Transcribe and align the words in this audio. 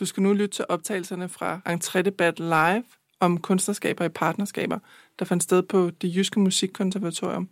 Du 0.00 0.06
skal 0.06 0.22
nu 0.22 0.32
lytte 0.32 0.54
til 0.54 0.64
optagelserne 0.68 1.28
fra 1.28 1.60
Entrédebat 1.68 2.34
Live 2.38 2.84
om 3.20 3.40
kunstnerskaber 3.40 4.04
i 4.04 4.08
partnerskaber, 4.08 4.78
der 5.18 5.24
fandt 5.24 5.42
sted 5.42 5.62
på 5.62 5.90
det 5.90 6.16
Jyske 6.16 6.40
Musikkonservatorium 6.40 7.48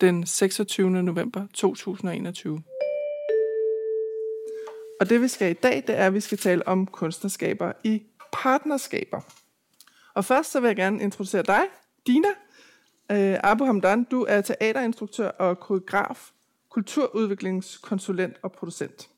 den 0.00 0.26
26. 0.26 0.90
november 0.90 1.46
2021. 1.54 2.62
Og 5.00 5.10
det 5.10 5.22
vi 5.22 5.28
skal 5.28 5.50
i 5.50 5.54
dag, 5.54 5.84
det 5.86 5.98
er, 5.98 6.06
at 6.06 6.14
vi 6.14 6.20
skal 6.20 6.38
tale 6.38 6.68
om 6.68 6.86
kunstnerskaber 6.86 7.72
i 7.84 8.02
partnerskaber. 8.32 9.20
Og 10.14 10.24
først 10.24 10.52
så 10.52 10.60
vil 10.60 10.68
jeg 10.68 10.76
gerne 10.76 11.02
introducere 11.02 11.42
dig, 11.42 11.62
Dina. 12.06 12.28
Uh, 13.12 13.50
Abu 13.50 13.64
Hamdan, 13.64 14.04
du 14.04 14.26
er 14.28 14.40
teaterinstruktør 14.40 15.28
og 15.28 15.60
koreograf, 15.60 16.30
kulturudviklingskonsulent 16.70 18.36
og 18.42 18.52
producent. 18.52 19.08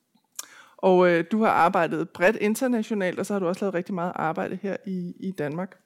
Og 0.83 1.11
øh, 1.11 1.25
du 1.33 1.43
har 1.43 1.51
arbejdet 1.51 2.11
bredt 2.11 2.37
internationalt, 2.37 3.19
og 3.19 3.27
så 3.27 3.33
har 3.33 3.41
du 3.41 3.47
også 3.47 3.65
lavet 3.65 3.75
rigtig 3.75 3.95
meget 3.95 4.12
arbejde 4.15 4.59
her 4.62 4.77
i, 4.87 5.12
i 5.20 5.30
Danmark. 5.30 5.77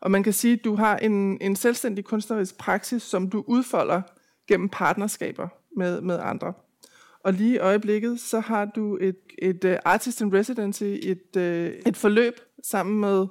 Og 0.00 0.10
man 0.10 0.22
kan 0.22 0.32
sige, 0.32 0.54
at 0.54 0.64
du 0.64 0.74
har 0.74 0.96
en, 0.96 1.38
en 1.40 1.56
selvstændig 1.56 2.04
kunstnerisk 2.04 2.58
praksis, 2.58 3.02
som 3.02 3.30
du 3.30 3.44
udfolder 3.46 4.02
gennem 4.48 4.68
partnerskaber 4.68 5.48
med, 5.76 6.00
med 6.00 6.18
andre. 6.22 6.52
Og 7.24 7.32
lige 7.32 7.54
i 7.54 7.58
øjeblikket, 7.58 8.20
så 8.20 8.40
har 8.40 8.64
du 8.64 8.98
et, 9.00 9.16
et 9.42 9.64
uh, 9.64 9.72
Artist 9.84 10.20
in 10.20 10.34
Residency, 10.34 10.84
et, 10.84 11.36
uh, 11.36 11.42
et 11.86 11.96
forløb 11.96 12.34
sammen 12.64 13.00
med 13.00 13.26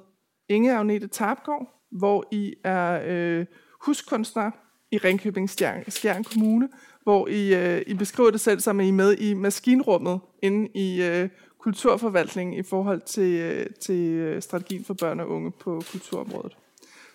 Inge 0.48 0.76
Agnete 0.76 1.06
Tarpgaard, 1.06 1.84
hvor 1.90 2.28
I 2.32 2.54
er 2.64 3.40
uh, 3.40 3.46
huskunstner 3.84 4.50
i 4.92 4.98
Ringkøbing 4.98 5.50
Skjern, 5.50 5.90
Skjern 5.90 6.24
Kommune, 6.24 6.68
hvor 7.08 7.28
I, 7.28 7.54
øh, 7.54 7.82
I 7.86 7.94
beskriver 7.94 8.30
det 8.30 8.40
selv 8.40 8.60
som, 8.60 8.80
at 8.80 8.86
I 8.86 8.88
er 8.88 8.92
med 8.92 9.18
i 9.18 9.34
maskinrummet 9.34 10.20
inde 10.42 10.68
i 10.74 11.02
øh, 11.02 11.28
kulturforvaltningen 11.58 12.56
i 12.56 12.62
forhold 12.62 13.00
til, 13.00 13.40
øh, 13.40 13.66
til 13.80 14.00
øh, 14.04 14.42
strategien 14.42 14.84
for 14.84 14.94
børn 14.94 15.20
og 15.20 15.28
unge 15.28 15.50
på 15.50 15.82
kulturområdet. 15.90 16.56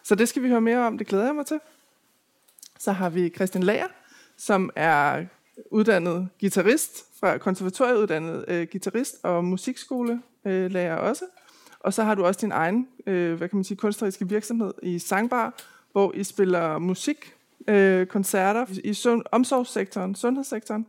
Så 0.04 0.16
det 0.16 0.30
skal 0.30 0.44
vi 0.44 0.48
høre 0.48 0.62
mere 0.62 0.78
om, 0.78 0.98
det 0.98 1.08
glæder 1.08 1.26
jeg 1.26 1.36
mig 1.36 1.46
til. 1.46 1.60
Så 2.80 2.92
har 2.92 3.10
vi 3.10 3.30
Christian 3.30 3.64
Lager, 3.64 3.88
som 4.38 4.70
er 4.76 5.26
uddannet 5.72 6.30
guitarist, 6.40 7.06
fra 7.20 7.38
konservatorieuddannet 7.38 8.46
øh, 8.48 8.68
guitarist 8.72 9.16
og 9.24 9.46
musikskolelærer 9.46 11.02
øh, 11.02 11.10
også. 11.10 11.26
Og 11.80 11.94
så 11.94 12.04
har 12.04 12.16
du 12.16 12.26
også 12.26 12.40
din 12.42 12.52
egen, 12.52 12.88
øh, 13.08 13.34
hvad 13.34 13.50
kan 13.50 13.58
man 13.58 13.64
sige, 13.64 13.78
kunstneriske 13.78 14.30
virksomhed 14.30 14.74
i 14.84 15.00
Sangbar, 15.00 15.54
hvor 15.92 16.14
I 16.16 16.24
spiller 16.24 16.78
musik, 16.78 17.34
øh, 17.68 18.08
koncerter 18.08 18.66
i 18.84 18.94
sund- 18.94 19.24
omsorgssektoren, 19.32 20.16
sundhedssektoren. 20.16 20.86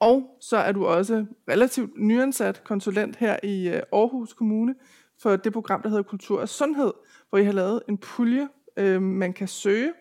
Og 0.00 0.36
så 0.40 0.56
er 0.56 0.72
du 0.72 0.86
også 0.86 1.26
relativt 1.50 1.90
nyansat 1.96 2.64
konsulent 2.64 3.16
her 3.16 3.36
i 3.42 3.68
øh, 3.68 3.82
Aarhus 3.92 4.32
Kommune 4.32 4.74
for 5.22 5.36
det 5.36 5.52
program, 5.52 5.82
der 5.82 5.88
hedder 5.88 6.02
Kultur 6.02 6.40
og 6.40 6.48
Sundhed, 6.48 6.92
hvor 7.28 7.38
I 7.38 7.44
har 7.44 7.52
lavet 7.52 7.82
en 7.88 7.98
pulje, 7.98 8.48
øh, 8.76 9.02
man 9.02 9.32
kan 9.32 9.48
søge, 9.48 9.92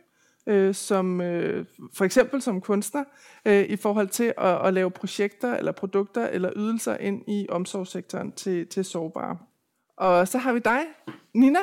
øh, 0.48 0.76
som 0.76 1.22
øh, 1.22 1.66
for 1.94 2.06
eksempel 2.06 2.42
som 2.42 2.62
kunstner, 2.62 3.04
øh, 3.46 3.64
i 3.64 3.76
forhold 3.76 4.08
til 4.08 4.34
at, 4.38 4.68
at 4.68 4.74
lave 4.74 4.92
projekter 4.92 5.56
eller 5.56 5.72
produkter 5.72 6.28
eller 6.28 6.52
ydelser 6.56 6.98
ind 6.98 7.22
i 7.28 7.48
omsorgssektoren 7.50 8.32
til, 8.32 8.68
til 8.68 8.86
sårbare. 8.86 9.38
Og 9.98 10.28
så 10.28 10.38
har 10.38 10.54
vi 10.54 10.60
dig, 10.60 10.80
Nina 11.34 11.60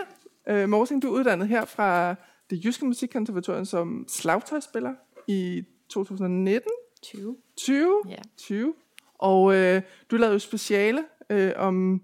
øh, 0.48 0.68
Morsing, 0.68 1.02
du 1.02 1.08
er 1.08 1.18
uddannet 1.18 1.48
her 1.48 1.64
fra 1.64 2.14
det 2.50 2.64
Jyske 2.64 2.86
Musikkonservatorium 2.86 3.64
som 3.64 4.04
slagtøjspiller 4.08 4.94
i 5.26 5.64
2019. 5.88 6.70
20. 7.02 7.36
20? 7.56 8.02
Ja. 8.08 8.16
20. 8.36 8.74
Og 9.18 9.54
øh, 9.54 9.82
du 10.10 10.16
lavede 10.16 10.32
jo 10.32 10.38
speciale 10.38 11.04
øh, 11.30 11.52
om... 11.56 12.02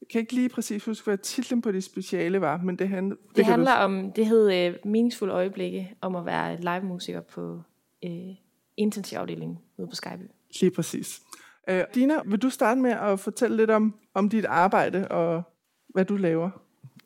Jeg 0.00 0.08
kan 0.08 0.20
ikke 0.20 0.32
lige 0.32 0.48
præcis 0.48 0.84
huske, 0.84 1.04
hvad 1.04 1.18
titlen 1.18 1.62
på 1.62 1.72
det 1.72 1.84
speciale 1.84 2.40
var, 2.40 2.56
men 2.56 2.76
det, 2.76 2.88
handler... 2.88 3.16
Det, 3.28 3.36
det 3.36 3.44
handler 3.46 3.76
du, 3.76 3.82
om, 3.84 4.12
det 4.12 4.26
hed 4.26 4.52
øh, 4.52 4.74
Meningsfulde 4.84 5.34
Øjeblikke, 5.34 5.94
om 6.00 6.16
at 6.16 6.26
være 6.26 6.60
live-musiker 6.60 7.20
på 7.20 7.62
øh, 8.04 8.34
intensivafdelingen 8.76 9.58
ude 9.76 9.88
på 9.88 9.94
Skype. 9.94 10.28
Lige 10.60 10.70
præcis. 10.70 11.22
Øh, 11.68 11.84
Dina, 11.94 12.14
vil 12.24 12.38
du 12.38 12.50
starte 12.50 12.80
med 12.80 12.90
at 12.90 13.20
fortælle 13.20 13.56
lidt 13.56 13.70
om, 13.70 13.94
om 14.14 14.28
dit 14.28 14.44
arbejde 14.44 15.08
og 15.08 15.42
hvad 15.88 16.04
du 16.04 16.16
laver? 16.16 16.50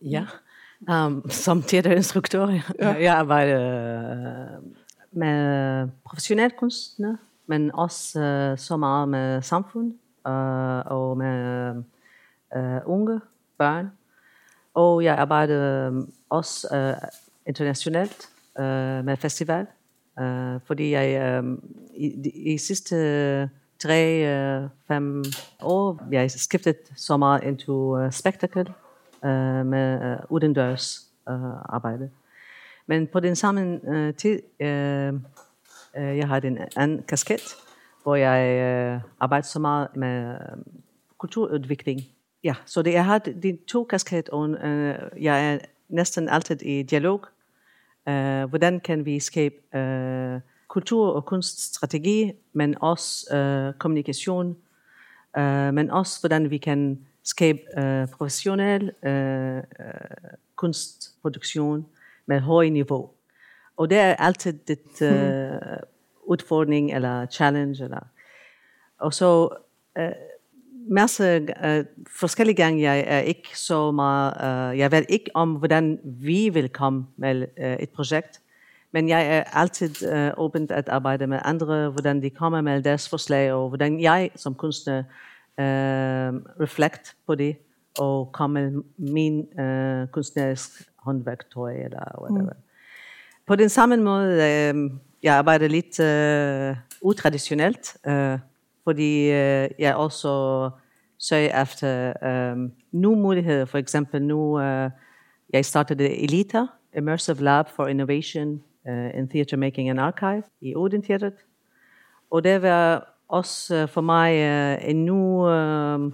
Ja, 0.03 0.27
um, 0.91 1.31
som 1.31 1.63
teaterinstruktør. 1.63 2.49
Ja. 2.49 2.63
Ja. 2.79 2.93
Jeg 3.03 3.15
arbejder 3.15 3.61
øh, 4.01 4.63
med 5.13 5.89
professionel 6.05 6.51
kunstner, 6.59 7.17
men 7.47 7.75
også 7.75 8.21
uh, 8.53 8.59
så 8.59 8.77
meget 8.77 9.09
med 9.09 9.43
samfund 9.43 9.93
uh, 10.29 10.93
og 10.93 11.17
med 11.17 11.71
uh, 12.57 12.81
unge 12.85 13.21
børn. 13.59 13.91
Og 14.75 15.05
jeg 15.05 15.15
arbejder 15.15 15.93
også 16.31 16.69
uh, 16.73 17.09
internationalt 17.47 18.29
uh, 18.59 19.05
med 19.05 19.17
festival, 19.17 19.67
uh, 20.21 20.61
fordi 20.67 20.91
jeg 20.93 21.41
uh, 21.43 21.59
i, 21.95 22.31
i 22.55 22.59
sidste 22.59 23.51
tre, 23.79 24.63
uh, 24.63 24.69
fem 24.89 25.25
år, 25.63 26.03
jeg 26.13 26.31
skiftet 26.31 26.77
så 26.97 27.17
meget 27.17 27.43
into 27.43 28.05
uh, 28.05 28.11
spectacle 28.11 28.67
øh, 29.25 29.67
med 29.67 30.13
øh, 30.13 30.19
udendørs 30.29 31.09
øh, 31.29 31.35
arbejde. 31.69 32.11
Men 32.87 33.07
på 33.07 33.21
den 33.21 33.37
samme 33.37 33.81
øh, 33.89 34.15
tid, 34.15 34.43
øh, 34.61 35.15
uh, 35.15 36.19
jeg 36.19 36.29
har 36.29 36.41
en 36.41 36.59
anden 36.77 37.03
kasket, 37.09 37.57
hvor 38.03 38.15
jeg 38.15 38.61
øh, 38.61 39.01
arbejder 39.21 39.47
så 39.47 39.59
meget 39.59 39.89
med 39.97 40.31
øh, 40.31 40.63
kulturudvikling. 41.19 42.01
Ja, 42.45 42.55
så 42.67 42.83
det, 42.83 42.93
jeg 42.93 43.05
har 43.05 43.19
de 43.19 43.59
to 43.69 43.85
kasket, 43.85 44.29
og 44.29 44.51
øh, 44.51 44.95
jeg 45.23 45.53
er 45.55 45.59
næsten 45.89 46.29
altid 46.29 46.63
i 46.63 46.83
dialog. 46.83 47.27
Øh, 48.09 48.45
hvordan 48.45 48.81
kan 48.81 49.05
vi 49.05 49.21
skabe 49.21 49.77
øh, 49.77 50.41
kultur- 50.69 51.13
og 51.13 51.25
kunststrategi, 51.25 52.33
men 52.53 52.75
også 52.81 53.37
øh, 53.37 53.75
kommunikation, 53.75 54.57
øh, 55.39 55.75
men 55.75 55.91
også 55.91 56.21
hvordan 56.21 56.51
vi 56.51 56.59
kan 56.59 57.07
skabe 57.27 57.59
uh, 57.79 58.09
professionel 58.09 58.93
uh, 59.07 59.57
uh, 59.57 60.31
kunstproduktion 60.57 61.87
med 62.27 62.41
høj 62.41 62.69
niveau. 62.69 63.11
Og 63.77 63.91
det 63.91 63.99
er 63.99 64.15
altid 64.15 64.59
et 64.71 65.03
uh, 65.03 65.79
udfordring 66.27 66.95
eller 66.95 67.27
challenge. 67.27 67.85
Eller. 67.85 68.07
Og 68.99 69.15
så 69.15 69.49
uh, 69.99 70.05
masse 70.91 71.49
uh, 71.65 71.85
forskellige 72.21 72.57
gange, 72.57 72.83
jeg 72.83 73.05
er 73.07 73.19
ikke 73.19 73.59
så 73.59 73.91
meget, 73.91 74.33
uh, 74.73 74.79
jeg 74.79 74.93
ved 74.93 75.05
ikke 75.09 75.31
om, 75.35 75.55
hvordan 75.55 75.99
vi 76.05 76.49
vil 76.49 76.69
komme 76.69 77.07
med 77.17 77.47
uh, 77.59 77.65
et 77.65 77.91
projekt, 77.91 78.41
men 78.93 79.09
jeg 79.09 79.37
er 79.37 79.43
altid 79.43 80.13
uh, 80.13 80.45
åbent 80.45 80.71
at 80.71 80.89
arbejde 80.89 81.27
med 81.27 81.39
andre, 81.45 81.91
hvordan 81.91 82.23
de 82.23 82.31
kommer 82.31 82.61
med 82.61 82.83
deres 82.83 83.09
forslag, 83.09 83.53
og 83.53 83.69
hvordan 83.69 84.01
jeg 84.01 84.31
som 84.37 84.55
kunstner 84.55 85.03
uh, 85.59 86.43
reflekt 86.61 87.17
på 87.27 87.35
det, 87.35 87.57
og 87.99 88.33
kommer 88.33 88.71
med 88.71 88.83
min 88.99 89.39
uh, 89.39 90.09
kunstnerisk 90.09 90.71
håndværktøj, 90.99 91.75
eller 91.75 92.21
whatever. 92.21 92.53
Mm. 92.53 92.63
På 93.47 93.57
den 93.57 93.69
samme 93.69 93.97
måde, 93.97 94.33
uh, 94.33 94.91
jeg 95.23 95.35
arbejder 95.35 95.69
lidt 95.69 96.01
uh, 96.01 96.77
utraditionelt, 97.03 97.97
uh, 98.09 98.39
fordi 98.85 99.29
uh, 99.29 99.69
jeg 99.79 99.95
også 99.97 100.71
søger 101.19 101.63
efter 101.63 102.13
um, 102.53 102.73
nye 102.93 103.17
muligheder. 103.17 103.65
For 103.65 103.79
eksempel 103.79 104.23
nu, 104.23 104.59
uh, 104.59 104.91
jeg 105.53 105.65
startede 105.65 106.23
ELITA, 106.23 106.67
Immersive 106.97 107.43
Lab 107.43 107.69
for 107.69 107.87
Innovation 107.87 108.63
uh, 108.89 109.19
in 109.19 109.29
Theatre 109.29 109.57
Making 109.57 109.91
and 109.91 110.01
Archive 110.01 110.43
i 110.61 110.75
Oden 110.75 111.03
Teatret. 111.03 111.33
Og 112.31 112.45
det 112.45 112.63
var 112.63 113.16
også 113.29 113.75
øh, 113.75 113.89
for 113.89 114.01
mig 114.01 114.35
øh, 114.37 114.91
en 114.91 115.05
ny 115.05 115.11
uh, 115.11 116.05
øh, 116.05 116.13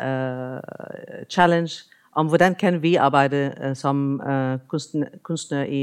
uh, 0.00 1.26
challenge 1.30 1.72
om, 2.12 2.26
hvordan 2.26 2.54
kan 2.54 2.82
vi 2.82 2.94
arbejde 2.94 3.54
uh, 3.66 3.76
som 3.76 4.20
uh, 4.28 4.58
kunstner, 4.68 5.06
kunstner 5.22 5.64
i 5.64 5.82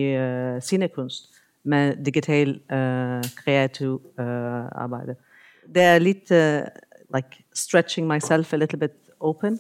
uh, 0.56 0.62
scenekunst 0.62 1.24
med 1.64 2.06
digital 2.06 2.50
uh, 2.50 3.30
kreativ 3.36 4.02
uh, 4.20 4.26
arbejde. 4.72 5.16
Det 5.76 5.82
er 5.82 6.00
lidt 6.00 6.32
uh, 6.32 6.68
like 7.16 7.44
stretching 7.54 8.08
myself 8.08 8.54
a 8.54 8.58
little 8.58 8.80
bit 8.80 8.92
open. 9.20 9.60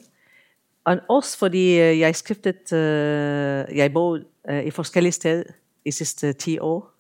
Og 0.84 1.00
også 1.10 1.38
fordi 1.38 1.68
uh, 1.68 2.00
jeg 2.00 2.16
skiftet, 2.16 2.72
uh, 2.72 3.78
jeg 3.78 3.94
boede 3.94 4.26
uh, 4.50 4.64
i 4.64 4.72
forskellige 4.72 5.12
steder 5.12 5.44
i 5.86 5.92
sidste 5.92 6.34
10 6.34 6.60
år. 6.60 6.92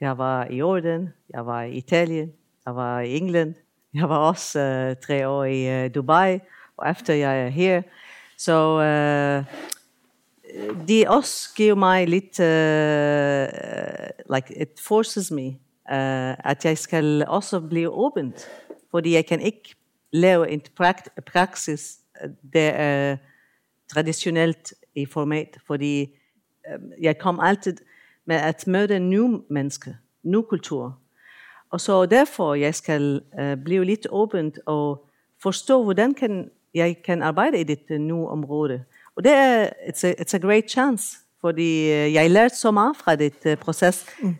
Jeg 0.00 0.18
var 0.18 0.44
i 0.44 0.56
Jordan, 0.56 1.08
jeg 1.30 1.46
var 1.46 1.62
i 1.62 1.72
Italien, 1.72 2.32
jeg 2.66 2.76
var 2.76 3.00
i 3.00 3.16
England, 3.16 3.54
jeg 3.94 4.08
var 4.08 4.18
også 4.18 4.58
uh, 4.58 4.96
tre 5.06 5.28
år 5.28 5.44
i 5.44 5.84
uh, 5.84 5.94
Dubai, 5.94 6.38
og 6.76 6.90
efter 6.90 7.14
jeg 7.14 7.44
er 7.44 7.48
her. 7.48 7.82
Så 8.38 8.80
øh, 8.80 9.44
uh, 10.70 10.88
det 10.88 11.08
også 11.08 11.54
giver 11.56 11.74
mig 11.74 12.08
lidt, 12.08 12.40
uh, 12.40 14.34
like 14.36 14.62
it 14.62 14.80
forces 14.80 15.30
me, 15.30 15.46
uh, 15.46 16.50
at 16.50 16.64
jeg 16.64 16.78
skal 16.78 17.24
også 17.28 17.60
blive 17.60 17.90
åbent, 17.90 18.48
fordi 18.90 19.14
jeg 19.14 19.26
kan 19.26 19.40
ikke 19.40 19.74
lave 20.12 20.50
en 20.50 20.60
prakt- 20.80 21.24
praksis 21.32 21.98
der 22.52 22.70
er 22.70 23.16
traditionelt 23.92 24.74
i 24.94 25.06
format, 25.06 25.58
fordi 25.66 26.00
øh, 26.68 26.80
jeg 27.00 27.18
kom 27.18 27.40
altid 27.40 27.76
med 28.24 28.36
at 28.36 28.66
møde 28.66 29.00
nye 29.00 29.40
mennesker, 29.50 29.92
ny 30.22 30.36
kultur. 30.36 31.00
Og 31.70 31.80
så 31.80 32.06
derfor 32.06 32.54
jeg 32.54 32.74
skal 32.74 33.20
uh, 33.40 33.64
blive 33.64 33.84
lidt 33.84 34.06
åbent 34.10 34.58
og 34.66 35.06
forstå, 35.42 35.82
hvordan 35.82 36.14
kan 36.14 36.50
jeg 36.74 36.96
kan 37.04 37.22
arbejde 37.22 37.60
i 37.60 37.64
dette 37.64 37.98
nye 37.98 38.26
område. 38.26 38.84
Og 39.16 39.24
det 39.24 39.32
er 39.32 39.66
it's 39.66 40.06
a, 40.06 40.12
it's 40.20 40.34
a 40.34 40.38
great 40.38 40.70
chance, 40.70 41.16
fordi 41.40 41.82
uh, 41.82 42.12
jeg 42.14 42.30
lærte 42.30 42.56
så 42.56 42.70
meget 42.70 42.96
fra 42.96 43.16
det 43.16 43.34
uh, 43.46 43.54
proces, 43.54 44.06
mm. 44.22 44.36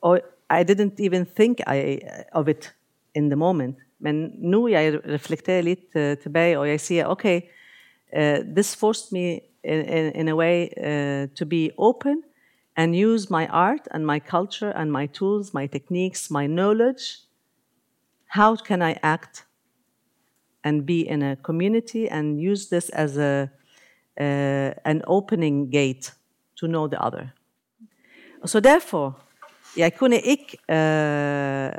og 0.00 0.20
I 0.50 0.62
didn't 0.70 1.04
even 1.06 1.26
think 1.36 1.60
I, 1.60 1.98
of 2.32 2.48
it 2.48 2.74
in 3.14 3.30
the 3.30 3.36
moment. 3.36 3.76
Men 3.98 4.30
nu 4.38 4.68
jeg 4.68 5.00
reflekterer 5.08 5.62
lidt 5.62 5.94
uh, 5.94 6.22
tilbage, 6.22 6.58
og 6.58 6.68
jeg 6.68 6.80
siger, 6.80 7.06
okay, 7.06 7.40
uh, 8.16 8.54
this 8.56 8.76
forced 8.76 9.12
me 9.12 9.40
in, 9.64 9.80
in, 9.80 10.12
in 10.14 10.28
a 10.28 10.34
way 10.34 10.66
uh, 10.76 11.28
to 11.34 11.44
be 11.44 11.70
open 11.78 12.22
and 12.78 12.94
use 12.94 13.28
my 13.28 13.48
art 13.48 13.88
and 13.90 14.06
my 14.06 14.20
culture 14.20 14.70
and 14.70 14.92
my 14.92 15.06
tools, 15.06 15.52
my 15.52 15.66
techniques, 15.66 16.30
my 16.30 16.46
knowledge. 16.46 17.18
How 18.28 18.54
can 18.54 18.82
I 18.82 18.96
act 19.02 19.44
and 20.62 20.86
be 20.86 21.00
in 21.00 21.22
a 21.22 21.34
community 21.36 22.08
and 22.08 22.40
use 22.40 22.68
this 22.68 22.88
as 22.90 23.18
a 23.18 23.50
uh, 24.20 24.70
an 24.84 25.02
opening 25.06 25.70
gate 25.70 26.12
to 26.56 26.66
know 26.66 26.86
the 26.86 27.00
other? 27.02 27.32
So 28.44 28.60
therefore, 28.60 29.14
kunne 29.96 30.20
ikke 30.20 30.58
uh, 30.68 31.70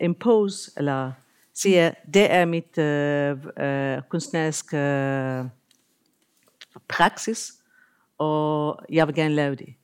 impose 0.00 0.72
eller 0.76 1.12
sige, 1.54 1.94
det 2.14 2.32
er 2.32 2.44
mit 2.44 2.78
uh, 2.78 3.38
uh, 3.64 4.02
kunstneriske 4.08 4.76
uh, 5.40 5.46
praksis, 6.88 7.52
og 8.18 8.80
jeg 8.88 9.06
vil 9.06 9.14
gerne 9.14 9.34
lave 9.34 9.54
det. 9.54 9.74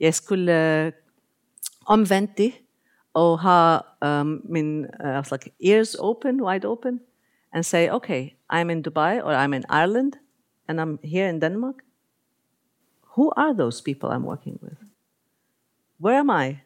Jeg 0.00 0.14
skulle 0.14 0.86
uh, 0.86 0.92
omvendt 1.86 2.38
det, 2.38 2.52
og 3.14 3.40
have 3.40 3.80
um, 4.02 4.42
min 4.44 4.86
uh, 5.04 5.22
like 5.30 5.50
ears 5.60 5.96
open, 5.98 6.40
wide 6.42 6.64
open, 6.64 7.00
and 7.52 7.64
say, 7.64 7.90
okay, 7.90 8.36
I'm 8.50 8.70
in 8.70 8.82
Dubai 8.82 9.20
or 9.24 9.32
I'm 9.32 9.52
in 9.52 9.64
Ireland, 9.68 10.12
and 10.68 10.80
I'm 10.80 10.98
here 11.04 11.28
in 11.28 11.40
Denmark. 11.40 11.74
Who 13.16 13.32
are 13.36 13.54
those 13.54 13.82
people 13.82 14.10
I'm 14.10 14.24
working 14.24 14.58
with? 14.62 14.78
Where 15.98 16.18
am 16.18 16.30
I? 16.30 16.62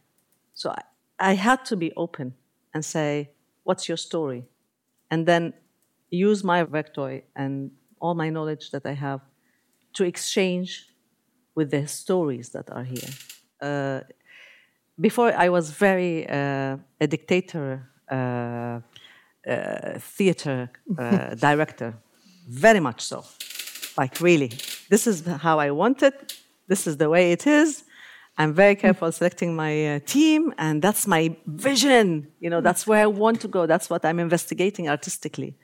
So 0.53 0.71
I, 0.71 0.83
I 1.19 1.35
had 1.35 1.65
to 1.65 1.77
be 1.77 1.93
open 1.97 2.35
and 2.75 2.85
say, 2.85 3.31
what's 3.65 3.89
your 3.89 3.97
story? 3.97 4.45
And 5.11 5.27
then 5.27 5.55
use 6.11 6.45
my 6.45 6.63
vector 6.65 7.23
and 7.35 7.71
all 7.99 8.15
my 8.15 8.31
knowledge 8.31 8.71
that 8.71 8.87
I 8.87 8.93
have 8.93 9.21
to 9.95 10.05
exchange 10.05 10.87
with 11.55 11.71
the 11.71 11.87
stories 11.87 12.51
that 12.51 12.71
are 12.71 12.85
here. 12.85 13.11
Uh, 13.61 14.01
before 15.01 15.33
I 15.33 15.49
was 15.49 15.71
very 15.71 16.29
uh, 16.29 16.77
a 17.01 17.07
dictator, 17.07 17.89
uh, 18.11 18.81
uh 19.47 19.99
theater 19.99 20.71
uh, 20.99 21.35
director, 21.49 21.95
very 22.49 22.81
much 22.81 23.01
so. 23.01 23.25
Like 23.97 24.21
really, 24.21 24.53
this 24.89 25.07
is 25.07 25.25
how 25.27 25.59
I 25.59 25.71
want 25.71 26.03
it. 26.03 26.37
This 26.67 26.87
is 26.87 26.97
the 26.97 27.09
way 27.09 27.33
it 27.33 27.47
is. 27.47 27.85
I'm 28.37 28.53
very 28.53 28.75
careful 28.75 29.13
selecting 29.13 29.55
my 29.55 29.97
uh, 29.97 30.01
team, 30.07 30.53
and 30.59 30.83
that's 30.83 31.07
my 31.07 31.37
vision. 31.47 32.33
You 32.41 32.51
know, 32.51 32.61
that's 32.61 32.85
where 32.87 33.03
I 33.03 33.07
want 33.07 33.41
to 33.43 33.49
go. 33.49 33.67
That's 33.67 33.89
what 33.89 34.05
I'm 34.05 34.19
investigating 34.19 34.89
artistically. 34.89 35.55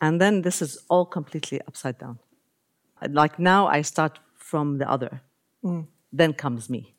And 0.00 0.20
then 0.20 0.42
this 0.42 0.60
is 0.60 0.78
all 0.88 1.06
completely 1.06 1.60
upside 1.68 1.98
down. 1.98 2.18
Like 3.08 3.38
now, 3.38 3.68
I 3.68 3.82
start 3.82 4.18
from 4.50 4.78
the 4.78 4.90
other. 4.90 5.20
Mm. 5.62 5.86
Then 6.12 6.32
comes 6.32 6.70
me. 6.70 6.94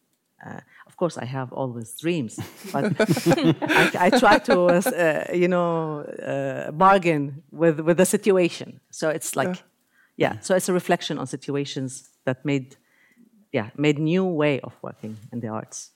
Uh, 0.45 0.59
of 0.85 0.95
course, 0.97 1.17
I 1.17 1.25
have 1.25 1.51
always 1.51 1.97
dreams, 1.99 2.39
but 2.73 2.94
I, 3.61 4.07
I, 4.07 4.09
try 4.19 4.38
to, 4.39 4.55
uh, 4.65 5.33
you 5.33 5.47
know, 5.47 6.01
uh, 6.01 6.71
bargain 6.71 7.44
with 7.51 7.79
with 7.79 7.97
the 7.97 8.05
situation. 8.05 8.79
So 8.91 9.09
it's 9.09 9.35
like, 9.35 9.55
yeah. 10.17 10.33
yeah. 10.33 10.39
So 10.41 10.55
it's 10.55 10.69
a 10.69 10.73
reflection 10.73 11.17
on 11.19 11.25
situations 11.27 12.09
that 12.25 12.45
made 12.45 12.75
yeah, 13.53 13.69
made 13.75 13.99
new 13.99 14.25
way 14.25 14.59
of 14.59 14.73
working 14.81 15.17
in 15.33 15.39
the 15.39 15.47
arts. 15.47 15.91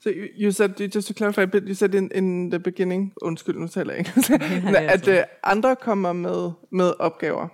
So 0.00 0.10
you, 0.10 0.28
you 0.36 0.50
said, 0.50 0.92
just 0.92 1.08
to 1.08 1.14
clarify 1.14 1.42
a 1.42 1.46
bit, 1.46 1.68
you 1.68 1.74
said 1.74 1.94
in, 1.94 2.10
in 2.14 2.50
the 2.50 2.58
beginning, 2.58 3.12
undskyld, 3.22 3.58
nu 3.58 3.66
taler 3.66 3.94
jeg 3.94 4.06
engelsk, 4.06 4.30
at 4.94 5.08
uh, 5.08 5.24
andre 5.42 5.76
kommer 5.76 6.12
med, 6.12 6.52
med 6.70 6.92
opgaver. 6.98 7.48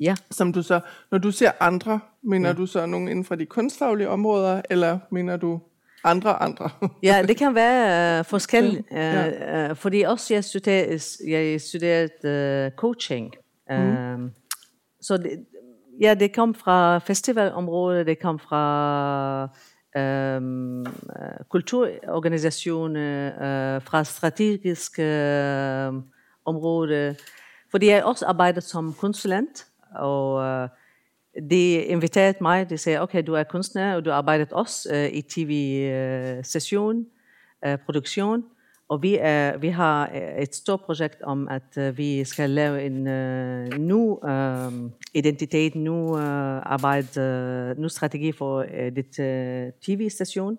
Ja. 0.00 0.14
Som 0.30 0.52
du 0.52 0.62
så, 0.62 0.80
når 1.10 1.18
du 1.18 1.30
ser 1.30 1.50
andre, 1.60 2.00
mener 2.22 2.48
ja. 2.48 2.54
du 2.54 2.66
så 2.66 2.86
nogen 2.86 3.08
inden 3.08 3.24
for 3.24 3.34
de 3.34 3.46
kunstfaglige 3.46 4.08
områder, 4.08 4.62
eller 4.70 4.98
mener 5.10 5.36
du 5.36 5.60
andre 6.04 6.42
andre? 6.42 6.70
ja, 7.02 7.24
det 7.28 7.36
kan 7.36 7.54
være 7.54 8.20
uh, 8.20 8.26
forskelligt, 8.26 8.86
uh, 8.90 8.96
ja. 8.96 9.70
uh, 9.70 9.76
fordi 9.76 10.02
også 10.02 10.34
jeg 10.34 10.44
studerede, 10.44 11.00
jeg 11.28 11.60
studerede 11.60 12.66
uh, 12.66 12.76
coaching. 12.76 13.34
Mm. 13.70 14.14
Um, 14.14 14.30
så 15.00 15.16
det, 15.16 15.46
Ja, 16.00 16.14
det 16.14 16.34
kom 16.34 16.54
fra 16.54 16.98
festivalområdet, 16.98 18.06
det 18.06 18.18
kom 18.18 18.38
fra 18.38 19.48
øhm, 19.96 20.86
kulturorganisationer, 21.48 23.26
øh, 23.26 23.82
fra 23.82 24.04
strategiske 24.04 25.02
øh, 25.02 25.92
områder. 26.44 27.14
Fordi 27.70 27.86
jeg 27.86 28.04
også 28.04 28.26
arbejdet 28.26 28.64
som 28.64 28.92
konsulent, 28.92 29.66
og 29.94 30.42
øh, 30.42 30.68
de 31.50 31.74
inviterede 31.74 32.38
mig, 32.40 32.70
de 32.70 32.78
sagde, 32.78 33.00
okay, 33.00 33.22
du 33.26 33.34
er 33.34 33.42
kunstner, 33.42 33.94
og 33.94 34.04
du 34.04 34.12
arbejdet 34.12 34.52
også 34.52 34.88
øh, 34.94 35.08
i 35.08 35.22
tv-session, 35.22 37.06
øh, 37.64 37.72
øh, 37.72 37.78
produktion. 37.78 38.44
Og 38.88 39.02
vi, 39.02 39.18
er, 39.20 39.56
vi 39.56 39.68
har 39.68 40.10
øh, 40.14 40.42
et 40.42 40.54
stort 40.54 40.80
projekt 40.80 41.22
om, 41.22 41.48
at 41.48 41.76
uh, 41.76 41.98
vi 41.98 42.24
skal 42.24 42.50
lave 42.50 42.82
en 42.82 42.96
uh, 43.06 43.78
ny 43.78 43.92
uh, 43.92 44.90
identitet, 45.14 45.74
ny 45.74 45.88
uh, 45.88 46.20
arbejde, 46.72 47.72
uh, 47.76 47.82
ny 47.82 47.88
strategi 47.88 48.32
for 48.32 48.58
uh, 48.60 48.96
dit 48.96 49.18
uh, 49.18 49.72
tv-station. 49.82 50.58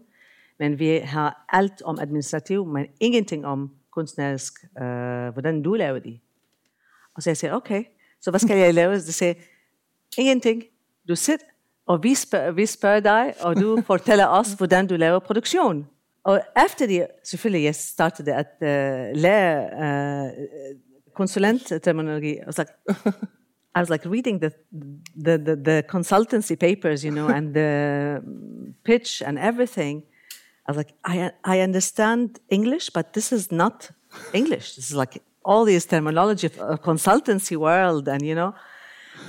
Men 0.60 0.80
vi 0.80 0.98
har 0.98 1.45
alt 1.50 1.81
om 1.81 2.00
administrativ, 2.01 2.66
men 2.66 2.86
ingenting 3.00 3.45
om 3.45 3.72
kunstnerisk, 3.92 4.54
uh, 4.81 5.28
hvordan 5.33 5.64
du 5.64 5.73
laver 5.73 6.00
det. 6.00 6.19
Og 7.16 7.23
så 7.23 7.30
jeg 7.30 7.38
siger, 7.38 7.54
okay, 7.54 7.83
så 8.21 8.30
hvad 8.30 8.40
skal 8.40 8.57
jeg 8.57 8.73
lave? 8.73 8.99
Så 8.99 9.11
siger 9.11 9.33
ingenting. 10.18 10.63
Du 11.07 11.16
sidder, 11.16 11.44
og 11.85 12.04
vi 12.04 12.16
spørger, 12.16 12.51
vi 12.51 12.66
spørger 12.66 12.99
dig, 12.99 13.33
og 13.40 13.56
du 13.56 13.81
fortæller 13.87 14.28
os, 14.28 14.54
hvordan 14.54 14.87
du 14.87 14.95
laver 14.95 15.19
produktion. 15.19 15.87
Og 16.23 16.42
efter 16.66 16.87
det, 16.87 17.07
selvfølgelig, 17.23 17.63
jeg 17.63 17.75
startede 17.75 18.33
at 18.33 18.47
uh, 18.61 19.21
lære 19.21 19.69
uh, 20.28 20.31
konsulentterminologi. 21.16 22.31
I 22.31 22.45
was 22.45 22.57
like, 22.57 22.71
I 23.75 23.80
was 23.80 23.90
like 23.90 24.09
reading 24.09 24.42
the, 24.42 24.51
the, 25.25 25.37
the, 25.37 25.56
the 25.56 25.83
consultancy 25.95 26.56
papers, 26.56 27.04
you 27.04 27.11
know, 27.11 27.28
and 27.28 27.54
the 27.54 28.21
pitch 28.83 29.23
and 29.25 29.40
everything. 29.40 30.04
I 30.68 30.71
was 30.71 30.78
like, 30.78 30.94
I, 31.06 31.31
I 31.44 31.61
understand 31.61 32.40
English, 32.49 32.92
but 32.94 33.13
this 33.13 33.31
is 33.31 33.51
not 33.51 33.92
English. 34.33 34.75
This 34.75 34.92
is 34.92 34.95
like 34.95 35.21
all 35.50 35.66
these 35.66 35.88
terminology 35.88 36.45
of 36.60 36.80
consultancy 36.80 37.56
world, 37.56 38.07
and 38.07 38.21
you 38.21 38.33
know. 38.33 38.52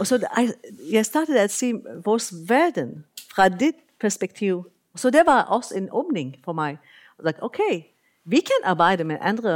so 0.05 0.17
I, 0.17 0.49
jeg 0.93 1.07
startede 1.07 1.41
at 1.41 1.51
se 1.51 1.73
vores 2.05 2.35
verden 2.49 3.05
fra 3.35 3.49
dit 3.49 3.75
perspektiv 4.01 4.73
Så 4.97 5.11
det 5.11 5.23
var 5.27 5.43
også 5.43 5.75
en 5.77 5.89
åbning 5.93 6.37
for 6.45 6.53
mig. 6.53 6.79
Like, 7.25 7.43
okay, 7.43 7.83
vi 8.25 8.37
kan 8.37 8.61
arbejde 8.65 9.05
med 9.05 9.17
andre 9.21 9.55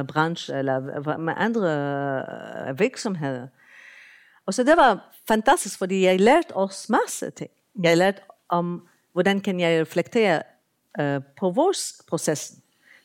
uh, 0.00 0.06
brancher 0.06 0.58
eller 0.58 1.16
med 1.18 1.34
andre 1.36 1.70
uh, 2.70 2.80
virksomheder. 2.80 3.46
Og 4.46 4.54
så 4.54 4.64
det 4.64 4.76
var 4.76 5.14
fantastisk, 5.28 5.78
fordi 5.78 6.04
jeg 6.04 6.20
lærte 6.20 6.56
også 6.56 6.92
masse 6.92 7.30
ting. 7.30 7.50
Jeg 7.82 7.96
lærte 7.96 8.22
om, 8.48 8.88
hvordan 9.12 9.40
kan 9.40 9.60
jeg 9.60 9.80
reflektere 9.80 10.42
uh. 10.98 11.22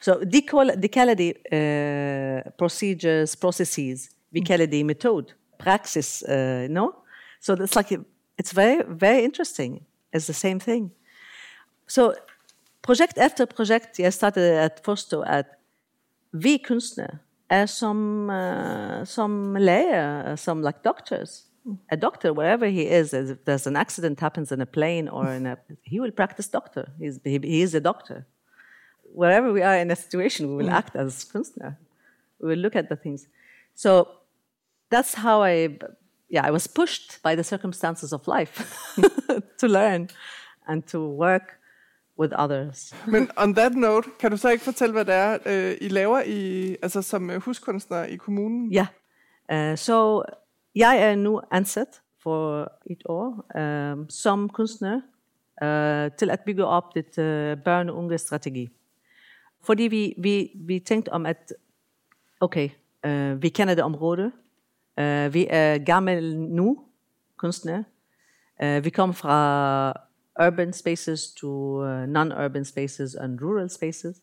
Så 0.04 0.24
de, 0.32 0.42
kalder, 0.88 1.16
de 1.16 1.34
uh, 1.54 2.52
procedures, 2.58 3.36
processes. 3.36 4.10
Mm. 4.32 4.46
det 4.46 4.86
metode, 4.86 5.34
praxis, 5.60 6.24
uh, 6.30 6.68
no? 6.70 6.92
So 7.42 7.54
it's 7.54 7.76
like, 7.76 8.00
it's 8.38 8.52
very, 8.56 8.82
very 8.88 9.24
interesting. 9.24 9.86
It's 10.16 10.26
the 10.26 10.34
same 10.34 10.60
thing. 10.60 10.92
So 11.88 12.14
project 12.82 13.18
after 13.18 13.46
project, 13.46 14.00
I 14.00 14.10
started 14.10 14.44
at 14.44 14.82
forstå, 14.86 15.22
at 15.22 15.46
vi 16.32 16.58
kunstnere 16.58 17.18
er 17.52 17.66
some 17.66 18.34
uh, 18.34 19.06
som 19.06 19.56
læger, 19.56 20.36
som 20.36 20.62
like 20.62 20.80
doctors. 20.84 21.44
A 21.92 21.96
doctor, 21.96 22.32
wherever 22.34 22.66
he 22.66 23.00
is, 23.00 23.14
if 23.14 23.38
there's 23.46 23.68
an 23.68 23.76
accident 23.76 24.20
happens 24.20 24.52
in 24.52 24.62
a 24.62 24.66
plane 24.66 25.08
or 25.08 25.28
in 25.28 25.46
a, 25.46 25.56
he 25.86 26.00
will 26.02 26.12
practice 26.12 26.50
doctor. 26.50 26.84
He's, 27.00 27.20
he, 27.26 27.40
he 27.44 27.62
is 27.62 27.76
a 27.76 27.80
doctor. 27.80 28.26
Wherever 29.16 29.54
we 29.54 29.62
are 29.62 29.78
in 29.82 29.92
a 29.92 29.96
situation, 29.96 30.50
we 30.50 30.56
will 30.56 30.72
mm. 30.72 30.78
act 30.78 30.96
as 30.96 31.24
kunstner. 31.24 31.76
We 32.42 32.50
will 32.50 32.60
look 32.60 32.76
at 32.76 32.90
the 32.90 32.96
things. 32.96 33.28
So 33.76 34.08
that's 34.90 35.14
how 35.14 35.44
I, 35.44 35.78
yeah, 36.30 36.48
I 36.48 36.52
was 36.52 36.68
pushed 36.68 37.22
by 37.24 37.36
the 37.36 37.44
circumstances 37.44 38.14
of 38.14 38.28
life 38.28 38.56
to 39.60 39.68
learn 39.68 40.10
and 40.68 40.86
to 40.88 41.00
work 41.08 41.60
with 42.18 42.34
others. 42.34 42.94
Men 43.08 43.30
on 43.38 43.54
that 43.54 43.76
note, 43.76 44.10
kan 44.20 44.32
du 44.32 44.38
så 44.38 44.50
ikke 44.50 44.64
fortælle, 44.64 44.94
hvad 44.94 45.06
det 45.06 45.14
er, 45.14 45.38
øh, 45.46 45.78
I 45.82 45.88
laver 45.88 46.22
i, 46.26 46.76
altså 46.82 47.02
som 47.02 47.30
øh, 47.30 47.42
huskunstner 47.42 48.04
i 48.04 48.16
kommunen? 48.16 48.72
Ja, 48.72 48.88
uh, 49.54 49.78
så 49.78 50.24
jeg 50.76 50.98
er 50.98 51.16
nu 51.16 51.42
ansat 51.52 52.02
for 52.24 52.72
et 52.86 53.04
år 53.06 53.46
uh, 53.56 54.06
som 54.10 54.50
kunstner 54.50 54.96
uh, 55.62 56.16
til 56.18 56.30
at 56.30 56.40
bygge 56.46 56.66
op 56.66 56.96
det 56.96 57.18
uh, 57.18 57.60
børne- 57.60 57.92
og 57.92 57.98
unge 57.98 58.18
strategi. 58.18 58.70
Fordi 59.66 59.84
vi, 59.84 60.14
vi, 60.18 60.52
vi 60.56 60.80
tænkte 60.80 61.10
om, 61.10 61.26
at 61.26 61.54
okay, 62.40 62.70
uh, 63.08 63.42
vi 63.42 63.50
kender 63.50 63.76
det 63.76 63.84
område, 63.84 64.32
uh, 65.02 65.34
vi 65.34 65.48
er 65.50 65.86
gammel 65.86 66.40
nu, 66.40 66.80
kunstner, 67.38 67.84
uh, 68.64 68.86
vi 68.86 68.90
kommer 68.90 69.14
fra 69.14 69.94
urban 70.48 70.74
spaces 70.74 71.34
to 71.34 71.48
uh, 71.84 72.06
non-urban 72.06 72.64
spaces 72.64 73.16
and 73.16 73.42
rural 73.42 73.70
spaces. 73.70 74.18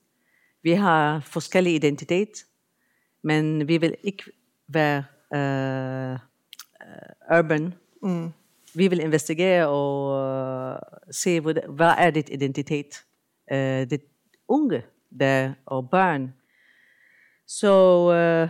Vi 0.62 0.72
har 0.72 1.20
forskellige 1.20 1.74
identitet, 1.74 2.28
men 3.22 3.68
vi 3.68 3.76
vil 3.76 3.94
ikke 4.02 4.24
være 4.68 5.04
uh, 5.30 6.18
urban. 7.38 7.74
Mm. 8.02 8.32
Vi 8.74 8.88
vil 8.88 9.00
investigere 9.00 9.68
og 9.68 10.72
uh, 10.72 10.78
se, 11.10 11.40
hvad, 11.40 11.54
hvad 11.68 11.92
er 11.98 12.10
dit 12.10 12.28
identitet? 12.32 13.04
Uh, 13.52 13.56
det 13.56 14.00
unge 14.48 14.82
der 15.18 15.54
og 15.66 15.90
børn. 15.90 16.34
So 17.46 18.10
uh, 18.10 18.48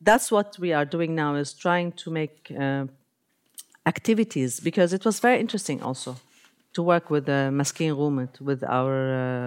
that's 0.00 0.30
what 0.30 0.58
we 0.60 0.72
are 0.72 0.84
doing 0.84 1.14
now 1.14 1.34
is 1.34 1.54
trying 1.54 1.92
to 1.96 2.10
make 2.10 2.50
uh, 2.50 2.86
activities 3.86 4.60
because 4.60 4.92
it 4.92 5.04
was 5.04 5.20
very 5.20 5.40
interesting 5.40 5.82
also 5.82 6.14
to 6.74 6.82
work 6.82 7.10
with 7.10 7.24
the 7.24 7.50
Maskin 7.50 7.96
Rumet, 7.96 8.40
with 8.40 8.62
our 8.62 8.94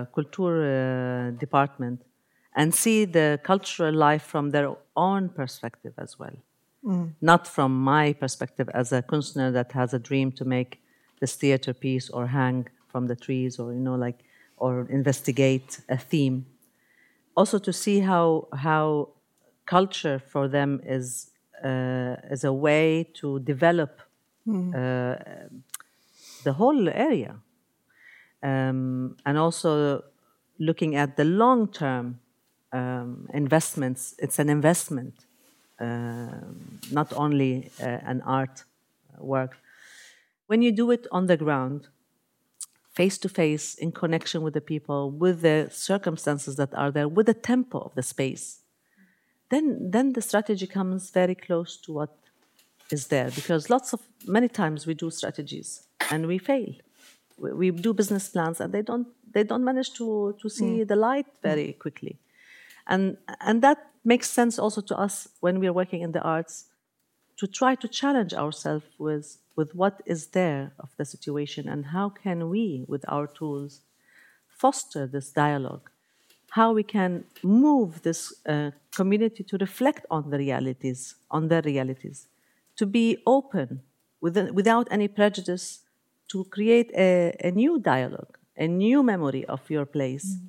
uh, 0.01 0.05
culture 0.15 0.59
uh, 0.65 1.39
department, 1.39 2.01
and 2.55 2.73
see 2.73 3.05
the 3.05 3.39
cultural 3.43 3.93
life 3.93 4.23
from 4.23 4.49
their 4.49 4.75
own 4.95 5.29
perspective 5.29 5.93
as 5.97 6.17
well. 6.17 6.35
Mm. 6.83 7.13
Not 7.21 7.47
from 7.47 7.71
my 7.83 8.13
perspective 8.13 8.69
as 8.73 8.91
a 8.91 9.01
kunstner 9.01 9.51
that 9.53 9.71
has 9.73 9.93
a 9.93 9.99
dream 9.99 10.31
to 10.33 10.45
make 10.45 10.81
this 11.19 11.35
theater 11.35 11.73
piece 11.73 12.09
or 12.09 12.27
hang 12.27 12.67
from 12.87 13.07
the 13.07 13.15
trees 13.15 13.59
or, 13.59 13.73
you 13.73 13.79
know, 13.79 13.95
like, 13.95 14.23
or 14.59 14.87
investigate 14.89 15.81
a 15.89 15.97
theme. 15.97 16.45
Also 17.35 17.59
to 17.59 17.73
see 17.73 17.99
how, 17.99 18.47
how 18.53 19.09
culture 19.65 20.19
for 20.19 20.47
them 20.47 20.81
is, 20.85 21.31
uh, 21.63 22.15
is 22.29 22.43
a 22.43 22.53
way 22.53 23.03
to 23.13 23.39
develop 23.39 24.01
mm. 24.47 24.71
the 26.43 26.53
whole 26.53 26.89
area. 26.89 27.35
Um, 28.41 29.17
and 29.25 29.37
also 29.37 30.03
looking 30.59 30.95
at 30.95 31.17
the 31.17 31.25
long 31.25 31.67
term 31.67 32.19
um, 32.71 33.27
investments, 33.33 34.15
it's 34.19 34.39
an 34.39 34.49
investment, 34.49 35.25
uh, 35.79 36.27
not 36.91 37.11
only 37.13 37.71
uh, 37.81 37.85
an 37.85 38.21
art 38.25 38.63
work. 39.17 39.57
When 40.47 40.61
you 40.61 40.71
do 40.71 40.91
it 40.91 41.07
on 41.11 41.27
the 41.27 41.37
ground, 41.37 41.87
face 42.99 43.17
to 43.17 43.29
face, 43.29 43.65
in 43.85 43.91
connection 44.03 44.39
with 44.45 44.53
the 44.59 44.65
people, 44.73 45.01
with 45.23 45.37
the 45.47 45.59
circumstances 45.89 46.53
that 46.61 46.71
are 46.81 46.91
there, 46.95 47.07
with 47.17 47.27
the 47.31 47.39
tempo 47.51 47.77
of 47.87 47.91
the 47.95 48.05
space, 48.13 48.45
then, 49.51 49.65
then 49.95 50.07
the 50.17 50.21
strategy 50.21 50.67
comes 50.67 51.01
very 51.21 51.37
close 51.45 51.71
to 51.83 51.89
what 51.97 52.11
is 52.91 53.07
there. 53.07 53.29
Because 53.39 53.69
lots 53.75 53.93
of, 53.93 53.99
many 54.37 54.49
times 54.61 54.85
we 54.85 54.93
do 55.03 55.09
strategies 55.09 55.69
and 56.11 56.27
we 56.27 56.37
fail. 56.37 56.71
We, 57.37 57.49
we 57.61 57.67
do 57.71 57.93
business 57.93 58.27
plans 58.27 58.59
and 58.59 58.73
they 58.73 58.81
don't 58.81 59.07
they 59.31 59.43
don't 59.43 59.63
manage 59.71 59.91
to 59.99 60.35
to 60.41 60.47
see 60.49 60.73
mm. 60.79 60.87
the 60.91 60.95
light 61.07 61.27
very 61.49 61.73
quickly, 61.83 62.13
and 62.93 63.15
and 63.47 63.61
that 63.61 63.77
makes 64.03 64.27
sense 64.39 64.59
also 64.63 64.81
to 64.89 64.95
us 65.05 65.13
when 65.39 65.59
we 65.61 65.67
are 65.69 65.77
working 65.81 66.01
in 66.01 66.11
the 66.11 66.23
arts 66.35 66.68
to 67.39 67.45
try 67.47 67.73
to 67.75 67.87
challenge 67.99 68.33
ourselves 68.33 68.85
with 68.97 69.27
with 69.59 69.75
what 69.81 69.95
is 70.05 70.21
there 70.39 70.63
of 70.83 70.89
the 70.97 71.05
situation 71.13 71.63
and 71.73 71.81
how 71.97 72.07
can 72.23 72.49
we 72.53 72.65
with 72.87 73.03
our 73.07 73.27
tools 73.27 73.81
foster 74.63 75.03
this 75.07 75.29
dialogue 75.43 75.89
how 76.59 76.69
we 76.79 76.83
can 76.95 77.11
move 77.43 78.01
this 78.01 78.21
uh, 78.47 78.71
community 78.99 79.43
to 79.43 79.55
reflect 79.57 80.03
on 80.09 80.23
the 80.31 80.37
realities 80.37 81.15
on 81.29 81.47
their 81.49 81.63
realities 81.71 82.27
to 82.79 82.85
be 82.85 83.17
open 83.25 83.81
within, 84.21 84.53
without 84.53 84.87
any 84.91 85.07
prejudice 85.07 85.81
to 86.29 86.45
create 86.45 86.91
a, 86.95 87.35
a 87.43 87.51
new 87.51 87.79
dialogue, 87.79 88.37
a 88.57 88.67
new 88.67 89.03
memory 89.03 89.43
of 89.45 89.61
your 89.69 89.85
place 89.85 90.25
mm. 90.25 90.47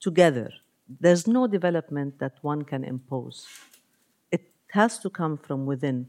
together. 0.00 0.52
There's 1.00 1.26
no 1.26 1.46
development 1.46 2.18
that 2.18 2.34
one 2.42 2.62
can 2.62 2.84
impose. 2.84 3.46
It 4.68 4.74
has 4.74 4.98
to 4.98 5.08
come 5.08 5.38
from 5.46 5.68
within. 5.68 6.06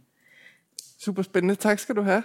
Super 1.00 1.22
spændende. 1.22 1.56
Tak 1.56 1.80
skal 1.80 1.96
du 1.96 2.02
have. 2.02 2.24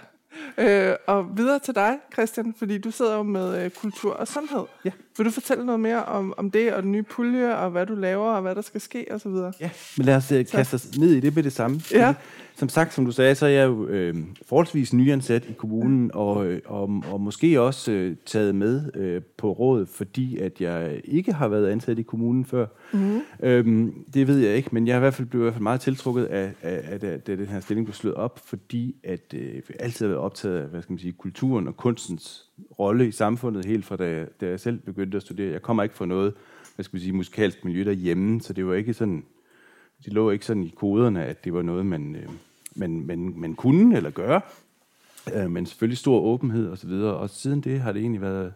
Øh, 0.57 0.95
og 1.07 1.37
videre 1.37 1.59
til 1.59 1.75
dig, 1.75 1.97
Christian, 2.13 2.53
fordi 2.57 2.77
du 2.77 2.91
sidder 2.91 3.15
jo 3.15 3.23
med 3.23 3.65
øh, 3.65 3.71
kultur 3.71 4.13
og 4.13 4.27
sundhed. 4.27 4.63
Ja. 4.85 4.91
Vil 5.17 5.25
du 5.25 5.31
fortælle 5.31 5.65
noget 5.65 5.79
mere 5.79 6.05
om, 6.05 6.33
om 6.37 6.51
det 6.51 6.73
og 6.73 6.83
den 6.83 6.91
nye 6.91 7.03
pulje, 7.03 7.55
og 7.55 7.69
hvad 7.69 7.85
du 7.85 7.95
laver, 7.95 8.29
og 8.29 8.41
hvad 8.41 8.55
der 8.55 8.61
skal 8.61 8.81
ske 8.81 9.05
osv.? 9.11 9.31
Ja, 9.59 9.69
men 9.97 10.05
lad 10.05 10.15
os 10.15 10.31
øh, 10.31 10.45
kaste 10.45 10.75
os 10.75 10.97
ned 10.97 11.11
i 11.11 11.19
det 11.19 11.35
med 11.35 11.43
det 11.43 11.53
samme. 11.53 11.81
Ja 11.91 12.15
som 12.55 12.69
sagt, 12.69 12.93
som 12.93 13.05
du 13.05 13.11
sagde, 13.11 13.35
så 13.35 13.45
er 13.45 13.49
jeg 13.49 13.65
jo 13.65 13.87
øh, 13.87 14.15
forholdsvis 14.45 14.93
nyansat 14.93 15.45
i 15.49 15.53
kommunen, 15.53 16.11
og, 16.13 16.45
øh, 16.45 16.61
og, 16.65 17.03
og 17.11 17.21
måske 17.21 17.61
også 17.61 17.91
øh, 17.91 18.15
taget 18.25 18.55
med 18.55 18.95
øh, 18.95 19.21
på 19.37 19.51
råd, 19.51 19.85
fordi 19.85 20.37
at 20.37 20.61
jeg 20.61 21.01
ikke 21.03 21.33
har 21.33 21.47
været 21.47 21.67
ansat 21.67 21.99
i 21.99 22.01
kommunen 22.01 22.45
før. 22.45 22.65
Mm. 22.93 23.21
Øhm, 23.43 24.05
det 24.13 24.27
ved 24.27 24.37
jeg 24.37 24.55
ikke, 24.55 24.69
men 24.71 24.87
jeg 24.87 24.93
er 24.93 24.97
i 24.97 24.99
hvert 24.99 25.13
fald 25.13 25.27
blevet 25.27 25.43
i 25.43 25.45
hvert 25.45 25.53
fald 25.53 25.63
meget 25.63 25.81
tiltrukket 25.81 26.25
af, 26.25 26.51
af, 26.61 26.81
af, 26.83 26.99
af, 27.03 27.13
af 27.27 27.37
den 27.37 27.47
her 27.47 27.59
stilling 27.59 27.85
blev 27.87 27.93
slået 27.93 28.15
op, 28.15 28.39
fordi 28.45 28.95
at 29.03 29.33
øh, 29.33 29.53
jeg 29.53 29.61
altid 29.79 30.05
har 30.05 30.09
været 30.09 30.23
optaget 30.23 30.59
af 30.59 30.67
hvad 30.67 30.81
skal 30.81 30.93
man 30.93 30.99
sige, 30.99 31.11
kulturen 31.11 31.67
og 31.67 31.77
kunstens 31.77 32.45
rolle 32.79 33.07
i 33.07 33.11
samfundet, 33.11 33.65
helt 33.65 33.85
fra 33.85 33.95
da, 33.95 34.25
da 34.41 34.47
jeg 34.47 34.59
selv 34.59 34.79
begyndte 34.79 35.15
at 35.15 35.21
studere. 35.21 35.51
Jeg 35.51 35.61
kommer 35.61 35.83
ikke 35.83 35.95
fra 35.95 36.05
noget 36.05 36.33
hvad 36.75 36.83
skal 36.83 36.95
man 36.95 37.01
sige, 37.01 37.13
musikalsk 37.13 37.65
miljø 37.65 37.83
derhjemme, 37.83 38.41
så 38.41 38.53
det 38.53 38.67
var 38.67 38.73
ikke 38.73 38.93
sådan 38.93 39.23
det 40.05 40.13
lå 40.13 40.29
ikke 40.29 40.45
sådan 40.45 40.63
i 40.63 40.73
koderne, 40.75 41.25
at 41.25 41.43
det 41.43 41.53
var 41.53 41.61
noget, 41.61 41.85
man, 41.85 42.15
øh, 42.15 42.29
man, 42.75 43.05
man, 43.05 43.33
man 43.37 43.55
kunne 43.55 43.97
eller 43.97 44.09
gøre. 44.09 44.41
Øh, 45.35 45.51
men 45.51 45.65
selvfølgelig 45.65 45.97
stor 45.97 46.19
åbenhed 46.19 46.69
og 46.69 46.77
så 46.77 46.87
videre. 46.87 47.15
Og 47.15 47.29
siden 47.29 47.61
det 47.61 47.79
har 47.79 47.91
det 47.91 47.99
egentlig 47.99 48.21
været, 48.21 48.53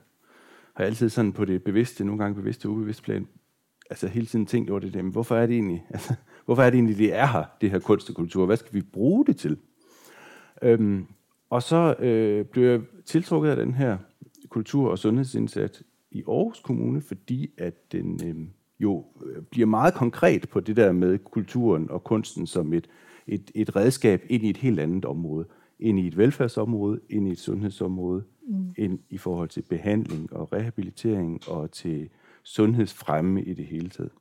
har 0.74 0.84
jeg 0.84 0.88
altid 0.88 1.10
sådan 1.10 1.34
på 1.34 1.46
det 1.46 1.64
bevidste, 1.64 2.04
nogle 2.04 2.24
gange 2.24 2.36
bevidste 2.36 2.66
og 2.66 2.72
ubevidste 2.72 3.04
plan, 3.04 3.28
altså 3.90 4.08
hele 4.08 4.26
tiden 4.26 4.46
tænkt 4.46 4.70
over 4.70 4.80
det 4.80 4.94
der, 4.94 5.02
men 5.02 5.12
hvorfor 5.12 5.36
er 5.36 5.46
det 5.46 5.54
egentlig, 5.54 5.86
altså, 5.90 6.14
hvorfor 6.46 6.64
er 6.64 6.70
det 6.70 6.78
egentlig, 6.78 6.98
det 6.98 7.16
er 7.16 7.28
her, 7.28 7.44
det 7.62 7.72
her 7.72 7.80
kunst 7.80 8.10
og 8.10 8.16
kultur? 8.16 8.46
Hvad 8.46 8.58
skal 8.58 8.74
vi 8.74 8.82
bruge 8.82 9.26
det 9.26 9.38
til? 9.38 9.58
Øhm, 10.62 11.06
og 11.50 11.64
så 11.64 11.96
øh, 12.00 12.46
blev 12.46 12.64
jeg 12.64 12.82
tiltrukket 13.06 13.50
af 13.50 13.56
den 13.56 13.74
her 13.74 13.98
kultur- 14.50 14.92
og 14.92 15.00
sundhedsindsats 15.00 15.84
i 16.12 16.24
Aarhus 16.28 16.60
Kommune, 16.60 17.02
fordi 17.02 17.52
at 17.58 17.92
den, 17.92 18.20
øh, 18.26 18.48
jo 18.80 19.06
øh, 19.26 19.42
bliver 19.42 19.68
meget 19.68 19.94
konkret 19.94 20.50
på 20.50 20.60
det 20.60 20.76
der 20.76 20.92
med 20.92 21.18
kulturen 21.18 21.92
og 21.92 22.04
kunsten 22.04 22.48
som 22.48 22.74
et, 22.74 22.88
et, 23.28 23.52
et 23.56 23.76
redskab 23.76 24.26
ind 24.30 24.44
i 24.44 24.50
et 24.50 24.58
helt 24.58 24.80
andet 24.80 25.06
område. 25.06 25.46
Ind 25.80 26.00
i 26.00 26.08
et 26.08 26.18
velfærdsområde, 26.18 27.00
ind 27.10 27.28
i 27.28 27.32
et 27.32 27.40
sundhedsområde, 27.40 28.24
mm. 28.48 28.74
ind 28.78 29.00
i 29.10 29.18
forhold 29.18 29.50
til 29.50 29.62
behandling 29.62 30.34
og 30.34 30.54
rehabilitering 30.54 31.42
og 31.48 31.72
til 31.72 32.10
sundhedsfremme 32.44 33.44
i 33.44 33.54
det 33.54 33.66
hele 33.66 33.90
taget. 33.90 34.12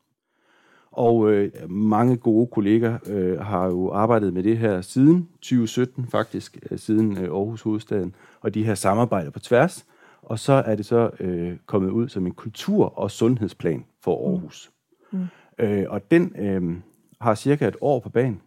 Og 0.91 1.33
øh, 1.33 1.71
mange 1.71 2.17
gode 2.17 2.47
kolleger 2.47 2.99
øh, 3.07 3.41
har 3.41 3.67
jo 3.67 3.91
arbejdet 3.91 4.33
med 4.33 4.43
det 4.43 4.59
her 4.59 4.81
siden 4.81 5.29
2017 5.33 6.07
faktisk, 6.07 6.59
øh, 6.71 6.79
siden 6.79 7.17
øh, 7.17 7.23
Aarhus 7.23 7.63
Hovedstaden, 7.63 8.15
og 8.41 8.55
de 8.55 8.65
her 8.65 8.75
samarbejder 8.75 9.31
på 9.31 9.39
tværs. 9.39 9.87
Og 10.29 10.39
så 10.39 10.53
er 10.53 10.75
det 10.75 10.87
så 10.87 11.11
øh, 11.21 11.57
kommet 11.67 11.91
ud 11.91 12.09
som 12.09 12.27
en 12.27 12.35
kultur- 12.35 12.99
og 12.99 13.11
sundhedsplan 13.11 13.85
for 14.01 14.31
Aarhus. 14.31 14.71
Mm. 15.13 15.19
Mm. 15.19 15.27
Øh, 15.59 15.87
og 15.89 16.11
den 16.11 16.33
øh, 16.39 16.77
har 17.21 17.35
cirka 17.35 17.69
et 17.69 17.77
år 17.81 18.01
på 18.01 18.09
banen. 18.09 18.41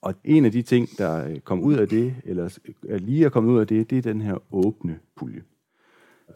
Og 0.00 0.14
en 0.24 0.44
af 0.44 0.52
de 0.52 0.62
ting, 0.62 0.88
der 0.98 1.38
kom 1.44 1.60
ud 1.60 1.74
af 1.74 1.88
det, 1.88 2.14
eller 2.24 2.58
er 2.88 2.98
lige 2.98 3.24
er 3.24 3.28
kommet 3.28 3.52
ud 3.52 3.60
af 3.60 3.66
det, 3.66 3.90
det 3.90 3.98
er 3.98 4.02
den 4.02 4.20
her 4.20 4.38
åbne 4.52 4.98
pulje. 5.16 5.42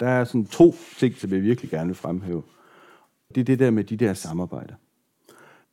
Der 0.01 0.09
er 0.09 0.25
sådan 0.25 0.47
to 0.47 0.75
ting, 0.99 1.15
som 1.15 1.31
jeg 1.31 1.43
virkelig 1.43 1.71
gerne 1.71 1.87
vil 1.87 1.97
fremhæve. 1.97 2.43
Det 3.35 3.41
er 3.41 3.45
det 3.45 3.59
der 3.59 3.71
med 3.71 3.85
de 3.85 3.97
der 3.97 4.15
samarbejder. 4.15 4.75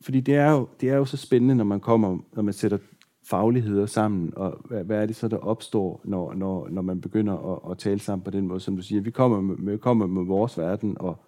Fordi 0.00 0.20
det 0.20 0.34
er 0.34 0.50
jo, 0.50 0.68
det 0.80 0.90
er 0.90 0.96
jo 0.96 1.04
så 1.04 1.16
spændende, 1.16 1.54
når 1.54 1.64
man 1.64 1.80
kommer, 1.80 2.18
når 2.32 2.42
man 2.42 2.54
sætter 2.54 2.78
fagligheder 3.24 3.86
sammen, 3.86 4.32
og 4.36 4.60
hvad, 4.64 4.84
hvad 4.84 5.02
er 5.02 5.06
det 5.06 5.16
så, 5.16 5.28
der 5.28 5.36
opstår, 5.36 6.00
når, 6.04 6.34
når, 6.34 6.68
når 6.70 6.82
man 6.82 7.00
begynder 7.00 7.52
at, 7.52 7.70
at 7.70 7.78
tale 7.78 7.98
sammen 7.98 8.24
på 8.24 8.30
den 8.30 8.46
måde, 8.46 8.60
som 8.60 8.76
du 8.76 8.82
siger. 8.82 9.00
Vi 9.00 9.10
kommer 9.10 9.40
med, 9.40 9.78
kommer 9.78 10.06
med 10.06 10.24
vores 10.24 10.58
verden, 10.58 10.96
og 11.00 11.24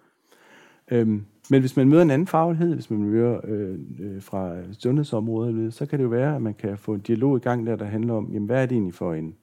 Øhm, 0.91 1.25
men 1.49 1.59
hvis 1.59 1.75
man 1.75 1.89
møder 1.89 2.01
en 2.01 2.11
anden 2.11 2.27
faglighed, 2.27 2.73
hvis 2.73 2.89
man 2.89 3.03
møder 3.03 3.39
øh, 3.43 3.79
øh, 3.99 4.21
fra 4.21 4.55
sundhedsområdet, 4.79 5.73
så 5.73 5.85
kan 5.85 5.99
det 5.99 6.03
jo 6.03 6.09
være, 6.09 6.35
at 6.35 6.41
man 6.41 6.53
kan 6.53 6.77
få 6.77 6.93
en 6.93 7.01
dialog 7.01 7.37
i 7.37 7.39
gang 7.39 7.67
der, 7.67 7.75
der 7.75 7.85
handler 7.85 8.13
om, 8.13 8.29
jamen, 8.33 8.45
hvad 8.45 8.61
er 8.61 8.65
det 8.65 8.75
egentlig 8.75 8.93
for 8.93 9.13
en, 9.13 9.35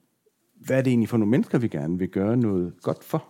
hvad 0.55 0.77
er 0.77 0.81
det 0.81 0.91
egentlig 0.91 1.09
for 1.09 1.17
nogle 1.17 1.31
mennesker, 1.31 1.57
vi 1.57 1.67
gerne 1.67 1.99
vil 1.99 2.09
gøre 2.09 2.37
noget 2.37 2.73
godt 2.81 3.03
for? 3.03 3.25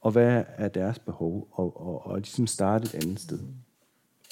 Og 0.00 0.12
hvad 0.12 0.44
er 0.56 0.68
deres 0.68 0.98
behov? 0.98 1.48
Og, 1.52 1.86
og, 1.86 2.06
og 2.06 2.16
ligesom 2.16 2.46
starte 2.46 2.84
et 2.84 3.04
andet 3.04 3.20
sted. 3.20 3.38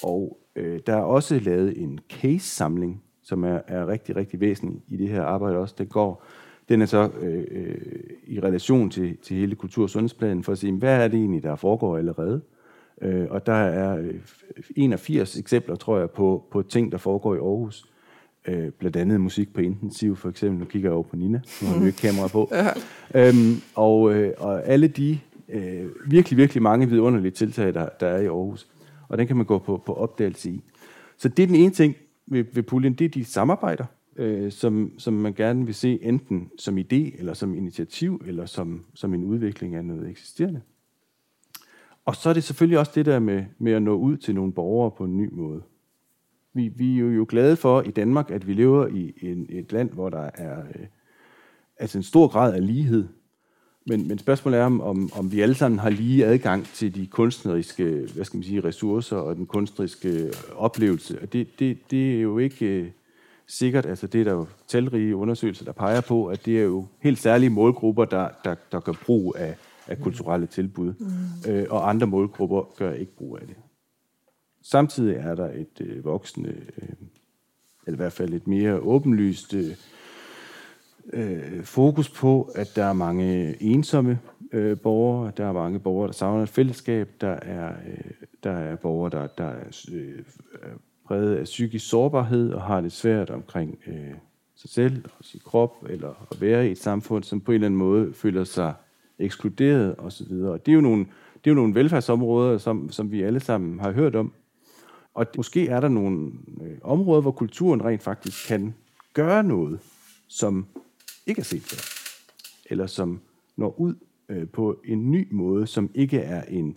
Og 0.02 0.38
øh, 0.56 0.80
der 0.86 0.96
er 0.96 1.02
også 1.02 1.38
lavet 1.38 1.82
en 1.82 1.98
case-samling, 2.08 3.02
som 3.30 3.44
er, 3.44 3.60
er 3.66 3.86
rigtig, 3.86 4.16
rigtig 4.16 4.40
væsentlig 4.40 4.82
i 4.88 4.96
det 4.96 5.08
her 5.08 5.22
arbejde 5.22 5.58
også. 5.58 5.74
Det 5.78 5.88
går, 5.88 6.24
den 6.68 6.82
er 6.82 6.86
så 6.86 7.10
øh, 7.20 7.44
øh, 7.50 7.76
i 8.26 8.40
relation 8.40 8.90
til, 8.90 9.16
til 9.22 9.36
hele 9.36 9.54
kultur- 9.54 9.82
og 9.82 9.90
sundhedsplanen, 9.90 10.44
for 10.44 10.52
at 10.52 10.58
sige, 10.58 10.72
hvad 10.72 11.04
er 11.04 11.08
det 11.08 11.18
egentlig, 11.18 11.42
der 11.42 11.56
foregår 11.56 11.96
allerede? 11.96 12.40
Øh, 13.02 13.26
og 13.30 13.46
der 13.46 13.52
er 13.52 14.12
81 14.76 15.36
øh, 15.36 15.40
eksempler, 15.40 15.76
tror 15.76 15.98
jeg, 15.98 16.10
på, 16.10 16.44
på 16.50 16.62
ting, 16.62 16.92
der 16.92 16.98
foregår 16.98 17.34
i 17.34 17.38
Aarhus. 17.38 17.84
Øh, 18.48 18.70
blandt 18.70 18.96
andet 18.96 19.20
musik 19.20 19.54
på 19.54 19.60
intensiv, 19.60 20.16
for 20.16 20.28
eksempel. 20.28 20.58
Nu 20.58 20.64
kigger 20.64 20.88
jeg 20.88 20.94
over 20.94 21.02
på 21.02 21.16
Nina, 21.16 21.40
nu 21.62 21.68
har 21.68 21.84
vi 21.84 21.90
kamera 21.90 22.28
på. 22.28 22.50
øhm, 23.14 23.60
og, 23.74 24.14
øh, 24.14 24.32
og 24.38 24.66
alle 24.66 24.88
de 24.88 25.18
øh, 25.48 25.86
virkelig, 26.06 26.36
virkelig 26.36 26.62
mange 26.62 26.88
vidunderlige 26.88 27.32
tiltag, 27.32 27.74
der, 27.74 27.88
der 28.00 28.06
er 28.06 28.20
i 28.20 28.26
Aarhus. 28.26 28.68
Og 29.08 29.18
den 29.18 29.26
kan 29.26 29.36
man 29.36 29.46
gå 29.46 29.58
på, 29.58 29.82
på 29.86 29.94
opdagelse 29.94 30.50
i. 30.50 30.62
Så 31.16 31.28
det 31.28 31.42
er 31.42 31.46
den 31.46 31.56
ene 31.56 31.70
ting 31.70 31.96
ved, 32.30 32.44
ved 32.52 32.62
puljen, 32.62 32.94
det 32.94 33.04
er 33.04 33.08
de 33.08 33.24
samarbejder, 33.24 33.84
øh, 34.16 34.52
som, 34.52 34.92
som 34.98 35.14
man 35.14 35.34
gerne 35.34 35.64
vil 35.64 35.74
se 35.74 35.98
enten 36.02 36.50
som 36.58 36.78
idé, 36.78 37.18
eller 37.18 37.34
som 37.34 37.54
initiativ, 37.54 38.22
eller 38.26 38.46
som, 38.46 38.84
som 38.94 39.14
en 39.14 39.24
udvikling 39.24 39.74
af 39.74 39.84
noget 39.84 40.10
eksisterende. 40.10 40.60
Og 42.04 42.16
så 42.16 42.28
er 42.28 42.32
det 42.32 42.44
selvfølgelig 42.44 42.78
også 42.78 42.92
det 42.94 43.06
der 43.06 43.18
med, 43.18 43.44
med 43.58 43.72
at 43.72 43.82
nå 43.82 43.94
ud 43.94 44.16
til 44.16 44.34
nogle 44.34 44.52
borgere 44.52 44.90
på 44.90 45.04
en 45.04 45.16
ny 45.16 45.28
måde. 45.32 45.62
Vi, 46.52 46.68
vi 46.68 46.98
er 46.98 47.04
jo 47.04 47.26
glade 47.28 47.56
for 47.56 47.82
i 47.82 47.90
Danmark, 47.90 48.30
at 48.30 48.46
vi 48.46 48.54
lever 48.54 48.86
i 48.86 49.12
en, 49.22 49.46
et 49.48 49.72
land, 49.72 49.90
hvor 49.90 50.10
der 50.10 50.30
er 50.34 50.60
øh, 50.60 50.86
altså 51.76 51.98
en 51.98 52.02
stor 52.02 52.28
grad 52.28 52.54
af 52.54 52.66
lighed. 52.66 53.08
Men, 53.86 54.08
men 54.08 54.18
spørgsmålet 54.18 54.60
er, 54.60 54.64
om, 54.64 55.10
om, 55.12 55.32
vi 55.32 55.40
alle 55.40 55.54
sammen 55.54 55.78
har 55.78 55.90
lige 55.90 56.26
adgang 56.26 56.66
til 56.66 56.94
de 56.94 57.06
kunstneriske 57.06 58.08
hvad 58.14 58.24
skal 58.24 58.36
man 58.36 58.44
sige, 58.44 58.64
ressourcer 58.64 59.16
og 59.16 59.36
den 59.36 59.46
kunstneriske 59.46 60.32
oplevelse. 60.56 61.22
Og 61.22 61.32
det, 61.32 61.58
det, 61.58 61.78
det 61.90 62.16
er 62.16 62.20
jo 62.20 62.38
ikke 62.38 62.66
øh, 62.66 62.90
sikkert, 63.46 63.86
altså 63.86 64.06
det 64.06 64.20
er 64.20 64.24
der 64.24 64.32
jo 64.32 64.46
talrige 64.68 65.16
undersøgelser, 65.16 65.64
der 65.64 65.72
peger 65.72 66.00
på, 66.00 66.26
at 66.26 66.46
det 66.46 66.58
er 66.58 66.62
jo 66.62 66.86
helt 67.00 67.18
særlige 67.18 67.50
målgrupper, 67.50 68.04
der, 68.04 68.28
der, 68.44 68.54
der 68.72 68.80
gør 68.80 68.92
brug 69.06 69.34
af, 69.38 69.56
af 69.86 70.00
kulturelle 70.00 70.46
tilbud, 70.46 70.94
mm. 70.98 71.50
øh, 71.50 71.66
og 71.70 71.88
andre 71.88 72.06
målgrupper 72.06 72.74
gør 72.76 72.92
ikke 72.92 73.16
brug 73.16 73.38
af 73.40 73.46
det. 73.46 73.56
Samtidig 74.62 75.16
er 75.16 75.34
der 75.34 75.50
et 75.52 75.80
øh, 75.80 76.04
voksende, 76.04 76.48
øh, 76.48 76.88
eller 77.86 77.96
i 77.96 78.02
hvert 78.02 78.12
fald 78.12 78.32
et 78.32 78.46
mere 78.46 78.78
åbenlyst 78.78 79.54
øh, 79.54 79.76
øh, 81.12 81.64
fokus 81.64 82.08
på, 82.08 82.50
at 82.54 82.68
der 82.76 82.84
er 82.84 82.92
mange 82.92 83.62
ensomme 83.62 84.18
øh, 84.52 84.78
borgere, 84.78 85.32
der 85.36 85.46
er 85.46 85.52
mange 85.52 85.78
borgere, 85.78 86.06
der 86.06 86.12
savner 86.12 86.42
et 86.42 86.48
fællesskab, 86.48 87.08
der 87.20 87.32
er, 87.42 87.68
øh, 87.68 88.10
der 88.44 88.50
er 88.50 88.76
borgere, 88.76 89.10
der, 89.10 89.26
der 89.26 89.44
er 89.44 89.86
øh, 89.92 90.22
præget 91.06 91.36
af 91.36 91.44
psykisk 91.44 91.88
sårbarhed 91.88 92.52
og 92.52 92.62
har 92.62 92.80
det 92.80 92.92
svært 92.92 93.30
omkring 93.30 93.78
øh, 93.86 94.14
sig 94.56 94.70
selv 94.70 95.04
og 95.18 95.24
sin 95.24 95.40
krop, 95.44 95.76
eller 95.88 96.28
at 96.30 96.40
være 96.40 96.68
i 96.68 96.70
et 96.70 96.78
samfund, 96.78 97.24
som 97.24 97.40
på 97.40 97.52
en 97.52 97.54
eller 97.54 97.66
anden 97.66 97.78
måde 97.78 98.14
føler 98.14 98.44
sig 98.44 98.74
ekskluderet 99.18 99.94
osv. 99.98 100.32
Og 100.32 100.66
det 100.66 100.72
er 100.72 100.76
jo 100.76 100.80
nogle, 100.80 101.04
det 101.34 101.50
er 101.50 101.50
jo 101.50 101.54
nogle 101.54 101.74
velfærdsområder, 101.74 102.58
som, 102.58 102.90
som 102.90 103.12
vi 103.12 103.22
alle 103.22 103.40
sammen 103.40 103.80
har 103.80 103.92
hørt 103.92 104.14
om. 104.14 104.32
Og 105.14 105.26
måske 105.36 105.68
er 105.68 105.80
der 105.80 105.88
nogle 105.88 106.30
øh, 106.62 106.78
områder, 106.82 107.20
hvor 107.20 107.30
kulturen 107.30 107.84
rent 107.84 108.02
faktisk 108.02 108.48
kan 108.48 108.74
gøre 109.14 109.42
noget, 109.42 109.80
som 110.28 110.66
ikke 111.26 111.40
er 111.40 111.44
set 111.44 111.62
før. 111.62 111.78
Eller 112.70 112.86
som 112.86 113.20
når 113.56 113.80
ud 113.80 113.94
øh, 114.28 114.48
på 114.48 114.80
en 114.84 115.10
ny 115.10 115.28
måde, 115.30 115.66
som 115.66 115.90
ikke 115.94 116.18
er 116.18 116.42
en 116.42 116.76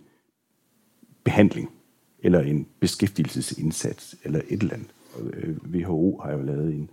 behandling, 1.24 1.70
eller 2.18 2.40
en 2.40 2.66
beskæftigelsesindsats, 2.80 4.16
eller 4.24 4.40
et 4.48 4.62
eller 4.62 4.74
andet. 4.74 4.94
Øh, 5.20 5.56
WHO 5.72 6.18
har 6.18 6.32
jo 6.32 6.42
lavet 6.42 6.74
en, 6.74 6.90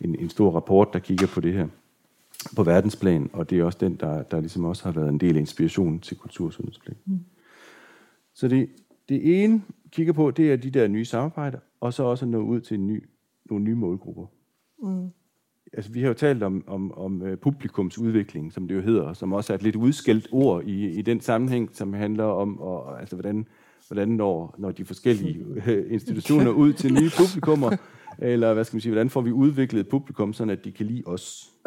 en, 0.00 0.14
en 0.14 0.30
stor 0.30 0.50
rapport, 0.50 0.88
der 0.92 0.98
kigger 0.98 1.26
på 1.26 1.40
det 1.40 1.52
her 1.52 1.68
på 2.56 2.62
verdensplan, 2.62 3.30
og 3.32 3.50
det 3.50 3.58
er 3.58 3.64
også 3.64 3.78
den, 3.80 3.96
der, 3.96 4.22
der 4.22 4.40
ligesom 4.40 4.64
også 4.64 4.84
har 4.84 4.92
været 4.92 5.08
en 5.08 5.20
del 5.20 5.36
af 5.36 5.40
inspirationen 5.40 6.00
til 6.00 6.16
kultursundhedsplan. 6.16 6.96
Mm. 7.04 7.20
Så 8.34 8.48
det, 8.48 8.68
det 9.08 9.44
ene 9.44 9.62
kigger 9.90 10.12
på, 10.12 10.30
det 10.30 10.52
er 10.52 10.56
de 10.56 10.70
der 10.70 10.88
nye 10.88 11.04
samarbejder, 11.04 11.58
og 11.80 11.94
så 11.94 12.02
også 12.02 12.26
nå 12.26 12.38
ud 12.38 12.60
til 12.60 12.74
en 12.74 12.86
ny, 12.86 13.04
nogle 13.44 13.64
nye 13.64 13.74
målgrupper. 13.74 14.26
Mm. 14.82 15.10
Altså, 15.76 15.92
vi 15.92 16.00
har 16.00 16.08
jo 16.08 16.14
talt 16.14 16.42
om, 16.42 16.64
om, 16.66 16.98
om 16.98 17.22
øh, 17.22 17.36
publikumsudvikling, 17.36 18.52
som 18.52 18.68
det 18.68 18.74
jo 18.74 18.80
hedder, 18.80 19.12
som 19.12 19.32
også 19.32 19.52
er 19.52 19.54
et 19.54 19.62
lidt 19.62 19.76
udskældt 19.76 20.28
ord 20.32 20.64
i, 20.64 20.86
i 20.90 21.02
den 21.02 21.20
sammenhæng, 21.20 21.70
som 21.72 21.92
handler 21.92 22.24
om, 22.24 22.60
og, 22.60 23.00
altså, 23.00 23.16
hvordan, 23.16 23.46
hvordan 23.88 24.08
når, 24.08 24.54
når 24.58 24.70
de 24.70 24.84
forskellige 24.84 25.44
øh, 25.66 25.84
institutioner 25.92 26.50
ud 26.50 26.72
til 26.72 26.92
nye 26.92 27.10
publikummer, 27.18 27.76
eller 28.18 28.54
hvad 28.54 28.64
skal 28.64 28.76
man 28.76 28.80
sige, 28.80 28.92
hvordan 28.92 29.10
får 29.10 29.20
vi 29.20 29.32
udviklet 29.32 29.80
et 29.80 29.88
publikum, 29.88 30.32
så 30.32 30.44
at 30.44 30.64
de 30.64 30.72
kan 30.72 30.86
lide 30.86 31.02
os. 31.06 31.50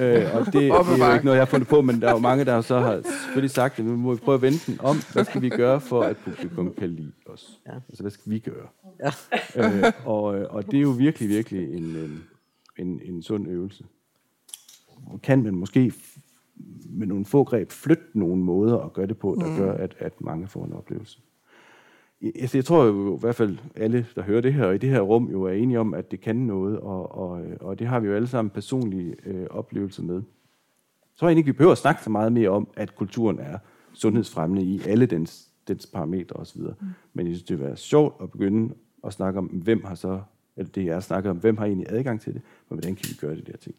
øh, 0.00 0.34
og 0.34 0.46
det, 0.46 0.52
det 0.52 0.70
er 0.70 1.08
jo 1.08 1.12
ikke 1.12 1.24
noget, 1.24 1.36
jeg 1.36 1.40
har 1.40 1.44
fundet 1.44 1.68
på, 1.68 1.80
men 1.80 2.00
der 2.00 2.08
er 2.08 2.12
jo 2.12 2.18
mange, 2.18 2.44
der 2.44 2.60
så 2.60 2.78
har 2.78 3.02
selvfølgelig 3.24 3.50
sagt, 3.50 3.78
at 3.78 3.84
vi 3.84 3.90
må 3.90 4.16
prøve 4.16 4.34
at 4.34 4.42
vende 4.42 4.58
den 4.66 4.80
om. 4.80 4.96
Hvad 5.12 5.24
skal 5.24 5.42
vi 5.42 5.48
gøre, 5.48 5.80
for 5.80 6.02
at 6.02 6.16
publikum 6.16 6.74
kan 6.78 6.88
lide 6.90 7.12
os? 7.26 7.60
Ja. 7.66 7.74
Altså, 7.88 8.02
hvad 8.02 8.10
skal 8.10 8.32
vi 8.32 8.38
gøre? 8.38 8.66
Ja. 9.00 9.10
øh, 9.56 9.92
og, 10.04 10.24
og 10.24 10.66
det 10.66 10.76
er 10.76 10.82
jo 10.82 10.90
virkelig, 10.90 11.28
virkelig 11.28 11.74
en, 11.74 11.84
en, 11.84 12.24
en, 12.78 13.00
en 13.04 13.22
sund 13.22 13.48
øvelse. 13.48 13.84
Kan 15.22 15.42
man 15.42 15.54
måske 15.54 15.92
med 16.90 17.06
nogle 17.06 17.24
få 17.24 17.44
greb 17.44 17.70
flytte 17.70 18.04
nogle 18.14 18.42
måder 18.42 18.78
at 18.78 18.92
gøre 18.92 19.06
det 19.06 19.18
på, 19.18 19.36
der 19.40 19.46
mm. 19.46 19.56
gør, 19.56 19.72
at, 19.72 19.94
at 19.98 20.20
mange 20.20 20.48
får 20.48 20.64
en 20.64 20.72
oplevelse. 20.72 21.18
Altså, 22.22 22.58
jeg 22.58 22.64
tror 22.64 22.84
jo 22.84 23.16
i 23.16 23.20
hvert 23.20 23.34
fald 23.34 23.58
alle, 23.76 24.06
der 24.14 24.22
hører 24.22 24.40
det 24.40 24.54
her, 24.54 24.64
og 24.64 24.74
i 24.74 24.78
det 24.78 24.90
her 24.90 25.00
rum 25.00 25.30
jo 25.30 25.42
er 25.42 25.52
enige 25.52 25.80
om, 25.80 25.94
at 25.94 26.10
det 26.10 26.20
kan 26.20 26.36
noget, 26.36 26.78
og, 26.78 27.14
og, 27.18 27.42
og 27.60 27.78
det 27.78 27.86
har 27.86 28.00
vi 28.00 28.06
jo 28.06 28.14
alle 28.14 28.28
sammen 28.28 28.50
personlige 28.50 29.14
øh, 29.26 29.46
oplevelser 29.50 30.02
med. 30.02 30.22
Så 31.14 31.18
tror 31.18 31.28
jeg 31.28 31.38
ikke, 31.38 31.46
vi 31.46 31.52
behøver 31.52 31.72
at 31.72 31.78
snakke 31.78 32.02
så 32.02 32.10
meget 32.10 32.32
mere 32.32 32.48
om, 32.48 32.68
at 32.76 32.96
kulturen 32.96 33.38
er 33.38 33.58
sundhedsfremmende 33.92 34.62
i 34.62 34.80
alle 34.86 35.06
dens, 35.06 35.48
dens 35.68 35.86
parametre 35.86 36.36
osv. 36.36 36.60
Mm. 36.60 36.86
Men 37.12 37.26
jeg 37.26 37.34
synes, 37.34 37.48
det 37.48 37.58
vil 37.58 37.66
være 37.66 37.76
sjovt 37.76 38.22
at 38.22 38.30
begynde 38.30 38.74
at 39.04 39.12
snakke 39.12 39.38
om, 39.38 39.46
hvem 39.46 39.84
har 39.84 39.94
så, 39.94 40.20
eller 40.56 40.70
det 40.70 40.88
er 40.88 40.96
at 40.96 41.04
snakke 41.04 41.30
om, 41.30 41.36
hvem 41.36 41.56
har 41.56 41.66
egentlig 41.66 41.86
adgang 41.90 42.20
til 42.20 42.34
det, 42.34 42.42
men 42.68 42.78
hvordan 42.78 42.94
kan 42.94 43.06
vi 43.08 43.14
gøre 43.20 43.36
det 43.36 43.46
der 43.46 43.56
ting. 43.56 43.74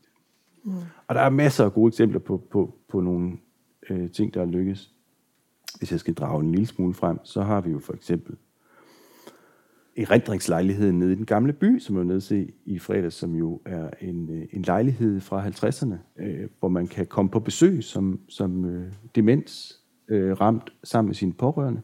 Mm. 0.63 0.71
Og 1.07 1.15
der 1.15 1.21
er 1.21 1.29
masser 1.29 1.65
af 1.65 1.73
gode 1.73 1.87
eksempler 1.87 2.19
på, 2.19 2.37
på, 2.51 2.75
på 2.87 3.01
nogle 3.01 3.37
øh, 3.89 4.11
ting, 4.11 4.33
der 4.33 4.41
er 4.41 4.45
lykkes 4.45 4.93
hvis 5.77 5.91
jeg 5.91 5.99
skal 5.99 6.13
drage 6.13 6.43
en 6.43 6.51
lille 6.51 6.65
smule 6.65 6.93
frem, 6.93 7.19
så 7.23 7.41
har 7.41 7.61
vi 7.61 7.71
jo 7.71 7.79
for 7.79 7.93
eksempel 7.93 8.35
erindringslejligheden 9.97 10.99
nede 10.99 11.11
i 11.11 11.15
den 11.15 11.25
gamle 11.25 11.53
by, 11.53 11.79
som 11.79 11.97
er 11.97 12.03
nede 12.03 12.21
se 12.21 12.51
i 12.65 12.79
fredags, 12.79 13.15
som 13.15 13.35
jo 13.35 13.61
er 13.65 13.89
en, 14.01 14.29
øh, 14.29 14.47
en 14.51 14.61
lejlighed 14.61 15.19
fra 15.19 15.47
50'erne, 15.47 16.23
øh, 16.23 16.49
hvor 16.59 16.69
man 16.69 16.87
kan 16.87 17.05
komme 17.05 17.31
på 17.31 17.39
besøg 17.39 17.83
som, 17.83 18.19
som 18.27 18.65
øh, 18.65 18.93
demens 19.15 19.79
øh, 20.07 20.41
ramt 20.41 20.73
sammen 20.83 21.07
med 21.09 21.15
sine 21.15 21.33
pårørende. 21.33 21.81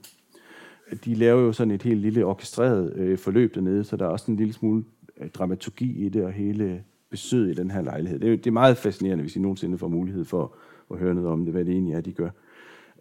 De 1.06 1.15
laver 1.15 1.41
jo 1.41 1.52
sådan 1.54 1.71
et 1.71 1.84
helt 1.84 2.02
lille 2.02 2.26
orkestreret 2.26 2.93
øh, 2.93 3.17
forløb 3.17 3.56
dernede, 3.56 3.84
så 3.84 3.97
der 3.97 4.06
er 4.06 4.10
også 4.10 4.32
en 4.32 4.38
lille 4.38 4.54
smule 4.54 4.84
øh, 5.21 5.30
dramaturgi 5.30 6.06
i 6.06 6.10
det, 6.10 6.23
og 6.23 6.32
hele 6.32 6.84
besøget 7.10 7.52
i 7.52 7.54
den 7.54 7.71
her 7.71 7.82
lejlighed. 7.82 8.19
Det 8.19 8.34
er, 8.34 8.38
det 8.38 8.47
er 8.47 8.52
meget 8.52 8.78
fascinerende, 8.78 9.21
hvis 9.21 9.36
I 9.36 9.39
nogensinde 9.39 9.78
får 9.78 9.88
mulighed 9.88 10.26
for 10.26 10.56
at 10.91 10.97
høre 10.97 11.13
noget 11.13 11.30
om 11.30 11.45
det, 11.45 11.54
hvad 11.54 11.65
det 11.65 11.71
egentlig 11.71 11.93
er, 11.93 12.02
de 12.02 12.13
gør. 12.13 12.30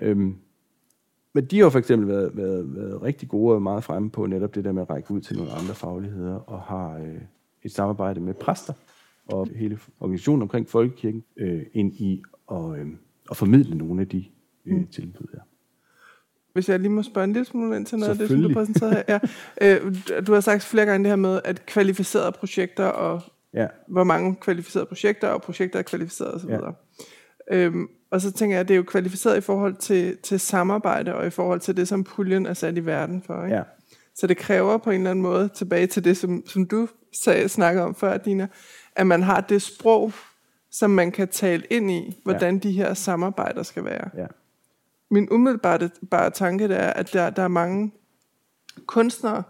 Øhm, 0.01 0.37
men 1.37 1.45
de 1.45 1.61
har 1.61 1.71
for 1.71 1.79
eksempel 1.79 2.09
været, 2.09 2.37
været, 2.37 2.77
været 2.77 3.03
rigtig 3.03 3.29
gode 3.29 3.55
og 3.55 3.63
meget 3.63 3.85
fremme 3.85 4.11
på 4.11 4.27
netop 4.27 4.55
det 4.55 4.65
der 4.65 4.73
med 4.73 4.83
at 4.83 4.91
række 4.91 5.11
ud 5.11 5.21
til 5.21 5.37
nogle 5.37 5.53
andre 5.53 5.75
fagligheder, 5.75 6.35
og 6.35 6.61
har 6.61 6.99
øh, 6.99 7.21
et 7.63 7.73
samarbejde 7.73 8.21
med 8.21 8.35
præster 8.35 8.73
og 9.27 9.49
hele 9.57 9.79
organisationen 10.01 10.43
omkring 10.43 10.69
folkekirken 10.69 11.25
øh, 11.37 11.63
ind 11.73 11.95
i 11.95 12.23
at, 12.53 12.79
øh, 12.79 12.87
at 13.31 13.37
formidle 13.37 13.79
nogle 13.79 14.01
af 14.01 14.09
de 14.09 14.25
øh, 14.67 14.77
mm. 14.77 14.87
tilbud 14.87 15.27
her. 15.33 15.41
Hvis 16.53 16.69
jeg 16.69 16.81
lige 16.81 16.91
må 16.91 17.03
spørge 17.03 17.25
en 17.25 17.33
lille 17.33 17.47
smule 17.47 17.77
ind 17.77 17.87
til 17.87 17.99
noget 17.99 18.11
af 18.11 18.19
det, 18.19 18.29
som 18.29 18.43
du 18.43 18.53
præsenterede 18.53 19.05
her. 19.09 19.19
Ja. 19.61 19.79
Øh, 19.85 19.95
du 20.27 20.33
har 20.33 20.41
sagt 20.41 20.63
flere 20.63 20.87
gange 20.87 21.05
det 21.05 21.11
her 21.11 21.17
med, 21.17 21.41
at 21.45 21.67
kvalificerede 21.67 22.33
projekter, 22.33 22.85
og 22.85 23.21
ja. 23.55 23.67
hvor 23.89 24.05
mange 24.05 24.37
kvalificerede 24.37 24.87
projekter, 24.87 25.29
og 25.29 25.43
projekter 25.43 25.79
er 25.79 25.83
kvalificerede 25.83 26.35
osv. 26.35 26.51
Ja. 26.51 26.71
Øhm, 27.51 27.89
og 28.17 28.23
så 28.23 28.33
tænker 28.33 28.57
jeg, 28.57 28.61
at 28.61 28.69
det 28.69 28.75
er 28.75 28.79
jo 28.79 28.83
kvalificeret 28.83 29.37
i 29.37 29.41
forhold 29.41 29.75
til, 29.75 30.17
til 30.17 30.41
samarbejde, 30.41 31.15
og 31.15 31.27
i 31.27 31.31
forhold 31.31 31.61
til 31.61 31.77
det, 31.77 31.89
som 31.89 32.05
puljen 32.05 32.47
er 32.47 32.55
sat 32.55 32.79
i 32.79 32.87
verden 32.87 33.23
for. 33.23 33.45
Ikke? 33.45 33.57
Ja. 33.57 33.63
Så 34.15 34.27
det 34.27 34.37
kræver 34.37 34.79
på 34.79 34.91
en 34.91 34.97
eller 34.97 35.11
anden 35.11 35.23
måde, 35.23 35.49
tilbage 35.49 35.87
til 35.87 36.05
det, 36.05 36.17
som, 36.17 36.47
som 36.47 36.67
du 36.67 36.89
sagde, 37.23 37.49
snakkede 37.49 37.85
om 37.85 37.95
før, 37.95 38.17
Dina, 38.17 38.49
at 38.97 39.07
man 39.07 39.23
har 39.23 39.41
det 39.41 39.63
sprog, 39.63 40.13
som 40.71 40.91
man 40.91 41.13
kan 41.13 41.29
tale 41.29 41.63
ind 41.71 41.91
i, 41.91 42.21
hvordan 42.23 42.55
ja. 42.55 42.61
de 42.61 42.73
her 42.73 42.95
samarbejder 42.95 43.63
skal 43.63 43.85
være. 43.85 44.11
Ja. 44.17 44.27
min 45.11 45.31
umiddelbare 45.31 45.91
bare 46.11 46.31
tanke 46.31 46.69
det 46.69 46.77
er, 46.77 46.91
at 46.91 47.13
der, 47.13 47.31
der 47.31 47.43
er 47.43 47.49
mange 47.49 47.93
kunstnere, 48.87 49.43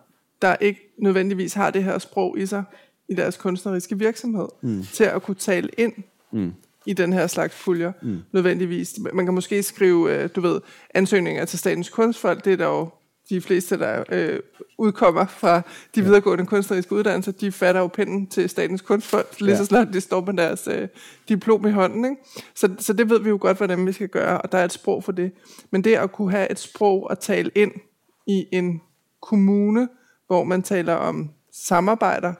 der 0.42 0.56
ikke 0.56 0.80
nødvendigvis 0.98 1.54
har 1.54 1.70
det 1.70 1.84
her 1.84 1.98
sprog 1.98 2.38
i 2.38 2.46
sig 2.46 2.64
i 3.08 3.14
deres 3.14 3.36
kunstneriske 3.36 3.98
virksomhed, 3.98 4.48
mm. 4.62 4.82
til 4.82 5.04
at 5.04 5.22
kunne 5.22 5.34
tale 5.34 5.68
ind 5.78 5.92
mm. 6.32 6.52
I 6.86 6.92
den 6.92 7.12
her 7.12 7.26
slags 7.26 7.62
puljer, 7.64 7.92
mm. 8.02 8.18
nødvendigvis. 8.32 8.94
Man 9.12 9.24
kan 9.24 9.34
måske 9.34 9.62
skrive, 9.62 10.14
øh, 10.14 10.28
du 10.36 10.40
ved, 10.40 10.60
ansøgninger 10.94 11.44
til 11.44 11.58
Statens 11.58 11.88
Kunstfond, 11.88 12.40
det 12.40 12.52
er 12.52 12.56
der 12.56 12.66
jo 12.66 12.88
de 13.28 13.40
fleste, 13.40 13.78
der 13.78 14.04
øh, 14.12 14.40
udkommer 14.78 15.26
fra 15.26 15.62
de 15.94 16.02
videregående 16.02 16.46
kunstneriske 16.46 16.94
uddannelser, 16.94 17.32
de 17.32 17.52
fatter 17.52 17.80
jo 17.80 17.86
pinden 17.86 18.26
til 18.26 18.48
Statens 18.48 18.80
Kunstfond, 18.80 19.26
lige 19.40 19.50
ja. 19.50 19.56
så 19.56 19.64
snart 19.64 19.88
de 19.92 20.00
står 20.00 20.24
med 20.24 20.34
deres 20.34 20.68
øh, 20.68 20.88
diplom 21.28 21.66
i 21.66 21.70
hånden. 21.70 22.04
Ikke? 22.04 22.16
Så, 22.54 22.74
så 22.78 22.92
det 22.92 23.10
ved 23.10 23.20
vi 23.20 23.28
jo 23.28 23.38
godt, 23.40 23.56
hvordan 23.56 23.86
vi 23.86 23.92
skal 23.92 24.08
gøre, 24.08 24.40
og 24.40 24.52
der 24.52 24.58
er 24.58 24.64
et 24.64 24.72
sprog 24.72 25.04
for 25.04 25.12
det. 25.12 25.32
Men 25.70 25.84
det 25.84 25.94
at 25.94 26.12
kunne 26.12 26.30
have 26.30 26.50
et 26.50 26.58
sprog 26.58 27.12
at 27.12 27.18
tale 27.18 27.50
ind 27.54 27.72
i 28.26 28.46
en 28.52 28.80
kommune, 29.22 29.88
hvor 30.26 30.44
man 30.44 30.62
taler 30.62 30.94
om 30.94 31.30
samarbejder 31.52 32.34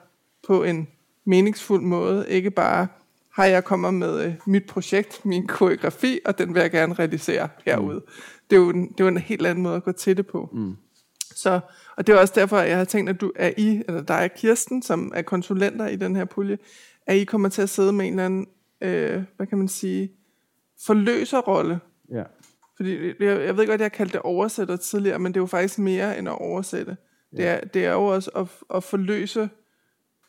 på 0.47 0.63
en 0.63 0.87
meningsfuld 1.25 1.81
måde, 1.81 2.25
ikke 2.29 2.51
bare 2.51 2.87
har 3.37 3.45
jeg 3.45 3.63
kommer 3.63 3.91
med 3.91 4.25
øh, 4.25 4.33
mit 4.45 4.65
projekt, 4.65 5.25
min 5.25 5.47
koreografi, 5.47 6.19
og 6.25 6.37
den 6.37 6.53
vil 6.53 6.61
jeg 6.61 6.71
gerne 6.71 6.93
realisere 6.93 7.49
herude. 7.65 7.95
Mm. 7.95 8.13
Det, 8.49 8.55
er 8.55 8.59
jo 8.59 8.69
en, 8.69 8.81
det 8.87 8.99
er 8.99 9.03
jo 9.03 9.07
en 9.07 9.17
helt 9.17 9.47
anden 9.47 9.63
måde 9.63 9.75
at 9.75 9.83
gå 9.83 9.91
til 9.91 10.17
det 10.17 10.27
på. 10.27 10.49
Mm. 10.53 10.75
Så, 11.35 11.59
og 11.97 12.07
det 12.07 12.15
er 12.15 12.19
også 12.19 12.33
derfor, 12.37 12.57
jeg 12.57 12.77
har 12.77 12.85
tænkt, 12.85 13.09
at 13.09 13.21
du 13.21 13.31
er 13.35 13.51
I, 13.57 13.83
eller 13.87 14.01
dig 14.01 14.23
og 14.23 14.29
Kirsten, 14.37 14.81
som 14.81 15.11
er 15.15 15.21
konsulenter 15.21 15.87
i 15.87 15.95
den 15.95 16.15
her 16.15 16.25
pulje, 16.25 16.57
at 17.07 17.15
I 17.15 17.23
kommer 17.23 17.49
til 17.49 17.61
at 17.61 17.69
sidde 17.69 17.93
med 17.93 18.05
en 18.05 18.13
eller 18.13 18.25
anden, 18.25 18.47
øh, 18.81 19.23
hvad 19.37 19.47
kan 19.47 19.57
man 19.57 19.67
sige, 19.67 20.11
forløserrolle. 20.85 21.79
Ja. 22.11 22.23
Fordi 22.75 23.07
jeg, 23.07 23.45
jeg 23.45 23.57
ved 23.57 23.67
godt, 23.67 23.81
at 23.81 23.81
jeg 23.81 23.91
kaldte 23.91 24.13
det 24.13 24.21
oversætter 24.21 24.75
tidligere, 24.75 25.19
men 25.19 25.33
det 25.33 25.39
er 25.39 25.41
jo 25.41 25.47
faktisk 25.47 25.79
mere 25.79 26.19
end 26.19 26.29
at 26.29 26.41
oversætte. 26.41 26.97
Ja. 27.33 27.37
Det, 27.37 27.47
er, 27.47 27.59
det 27.67 27.85
er 27.85 27.91
jo 27.91 28.05
også 28.05 28.29
at, 28.35 28.47
at 28.77 28.83
forløse 28.83 29.49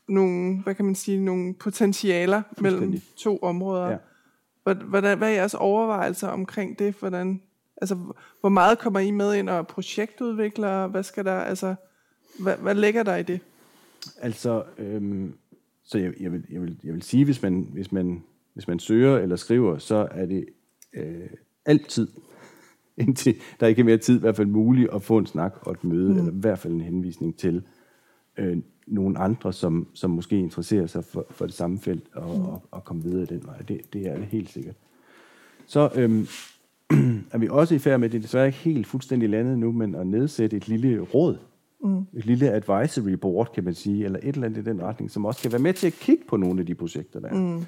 nogle, 0.09 0.63
hvad 0.63 0.75
kan 0.75 0.85
man 0.85 0.95
sige, 0.95 1.25
nogle 1.25 1.55
potentialer 1.55 2.43
mellem 2.61 3.01
to 3.17 3.39
områder. 3.39 3.91
Ja. 3.91 3.97
Hvordan, 4.89 5.19
hvad 5.19 5.29
er 5.29 5.35
jeres 5.35 5.55
overvejelser 5.55 6.29
omkring 6.29 6.79
det? 6.79 6.95
Hvordan, 6.95 7.43
altså, 7.77 7.95
hvor 8.41 8.49
meget 8.49 8.79
kommer 8.79 9.01
I 9.01 9.11
med 9.11 9.35
ind 9.35 9.49
og 9.49 9.67
projektudvikler? 9.67 10.87
Hvad 10.87 11.03
skal 11.03 11.25
der, 11.25 11.33
altså, 11.33 11.75
hvad, 12.41 12.57
hvad 12.57 12.75
ligger 12.75 13.03
der 13.03 13.17
i 13.17 13.23
det? 13.23 13.41
Altså, 14.21 14.63
øhm, 14.79 15.35
så 15.85 15.99
jeg, 15.99 16.13
jeg, 16.21 16.33
vil, 16.33 16.45
jeg, 16.51 16.63
vil, 16.63 16.81
jeg 16.85 16.95
vil 16.95 17.03
sige, 17.03 17.25
hvis 17.25 17.43
man, 17.43 17.69
hvis 17.73 17.93
man, 17.93 18.23
hvis 18.55 18.69
man 18.69 18.79
søger 18.79 19.19
eller 19.19 19.37
skriver, 19.37 19.79
så 19.79 20.09
er 20.11 20.27
det 20.27 20.45
øh, 20.93 21.31
altid, 21.67 22.09
indtil 22.97 23.37
der 23.61 23.67
ikke 23.67 23.81
er 23.81 23.85
mere 23.85 23.99
tid, 23.99 24.17
i 24.17 24.21
hvert 24.21 24.37
fald 24.37 24.47
muligt 24.47 24.91
at 24.95 25.03
få 25.03 25.19
en 25.19 25.27
snak 25.27 25.55
og 25.61 25.73
et 25.73 25.85
møde, 25.85 26.13
mm. 26.13 26.19
eller 26.19 26.33
i 26.33 26.41
hvert 26.41 26.59
fald 26.59 26.73
en 26.73 26.81
henvisning 26.81 27.39
til 27.39 27.63
øh, 28.39 28.59
nogle 28.91 29.19
andre, 29.19 29.53
som, 29.53 29.87
som 29.95 30.11
måske 30.11 30.39
interesserer 30.39 30.87
sig 30.87 31.05
for, 31.05 31.27
for 31.31 31.47
det 31.47 31.55
samme 31.55 31.79
felt, 31.79 32.05
og, 32.15 32.37
mm. 32.37 32.45
og, 32.45 32.63
og 32.71 32.85
komme 32.85 33.03
videre 33.03 33.25
den 33.25 33.43
vej. 33.45 33.57
Det, 33.59 33.81
det 33.93 34.07
er 34.07 34.17
det 34.17 34.25
helt 34.25 34.51
sikkert. 34.51 34.75
Så 35.67 35.91
øhm, 35.95 36.27
er 37.33 37.39
vi 37.39 37.49
også 37.51 37.75
i 37.75 37.79
færd 37.79 38.01
med, 38.01 38.11
det 38.11 38.19
er 38.19 38.23
desværre 38.23 38.47
ikke 38.47 38.59
helt 38.59 38.87
fuldstændig 38.87 39.29
landet 39.29 39.59
nu, 39.59 39.73
men 39.73 39.95
at 39.95 40.07
nedsætte 40.07 40.57
et 40.57 40.69
lille 40.69 41.01
råd, 41.01 41.39
mm. 41.85 41.99
et 41.99 42.27
lille 42.27 42.51
advisory 42.51 43.13
board, 43.13 43.53
kan 43.55 43.65
man 43.65 43.75
sige, 43.75 44.05
eller 44.05 44.19
et 44.23 44.35
eller 44.35 44.47
andet 44.47 44.59
i 44.59 44.65
den 44.65 44.83
retning, 44.83 45.11
som 45.11 45.25
også 45.25 45.43
kan 45.43 45.53
være 45.53 45.63
med 45.63 45.73
til 45.73 45.87
at 45.87 45.93
kigge 45.93 46.25
på 46.29 46.37
nogle 46.37 46.61
af 46.61 46.67
de 46.67 46.75
projekter, 46.75 47.21
der 47.21 47.29
er. 47.29 47.35
Mm. 47.35 47.65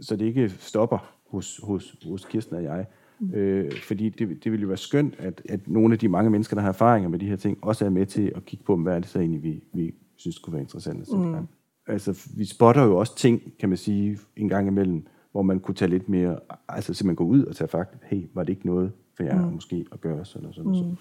Så 0.00 0.16
det 0.16 0.24
ikke 0.24 0.48
stopper 0.48 1.14
hos, 1.28 1.60
hos, 1.62 1.96
hos 2.08 2.24
Kirsten 2.24 2.56
og 2.56 2.62
jeg. 2.62 2.86
Mm. 3.20 3.34
Øh, 3.34 3.72
fordi 3.82 4.08
det, 4.08 4.44
det 4.44 4.52
ville 4.52 4.62
jo 4.62 4.68
være 4.68 4.76
skønt, 4.76 5.14
at, 5.18 5.42
at 5.48 5.68
nogle 5.68 5.92
af 5.92 5.98
de 5.98 6.08
mange 6.08 6.30
mennesker, 6.30 6.56
der 6.56 6.62
har 6.62 6.68
erfaringer 6.68 7.08
med 7.08 7.18
de 7.18 7.26
her 7.26 7.36
ting, 7.36 7.58
også 7.62 7.84
er 7.84 7.90
med 7.90 8.06
til 8.06 8.32
at 8.36 8.44
kigge 8.44 8.64
på, 8.64 8.76
hvad 8.76 8.94
er 8.94 8.98
det 8.98 9.08
så 9.08 9.18
egentlig, 9.18 9.42
vi, 9.42 9.62
vi 9.72 9.94
synes 10.16 10.38
kunne 10.38 10.52
være 10.52 10.62
interessant 10.62 11.00
at 11.00 11.06
sætte 11.06 11.24
mm. 11.24 11.46
Altså, 11.86 12.28
vi 12.36 12.44
spotter 12.44 12.84
jo 12.84 12.96
også 12.96 13.16
ting, 13.16 13.42
kan 13.60 13.68
man 13.68 13.78
sige, 13.78 14.18
en 14.36 14.48
gang 14.48 14.68
imellem, 14.68 15.06
hvor 15.32 15.42
man 15.42 15.60
kunne 15.60 15.74
tage 15.74 15.90
lidt 15.90 16.08
mere, 16.08 16.38
altså 16.68 16.94
simpelthen 16.94 17.16
gå 17.16 17.24
ud 17.24 17.44
og 17.44 17.56
tage 17.56 17.68
fakt, 17.68 17.96
hey, 18.02 18.22
var 18.34 18.44
det 18.44 18.52
ikke 18.52 18.66
noget 18.66 18.92
for 19.16 19.22
jer 19.22 19.46
mm. 19.46 19.52
måske 19.52 19.86
at 19.92 20.00
gøre 20.00 20.24
sådan 20.24 20.48
og 20.48 20.54
sådan 20.54 20.70
mm. 20.70 20.74
sådan. 20.74 20.96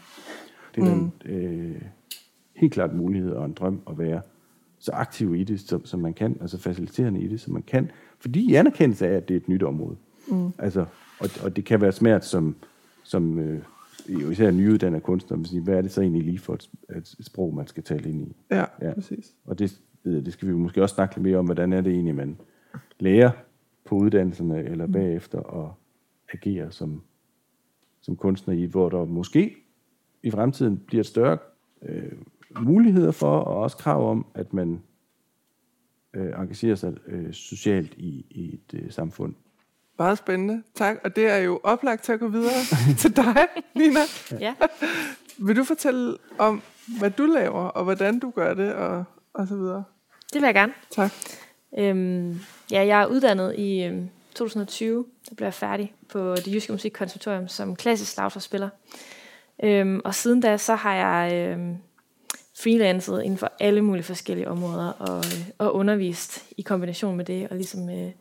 Det 0.75 0.83
er 0.83 0.95
mm. 0.95 1.01
en 1.01 1.11
øh, 1.25 1.81
helt 2.55 2.73
klart 2.73 2.95
mulighed 2.95 3.31
og 3.31 3.45
en 3.45 3.53
drøm 3.53 3.81
at 3.89 3.97
være 3.97 4.21
så 4.79 4.91
aktiv 4.91 5.35
i 5.35 5.43
det, 5.43 5.59
som, 5.59 5.85
som 5.85 5.99
man 5.99 6.13
kan, 6.13 6.37
altså 6.41 6.57
faciliterende 6.57 7.21
i 7.21 7.27
det, 7.27 7.41
som 7.41 7.53
man 7.53 7.63
kan, 7.63 7.91
fordi 8.19 8.51
i 8.51 8.55
anerkendelse 8.55 9.07
af, 9.07 9.13
at 9.13 9.27
det 9.27 9.33
er 9.33 9.39
et 9.39 9.49
nyt 9.49 9.63
område. 9.63 9.95
Mm. 10.27 10.51
Altså, 10.57 10.85
og, 11.19 11.29
og 11.43 11.55
det 11.55 11.65
kan 11.65 11.81
være 11.81 11.91
svært 11.91 12.25
som, 12.25 12.55
som 13.03 13.39
øh, 13.39 13.61
jo 14.09 14.29
især 14.29 14.51
nyuddannede 14.51 15.01
kunstnere, 15.01 15.39
at 15.39 15.47
sige, 15.47 15.61
hvad 15.61 15.77
er 15.77 15.81
det 15.81 15.91
så 15.91 16.01
egentlig 16.01 16.23
lige 16.23 16.39
for 16.39 16.53
et, 16.53 16.69
et 16.89 17.25
sprog, 17.25 17.55
man 17.55 17.67
skal 17.67 17.83
tale 17.83 18.09
ind 18.09 18.21
i? 18.21 18.35
Ja, 18.51 18.65
ja. 18.81 18.93
præcis. 18.93 19.33
Og 19.45 19.59
det, 19.59 19.81
det 20.03 20.33
skal 20.33 20.47
vi 20.47 20.53
måske 20.53 20.81
også 20.81 20.95
snakke 20.95 21.15
lidt 21.15 21.23
mere 21.23 21.37
om, 21.37 21.45
hvordan 21.45 21.73
er 21.73 21.81
det 21.81 21.93
egentlig, 21.93 22.15
man 22.15 22.37
lærer 22.99 23.31
på 23.85 23.95
uddannelserne 23.95 24.63
eller 24.63 24.85
mm. 24.85 24.91
bagefter 24.91 25.63
at 25.63 25.71
agere 26.33 26.71
som, 26.71 27.01
som 28.01 28.15
kunstner 28.15 28.53
i, 28.53 28.65
hvor 28.65 28.89
der 28.89 29.05
måske 29.05 29.55
i 30.23 30.31
fremtiden 30.31 30.77
bliver 30.87 31.03
større 31.03 31.37
øh, 31.81 32.11
muligheder 32.59 33.11
for, 33.11 33.39
og 33.39 33.57
også 33.57 33.77
krav 33.77 34.11
om, 34.11 34.25
at 34.33 34.53
man 34.53 34.81
øh, 36.13 36.39
engagerer 36.39 36.75
sig 36.75 36.93
øh, 37.07 37.33
socialt 37.33 37.93
i, 37.97 38.25
i 38.29 38.53
et 38.53 38.79
øh, 38.79 38.91
samfund. 38.91 39.35
Meget 39.99 40.17
spændende. 40.17 40.63
Tak. 40.75 40.97
Og 41.03 41.15
det 41.15 41.27
er 41.27 41.37
jo 41.37 41.59
oplagt 41.63 42.03
til 42.03 42.11
at 42.11 42.19
gå 42.19 42.27
videre 42.27 42.53
til 43.01 43.15
dig, 43.15 43.47
Nina. 43.75 43.99
Ja. 44.39 44.53
Vil 45.45 45.55
du 45.55 45.63
fortælle 45.63 46.17
om, 46.37 46.61
hvad 46.99 47.11
du 47.11 47.25
laver, 47.25 47.63
og 47.63 47.83
hvordan 47.83 48.19
du 48.19 48.29
gør 48.29 48.53
det, 48.53 48.73
og, 48.73 49.03
og 49.33 49.47
så 49.47 49.55
videre? 49.55 49.83
Det 50.33 50.41
vil 50.41 50.47
jeg 50.47 50.53
gerne. 50.53 50.73
Tak. 50.91 51.11
Øhm, 51.77 52.39
ja, 52.71 52.85
jeg 52.85 53.01
er 53.01 53.05
uddannet 53.05 53.55
i 53.57 53.83
øhm, 53.83 54.09
2020. 54.35 55.05
Der 55.29 55.35
blev 55.35 55.45
jeg 55.45 55.53
færdig 55.53 55.93
på 56.09 56.35
det 56.35 56.53
Jyske 56.53 56.71
Musikkonservatorium 56.71 57.47
som 57.47 57.75
klassisk 57.75 58.11
slagterspiller. 58.11 58.69
Øhm, 59.63 60.01
og 60.05 60.15
siden 60.15 60.41
da, 60.41 60.57
så 60.57 60.75
har 60.75 60.93
jeg 60.95 61.33
øhm, 61.33 61.77
freelancet 62.59 63.23
inden 63.23 63.37
for 63.37 63.51
alle 63.59 63.81
mulige 63.81 64.03
forskellige 64.03 64.47
områder, 64.47 64.89
og, 64.89 65.17
øh, 65.17 65.47
og 65.57 65.75
undervist 65.75 66.45
i 66.57 66.61
kombination 66.61 67.17
med 67.17 67.25
det, 67.25 67.47
og 67.49 67.55
ligesom... 67.55 67.89
Øh, 67.89 68.11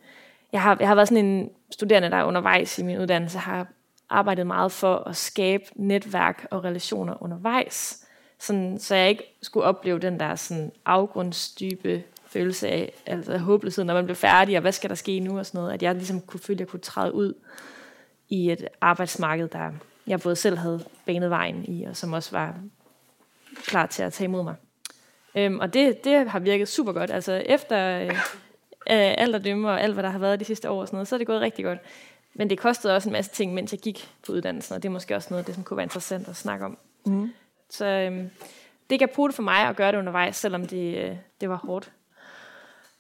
jeg 0.53 0.63
har, 0.63 0.77
jeg 0.81 0.89
har 0.89 0.95
været 0.95 1.09
sådan 1.09 1.25
en 1.25 1.51
studerende, 1.73 2.11
der 2.11 2.25
undervejs 2.25 2.79
i 2.79 2.83
min 2.83 2.99
uddannelse 2.99 3.39
har 3.39 3.67
arbejdet 4.11 4.47
meget 4.47 4.73
for 4.73 4.97
at 4.97 5.17
skabe 5.17 5.65
netværk 5.75 6.47
og 6.51 6.65
relationer 6.65 7.23
undervejs, 7.23 8.07
sådan, 8.39 8.79
så 8.79 8.95
jeg 8.95 9.09
ikke 9.09 9.37
skulle 9.43 9.67
opleve 9.67 9.99
den 9.99 10.21
der 10.21 10.35
sådan 10.35 10.73
afgrundsdybe 10.85 12.03
følelse 12.27 12.69
af 12.69 12.93
altså 13.07 13.39
håbløshed, 13.39 13.85
når 13.85 13.95
man 13.95 14.05
blev 14.05 14.17
færdig, 14.17 14.57
og 14.57 14.61
hvad 14.61 14.73
skal 14.73 14.91
der 14.91 14.97
ske 14.97 15.21
nu 15.21 15.39
og 15.39 15.47
sådan 15.47 15.59
noget, 15.59 15.73
at 15.73 15.83
jeg 15.83 15.95
ligesom 15.95 16.21
kunne 16.21 16.41
føle, 16.41 16.57
at 16.57 16.61
jeg 16.61 16.69
kunne 16.69 16.81
træde 16.81 17.15
ud 17.15 17.35
i 18.29 18.53
et 18.53 18.69
arbejdsmarked, 18.81 19.49
der 19.49 19.71
jeg 20.07 20.21
både 20.21 20.37
selv 20.37 20.59
havde 20.59 20.85
banet 21.07 21.31
vejen 21.31 21.65
i, 21.65 21.85
og 21.85 21.97
som 21.97 22.13
også 22.13 22.31
var 22.33 22.55
klar 23.67 23.87
til 23.87 24.03
at 24.03 24.13
tage 24.13 24.25
imod 24.25 24.45
mig. 24.45 24.55
Øhm, 25.35 25.59
og 25.59 25.75
det, 25.75 26.05
det 26.05 26.31
har 26.31 26.39
virket 26.39 26.69
super 26.69 26.93
godt. 26.93 27.11
Altså 27.11 27.33
efter 27.33 28.01
øh, 28.01 28.17
alderdømme 28.87 29.71
og 29.71 29.81
alt, 29.81 29.95
hvad 29.95 30.03
der 30.03 30.11
har 30.11 30.19
været 30.19 30.41
de 30.41 30.45
sidste 30.45 30.71
år 30.71 30.81
og 30.81 30.87
sådan 30.87 30.97
noget, 30.97 31.09
så 31.09 31.17
er 31.17 31.19
det 31.19 31.27
gået 31.27 31.41
rigtig 31.41 31.65
godt. 31.65 31.79
Men 32.35 32.51
det 32.51 32.59
kostede 32.59 32.97
også 32.97 33.09
en 33.09 33.13
masse 33.13 33.31
ting, 33.31 33.55
mens 33.55 33.73
jeg 33.73 33.81
gik 33.81 34.09
på 34.27 34.33
uddannelsen, 34.33 34.75
og 34.75 34.83
det 34.83 34.89
er 34.89 34.93
måske 34.93 35.17
også 35.17 35.29
noget, 35.31 35.47
det 35.47 35.55
som 35.55 35.65
kunne 35.65 35.77
være 35.77 35.85
interessant 35.85 36.29
at 36.29 36.37
snakke 36.37 36.65
om. 36.65 36.79
Mm. 37.07 37.33
Så 37.71 37.87
øhm, 37.87 38.31
det 38.91 39.11
bruge 39.11 39.29
det 39.29 39.37
for 39.37 39.43
mig 39.43 39.69
at 39.69 39.77
gøre 39.77 39.93
det 39.93 39.99
undervejs, 39.99 40.37
selvom 40.37 40.67
det, 40.67 40.97
øh, 40.97 41.17
det 41.41 41.49
var 41.49 41.57
hårdt 41.57 41.93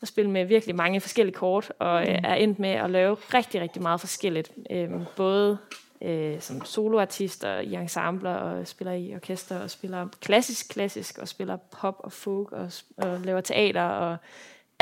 at 0.02 0.08
spille 0.08 0.30
med 0.30 0.44
virkelig 0.44 0.76
mange 0.76 1.00
forskellige 1.00 1.34
kort, 1.34 1.72
og 1.78 2.08
øh, 2.08 2.14
mm. 2.14 2.24
er 2.24 2.34
endt 2.34 2.58
med 2.58 2.70
at 2.70 2.90
lave 2.90 3.14
rigtig, 3.14 3.60
rigtig 3.60 3.82
meget 3.82 4.00
forskelligt. 4.00 4.52
Øh, 4.70 4.90
både 5.16 5.58
øh, 6.02 6.40
som 6.40 6.64
soloartist 6.64 7.44
og 7.44 7.64
i 7.64 7.74
ensembler, 7.74 8.34
og 8.34 8.68
spiller 8.68 8.92
i 8.92 9.14
orkester, 9.14 9.60
og 9.60 9.70
spiller 9.70 10.08
klassisk, 10.20 10.68
klassisk, 10.68 11.18
og 11.18 11.28
spiller 11.28 11.56
pop 11.56 11.96
og 11.98 12.12
folk, 12.12 12.52
og, 12.52 12.70
og 12.96 13.20
laver 13.20 13.40
teater, 13.40 13.82
og 13.82 14.16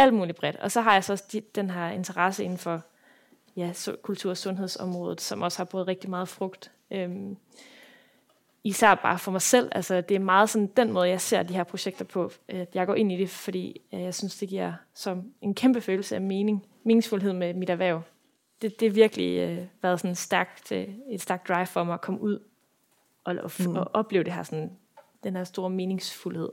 alt 0.00 0.14
muligt 0.14 0.38
bredt. 0.38 0.56
Og 0.56 0.70
så 0.70 0.80
har 0.80 0.92
jeg 0.92 1.04
så 1.04 1.12
også 1.12 1.24
de, 1.32 1.40
den 1.40 1.70
her 1.70 1.90
interesse 1.90 2.44
inden 2.44 2.58
for 2.58 2.82
ja, 3.56 3.72
så, 3.72 3.96
kultur- 4.02 4.30
og 4.30 4.36
sundhedsområdet, 4.36 5.20
som 5.20 5.42
også 5.42 5.58
har 5.58 5.64
både 5.64 5.86
rigtig 5.86 6.10
meget 6.10 6.28
frugt. 6.28 6.72
Øhm, 6.90 7.36
især 8.64 8.94
bare 8.94 9.18
for 9.18 9.32
mig 9.32 9.42
selv. 9.42 9.68
Altså, 9.72 10.00
det 10.00 10.14
er 10.14 10.18
meget 10.18 10.50
sådan 10.50 10.66
den 10.76 10.92
måde, 10.92 11.08
jeg 11.08 11.20
ser 11.20 11.42
de 11.42 11.54
her 11.54 11.64
projekter 11.64 12.04
på. 12.04 12.30
At 12.48 12.74
jeg 12.74 12.86
går 12.86 12.94
ind 12.94 13.12
i 13.12 13.16
det, 13.16 13.30
fordi 13.30 13.80
øh, 13.94 14.00
jeg 14.00 14.14
synes, 14.14 14.36
det 14.36 14.48
giver 14.48 14.72
som 14.94 15.32
en 15.40 15.54
kæmpe 15.54 15.80
følelse 15.80 16.14
af 16.14 16.20
mening, 16.20 16.66
meningsfuldhed 16.84 17.32
med 17.32 17.54
mit 17.54 17.70
erhverv. 17.70 18.02
Det, 18.62 18.80
det 18.80 18.88
har 18.88 18.94
virkelig 18.94 19.38
øh, 19.38 19.66
været 19.82 20.00
sådan 20.00 20.14
stærkt, 20.14 20.72
øh, 20.72 20.88
et 21.10 21.20
stærkt 21.20 21.48
drive 21.48 21.66
for 21.66 21.84
mig 21.84 21.94
at 21.94 22.00
komme 22.00 22.20
ud 22.20 22.38
og, 23.24 23.36
og, 23.42 23.50
mm. 23.58 23.76
og 23.76 23.90
opleve 23.92 24.24
det 24.24 24.32
her 24.32 24.42
sådan, 24.42 24.70
den 25.22 25.36
her 25.36 25.44
store 25.44 25.70
meningsfuldhed. 25.70 26.48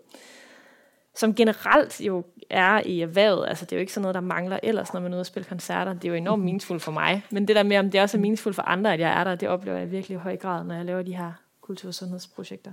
Som 1.18 1.36
generelt 1.36 2.02
jo 2.02 2.24
er 2.50 2.82
i 2.86 3.02
erhvervet. 3.02 3.48
Altså, 3.48 3.66
det 3.66 3.72
er 3.72 3.78
jo 3.78 3.80
ikke 3.82 3.94
sådan 3.94 4.02
noget, 4.02 4.16
der 4.16 4.22
mangler 4.22 4.60
ellers, 4.64 4.94
når 4.94 5.00
man 5.00 5.12
er 5.12 5.16
ude 5.16 5.22
og 5.22 5.26
spille 5.26 5.48
koncerter. 5.50 5.94
Det 5.94 6.06
er 6.06 6.10
jo 6.10 6.16
enormt 6.16 6.44
meningsfuldt 6.44 6.84
for 6.84 6.92
mig. 6.92 7.26
Men 7.32 7.48
det 7.48 7.56
der 7.56 7.64
med, 7.64 7.78
om 7.78 7.92
det 7.92 8.02
også 8.02 8.18
er 8.18 8.22
meningsfuldt 8.22 8.56
for 8.56 8.64
andre, 8.64 8.94
at 8.94 9.00
jeg 9.00 9.20
er 9.20 9.24
der, 9.24 9.36
det 9.36 9.50
oplever 9.50 9.78
jeg 9.78 9.92
virkelig 9.92 10.16
i 10.16 10.20
høj 10.20 10.38
grad, 10.38 10.64
når 10.64 10.76
jeg 10.76 10.86
laver 10.86 11.02
de 11.02 11.16
her 11.16 11.32
kultur- 11.62 11.88
og 11.88 11.94
sundhedsprojekter. 11.94 12.72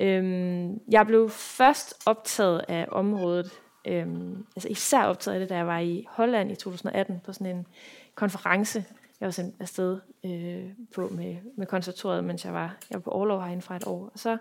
Øhm, 0.00 0.80
jeg 0.90 1.06
blev 1.06 1.30
først 1.30 1.94
optaget 2.06 2.64
af 2.68 2.86
området, 2.92 3.50
øhm, 3.86 4.46
altså 4.56 4.68
især 4.68 5.02
optaget 5.02 5.34
af 5.34 5.40
det, 5.40 5.48
da 5.48 5.56
jeg 5.56 5.66
var 5.66 5.78
i 5.78 6.06
Holland 6.08 6.52
i 6.52 6.54
2018 6.54 7.20
på 7.24 7.32
sådan 7.32 7.56
en 7.56 7.66
konference. 8.14 8.84
Jeg 9.20 9.26
var 9.26 9.30
sendt 9.30 9.54
afsted 9.60 10.00
øh, 10.24 10.64
på 10.94 11.08
med, 11.08 11.36
med 11.56 11.66
konservatoriet, 11.66 12.24
mens 12.24 12.44
jeg 12.44 12.54
var, 12.54 12.76
jeg 12.90 12.96
var 12.96 13.00
på 13.00 13.10
overlov 13.10 13.40
herinde 13.40 13.62
fra 13.62 13.76
et 13.76 13.86
år. 13.86 14.10
Og 14.12 14.18
så 14.18 14.38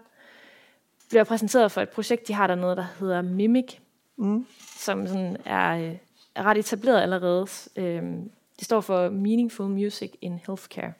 blev 1.09 1.19
jeg 1.19 1.27
præsenteret 1.27 1.71
for 1.71 1.81
et 1.81 1.89
projekt, 1.89 2.27
de 2.27 2.33
har 2.33 2.47
dernede, 2.47 2.75
der 2.75 2.85
hedder 2.99 3.21
Mimic, 3.21 3.77
mm. 4.17 4.45
som 4.77 5.07
sådan 5.07 5.37
er, 5.45 5.77
øh, 5.77 5.95
er 6.35 6.43
ret 6.43 6.57
etableret 6.57 7.01
allerede. 7.01 7.47
Øhm, 7.75 8.31
det 8.59 8.65
står 8.65 8.81
for 8.81 9.09
Meaningful 9.09 9.69
Music 9.69 10.11
in 10.21 10.39
Healthcare. 10.47 10.93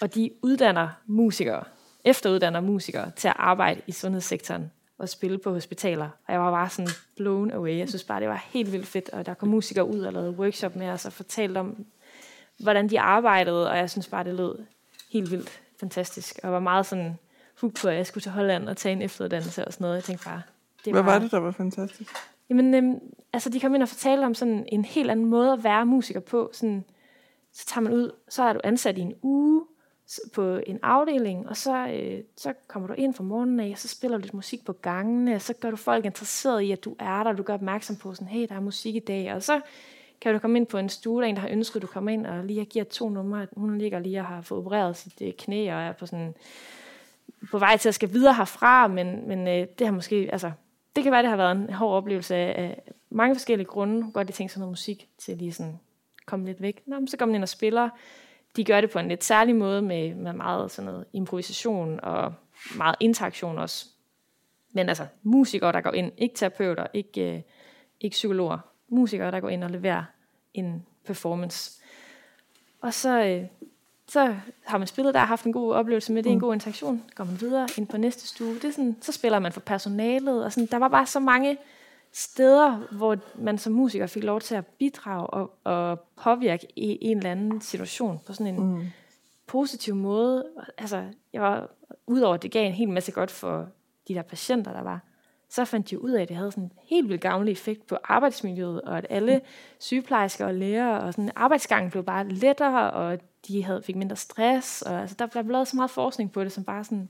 Og 0.00 0.14
de 0.14 0.30
uddanner 0.42 0.88
musikere, 1.06 1.64
efteruddanner 2.04 2.60
musikere 2.60 3.10
til 3.16 3.28
at 3.28 3.34
arbejde 3.36 3.80
i 3.86 3.92
sundhedssektoren 3.92 4.70
og 4.98 5.08
spille 5.08 5.38
på 5.38 5.52
hospitaler. 5.52 6.08
Og 6.26 6.32
jeg 6.32 6.40
var 6.40 6.50
bare 6.50 6.68
sådan 6.68 6.90
blown 7.16 7.50
away. 7.50 7.78
Jeg 7.78 7.88
synes 7.88 8.04
bare, 8.04 8.20
det 8.20 8.28
var 8.28 8.44
helt 8.50 8.72
vildt 8.72 8.86
fedt. 8.86 9.10
Og 9.10 9.26
der 9.26 9.34
kom 9.34 9.48
musikere 9.48 9.84
ud 9.84 10.00
og 10.00 10.12
lavede 10.12 10.30
workshop 10.30 10.76
med 10.76 10.88
os 10.88 11.06
og 11.06 11.12
fortalte 11.12 11.58
om, 11.58 11.86
hvordan 12.58 12.90
de 12.90 13.00
arbejdede. 13.00 13.70
Og 13.70 13.76
jeg 13.76 13.90
synes 13.90 14.08
bare, 14.08 14.24
det 14.24 14.34
lød 14.34 14.58
helt 15.12 15.30
vildt 15.30 15.60
fantastisk. 15.80 16.38
Og 16.42 16.52
var 16.52 16.58
meget 16.60 16.86
sådan 16.86 17.18
hooked 17.62 17.82
på, 17.82 17.88
at 17.88 17.96
jeg 17.96 18.06
skulle 18.06 18.22
til 18.22 18.32
Holland 18.32 18.68
og 18.68 18.76
tage 18.76 18.92
en 18.92 19.02
efteruddannelse 19.02 19.64
og 19.64 19.72
sådan 19.72 19.84
noget. 19.84 19.96
Jeg 19.96 20.04
tænkte 20.04 20.24
bare, 20.24 20.42
det 20.84 20.92
Hvad 20.92 21.02
var, 21.02 21.12
var 21.12 21.18
det, 21.18 21.30
der 21.30 21.38
var 21.38 21.50
fantastisk? 21.50 22.10
Jamen, 22.50 22.74
øhm, 22.74 22.98
altså 23.32 23.50
de 23.50 23.60
kom 23.60 23.74
ind 23.74 23.82
og 23.82 23.88
fortalte 23.88 24.24
om 24.24 24.34
sådan 24.34 24.64
en 24.68 24.84
helt 24.84 25.10
anden 25.10 25.26
måde 25.26 25.52
at 25.52 25.64
være 25.64 25.86
musiker 25.86 26.20
på. 26.20 26.50
Sådan, 26.52 26.84
så 27.52 27.66
tager 27.66 27.82
man 27.82 27.92
ud, 27.92 28.10
så 28.28 28.42
er 28.42 28.52
du 28.52 28.60
ansat 28.64 28.98
i 28.98 29.00
en 29.00 29.14
uge, 29.22 29.64
på 30.34 30.60
en 30.66 30.78
afdeling, 30.82 31.48
og 31.48 31.56
så, 31.56 31.86
øh, 31.86 32.20
så 32.36 32.52
kommer 32.68 32.86
du 32.86 32.94
ind 32.94 33.14
fra 33.14 33.24
morgenen 33.24 33.60
af, 33.60 33.70
og 33.72 33.78
så 33.78 33.88
spiller 33.88 34.18
du 34.18 34.22
lidt 34.22 34.34
musik 34.34 34.64
på 34.64 34.72
gangene, 34.72 35.34
og 35.34 35.42
så 35.42 35.54
gør 35.54 35.70
du 35.70 35.76
folk 35.76 36.04
interesseret 36.04 36.60
i, 36.60 36.72
at 36.72 36.84
du 36.84 36.96
er 36.98 37.22
der, 37.22 37.32
du 37.32 37.42
gør 37.42 37.54
opmærksom 37.54 37.96
på 37.96 38.14
sådan, 38.14 38.28
hey, 38.28 38.46
der 38.48 38.54
er 38.54 38.60
musik 38.60 38.94
i 38.94 38.98
dag, 38.98 39.34
og 39.34 39.42
så 39.42 39.60
kan 40.20 40.32
du 40.32 40.38
komme 40.38 40.58
ind 40.58 40.66
på 40.66 40.78
en 40.78 40.88
stue, 40.88 41.22
der 41.22 41.28
en, 41.28 41.34
der 41.34 41.40
har 41.40 41.48
ønsket, 41.48 41.76
at 41.76 41.82
du 41.82 41.86
kommer 41.86 42.10
ind 42.10 42.26
og 42.26 42.44
lige 42.44 42.64
giver 42.64 42.84
to 42.84 43.08
numre. 43.08 43.46
Hun 43.56 43.78
ligger 43.78 43.98
lige 43.98 44.20
og 44.20 44.26
har 44.26 44.40
fået 44.40 44.58
opereret 44.58 44.96
sit 44.96 45.22
øh, 45.22 45.32
knæ, 45.38 45.74
og 45.74 45.82
er 45.82 45.92
på 45.92 46.06
sådan 46.06 46.34
på 47.50 47.58
vej 47.58 47.76
til 47.76 47.88
at 47.88 47.94
skal 47.94 48.12
videre 48.12 48.34
herfra, 48.34 48.88
men, 48.88 49.28
men 49.28 49.48
øh, 49.48 49.66
det 49.78 49.86
har 49.86 49.94
måske, 49.94 50.28
altså, 50.32 50.52
det 50.96 51.02
kan 51.04 51.12
være, 51.12 51.22
det 51.22 51.30
har 51.30 51.36
været 51.36 51.52
en 51.52 51.72
hård 51.72 51.96
oplevelse 51.96 52.36
af, 52.36 52.62
af 52.62 52.82
mange 53.10 53.34
forskellige 53.34 53.66
grunde. 53.66 54.12
Godt 54.12 54.28
de 54.28 54.32
tænkt 54.32 54.52
sådan 54.52 54.60
noget 54.60 54.72
musik 54.72 55.08
til 55.18 55.36
lige 55.36 55.52
sådan 55.52 55.78
komme 56.26 56.46
lidt 56.46 56.62
væk. 56.62 56.82
Nå, 56.86 56.98
men 56.98 57.08
så 57.08 57.16
kommer 57.16 57.32
de 57.32 57.36
ind 57.36 57.42
og 57.42 57.48
spiller, 57.48 57.88
de 58.56 58.64
gør 58.64 58.80
det 58.80 58.90
på 58.90 58.98
en 58.98 59.08
lidt 59.08 59.24
særlig 59.24 59.56
måde 59.56 59.82
med, 59.82 60.14
med 60.14 60.32
meget 60.32 60.70
sådan 60.70 60.86
noget 60.90 61.04
improvisation 61.12 62.00
og 62.02 62.34
meget 62.76 62.96
interaktion 63.00 63.58
også. 63.58 63.86
Men 64.72 64.88
altså 64.88 65.06
musikere, 65.22 65.72
der 65.72 65.80
går 65.80 65.92
ind, 65.92 66.12
ikke 66.18 66.34
terapeuter, 66.34 66.86
ikke, 66.94 67.34
øh, 67.34 67.40
ikke 68.00 68.14
psykologer, 68.14 68.58
musikere, 68.88 69.30
der 69.30 69.40
går 69.40 69.48
ind 69.48 69.64
og 69.64 69.70
leverer 69.70 70.04
en 70.54 70.86
performance. 71.06 71.82
Og 72.80 72.94
så, 72.94 73.24
øh, 73.24 73.44
så 74.12 74.34
har 74.64 74.78
man 74.78 74.86
spillet 74.86 75.14
der, 75.14 75.20
haft 75.20 75.44
en 75.44 75.52
god 75.52 75.74
oplevelse 75.74 76.12
med 76.12 76.22
det, 76.22 76.30
mm. 76.30 76.34
en 76.34 76.40
god 76.40 76.52
interaktion, 76.54 77.02
går 77.14 77.24
man 77.24 77.40
videre 77.40 77.68
ind 77.78 77.86
på 77.86 77.96
næste 77.96 78.28
stue. 78.28 78.54
Det 78.54 78.64
er 78.64 78.70
sådan, 78.70 78.96
så 79.00 79.12
spiller 79.12 79.38
man 79.38 79.52
for 79.52 79.60
personalet, 79.60 80.44
og 80.44 80.52
sådan, 80.52 80.68
der 80.70 80.76
var 80.76 80.88
bare 80.88 81.06
så 81.06 81.20
mange 81.20 81.58
steder, 82.12 82.76
hvor 82.90 83.16
man 83.34 83.58
som 83.58 83.72
musiker 83.72 84.06
fik 84.06 84.24
lov 84.24 84.40
til 84.40 84.54
at 84.54 84.66
bidrage 84.66 85.26
og, 85.26 85.54
og 85.64 86.00
påvirke 86.00 86.66
i 86.76 86.98
en 87.00 87.16
eller 87.16 87.30
anden 87.30 87.60
situation 87.60 88.20
på 88.26 88.32
sådan 88.32 88.54
en 88.54 88.60
mm. 88.60 88.84
positiv 89.46 89.94
måde. 89.94 90.46
Altså, 90.78 91.04
jeg 91.32 91.42
var, 91.42 91.70
udover 92.06 92.34
at 92.34 92.42
det 92.42 92.52
gav 92.52 92.66
en 92.66 92.72
hel 92.72 92.88
masse 92.88 93.12
godt 93.12 93.30
for 93.30 93.68
de 94.08 94.14
der 94.14 94.22
patienter, 94.22 94.72
der 94.72 94.82
var, 94.82 95.00
så 95.50 95.64
fandt 95.64 95.90
de 95.90 96.02
ud 96.02 96.10
af, 96.10 96.22
at 96.22 96.28
det 96.28 96.36
havde 96.36 96.50
sådan 96.50 96.64
en 96.64 96.72
helt 96.82 97.08
vildt 97.08 97.22
gavnlig 97.22 97.52
effekt 97.52 97.86
på 97.86 97.98
arbejdsmiljøet, 98.04 98.80
og 98.80 98.98
at 98.98 99.06
alle 99.10 99.40
sygeplejersker 99.78 100.46
og 100.46 100.54
læger, 100.54 100.96
og 100.96 101.12
sådan 101.12 101.30
arbejdsgangen 101.36 101.90
blev 101.90 102.04
bare 102.04 102.28
lettere, 102.28 102.90
og 102.90 103.18
de 103.48 103.64
havde, 103.64 103.82
fik 103.82 103.96
mindre 103.96 104.16
stress, 104.16 104.82
og 104.82 105.00
altså, 105.00 105.16
der 105.18 105.26
blev 105.26 105.44
lavet 105.44 105.68
så 105.68 105.76
meget 105.76 105.90
forskning 105.90 106.32
på 106.32 106.44
det, 106.44 106.52
som 106.52 106.64
bare 106.64 106.84
sådan 106.84 107.08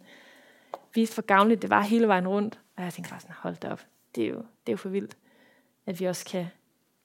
viste, 0.94 1.14
hvor 1.14 1.22
gavnligt 1.22 1.62
det 1.62 1.70
var 1.70 1.80
hele 1.80 2.08
vejen 2.08 2.28
rundt. 2.28 2.60
Og 2.76 2.82
jeg 2.82 2.92
tænkte 2.92 3.10
bare 3.10 3.20
sådan, 3.20 3.36
hold 3.38 3.56
da 3.56 3.68
op, 3.68 3.86
det 4.14 4.24
er 4.24 4.28
jo, 4.28 4.36
det 4.36 4.68
er 4.68 4.72
jo 4.72 4.76
for 4.76 4.88
vildt, 4.88 5.16
at 5.86 6.00
vi 6.00 6.04
også 6.04 6.24
kan 6.24 6.46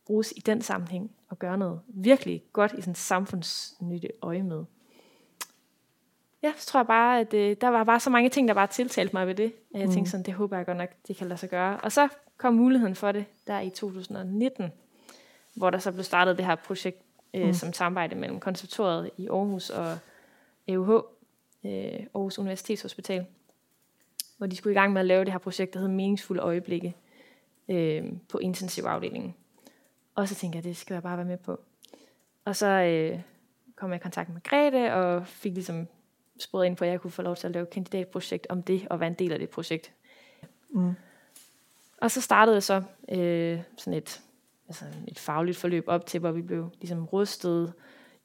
bruges 0.06 0.34
i 0.36 0.40
den 0.40 0.62
sammenhæng 0.62 1.12
og 1.30 1.40
gøre 1.40 1.58
noget 1.58 1.82
virkelig 1.88 2.44
godt 2.54 2.74
i 2.74 2.82
sådan 2.82 2.96
samfundsnytte 2.96 4.10
øje 4.22 4.44
med. 4.44 4.66
Ja, 6.44 6.54
så 6.58 6.66
tror 6.66 6.80
jeg 6.80 6.88
bare, 6.88 7.20
at 7.20 7.34
øh, 7.34 7.56
der 7.62 7.68
var 7.68 7.84
bare 7.84 8.00
så 8.00 8.10
mange 8.10 8.30
ting, 8.30 8.48
der 8.48 8.54
bare 8.54 8.68
tiltalte 8.68 9.16
mig 9.16 9.28
ved 9.28 9.36
det. 9.36 9.54
At 9.74 9.80
jeg 9.80 9.88
mm. 9.88 9.94
tænkte 9.94 10.12
sådan, 10.12 10.26
det 10.26 10.34
håber 10.34 10.58
jeg 10.58 10.66
godt 10.66 10.78
nok, 10.78 10.90
det 11.08 11.18
kan 11.18 11.28
lade 11.28 11.40
sig 11.40 11.50
gøre. 11.50 11.80
Og 11.80 11.92
så 11.92 12.08
kom 12.38 12.54
muligheden 12.54 12.96
for 12.96 13.12
det 13.12 13.26
der 13.48 13.60
i 13.60 13.70
2019, 13.70 14.72
hvor 15.56 15.70
der 15.70 15.78
så 15.78 15.92
blev 15.92 16.04
startet 16.04 16.38
det 16.38 16.46
her 16.46 16.56
projekt 16.56 17.02
øh, 17.34 17.46
mm. 17.46 17.54
som 17.54 17.74
samarbejde 17.74 18.16
mellem 18.16 18.40
konservatoriet 18.40 19.12
i 19.18 19.28
Aarhus 19.28 19.70
og 19.70 19.98
EUH, 20.68 20.90
øh, 21.63 22.06
Aarhus 22.16 22.40
Universitetshospital 22.40 23.26
hvor 24.38 24.48
de 24.48 24.56
skulle 24.56 24.74
i 24.74 24.78
gang 24.78 24.94
med 24.94 25.02
at 25.02 25.06
lave 25.06 25.26
det 25.26 25.32
her 25.32 25.40
projekt, 25.40 25.74
der 25.74 25.80
hedder 25.80 25.94
Meningsfulde 25.94 26.42
Øjeblikke 26.42 26.96
øh, 27.70 28.04
på 28.30 28.38
intensivafdelingen. 28.38 29.36
Og 30.16 30.28
så 30.28 30.36
tænkte 30.36 30.58
jeg, 30.58 30.63
det 30.63 30.78
skal 30.78 30.94
jeg 30.94 31.04
bare 31.04 31.18
være 31.18 31.26
med 31.26 31.38
på. 31.38 31.60
Og 32.46 32.56
så 32.56 32.68
øh, 32.68 33.20
kom 33.76 33.92
jeg 33.92 34.00
i 34.00 34.04
kontakt 34.04 34.30
med 34.30 34.44
Grete, 34.44 34.94
og 34.94 35.28
fik 35.28 35.54
ligesom 35.54 35.88
sporet 36.40 36.66
ind 36.66 36.78
på, 36.78 36.86
at 36.86 36.92
jeg 36.92 37.02
kunne 37.02 37.12
få 37.12 37.22
lov 37.22 37.36
til 37.36 37.48
at 37.48 37.54
lave 37.54 37.63
et 37.63 37.70
kandidatprojekt 37.70 38.48
om 38.50 38.63
det, 38.63 38.88
og 38.90 39.00
være 39.00 39.10
en 39.10 39.16
del 39.16 39.32
af 39.32 39.40
det 39.40 39.50
projekt. 39.50 39.92
Mm. 40.70 40.94
Og 42.02 42.12
så 42.12 42.22
startede 42.22 42.56
jeg 42.56 42.63
så 42.63 42.84
øh, 43.10 43.60
sådan 43.78 43.94
et, 43.94 44.22
altså 44.67 44.86
et 45.08 45.19
fagligt 45.19 45.58
forløb 45.58 45.84
op 45.88 46.06
til, 46.06 46.19
hvor 46.19 46.32
vi 46.32 46.41
blev 46.41 46.69
ligesom 46.82 47.06
rustet 47.06 47.73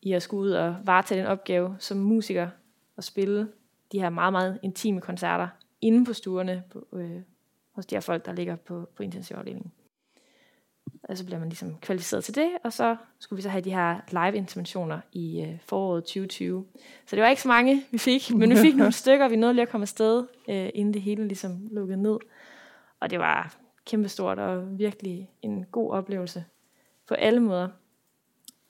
i 0.02 0.12
at 0.12 0.22
skulle 0.22 0.42
ud 0.42 0.50
og 0.50 0.76
varetage 0.85 1.20
den 1.20 1.28
opgave 1.28 1.76
som 1.78 1.96
musiker 1.96 2.48
og 2.96 3.05
spille 3.05 3.48
de 3.92 4.00
her 4.00 4.11
meget, 4.11 4.33
meget 4.33 4.59
intime 4.62 5.00
koncerter 5.00 5.48
inde 5.81 6.05
på 6.05 6.12
stuerne 6.12 6.62
på, 6.70 6.87
øh, 6.92 7.20
hos 7.72 7.87
de 7.87 7.94
her 7.94 8.00
folk, 8.00 8.26
der 8.26 8.33
ligger 8.33 8.57
på, 8.57 8.88
på 8.96 9.02
intensivafdelingen. 9.02 9.72
Og 11.02 11.18
så 11.18 11.24
bliver 11.24 11.38
man 11.38 11.48
ligesom 11.48 11.78
kvalificeret 11.81 12.24
til 12.24 12.35
det, 12.35 12.50
og 12.64 12.72
så 12.72 12.96
skulle 13.18 13.37
vi 13.37 13.42
så 13.42 13.48
have 13.48 13.64
de 13.64 13.70
her 13.70 14.00
live-interventioner 14.11 15.00
i 15.12 15.42
øh, 15.42 15.59
foråret 15.64 16.05
2020. 16.05 16.66
Så 17.07 17.16
det 17.16 17.22
var 17.22 17.28
ikke 17.28 17.42
så 17.42 17.48
mange, 17.48 17.85
vi 17.90 17.98
fik, 17.98 18.35
men 18.35 18.50
vi 18.50 18.57
fik 18.57 18.76
nogle 18.83 18.92
stykker, 18.92 19.28
vi 19.28 19.37
nåede 19.37 19.55
lige 19.55 19.62
at 19.62 19.68
komme 19.68 19.85
afsted, 19.85 20.26
øh, 20.48 20.70
inden 20.74 20.94
det 20.94 21.02
hele 21.02 21.26
ligesom 21.26 21.68
lukkede 21.70 22.02
ned. 22.02 22.18
Og 23.00 23.11
det 23.11 23.18
var 23.18 23.57
kæmpestort 23.87 24.38
og 24.38 24.79
virkelig 24.79 25.31
en 25.42 25.64
god 25.64 25.90
oplevelse 25.90 26.45
på 27.09 27.14
alle 27.14 27.40
måder. 27.40 27.68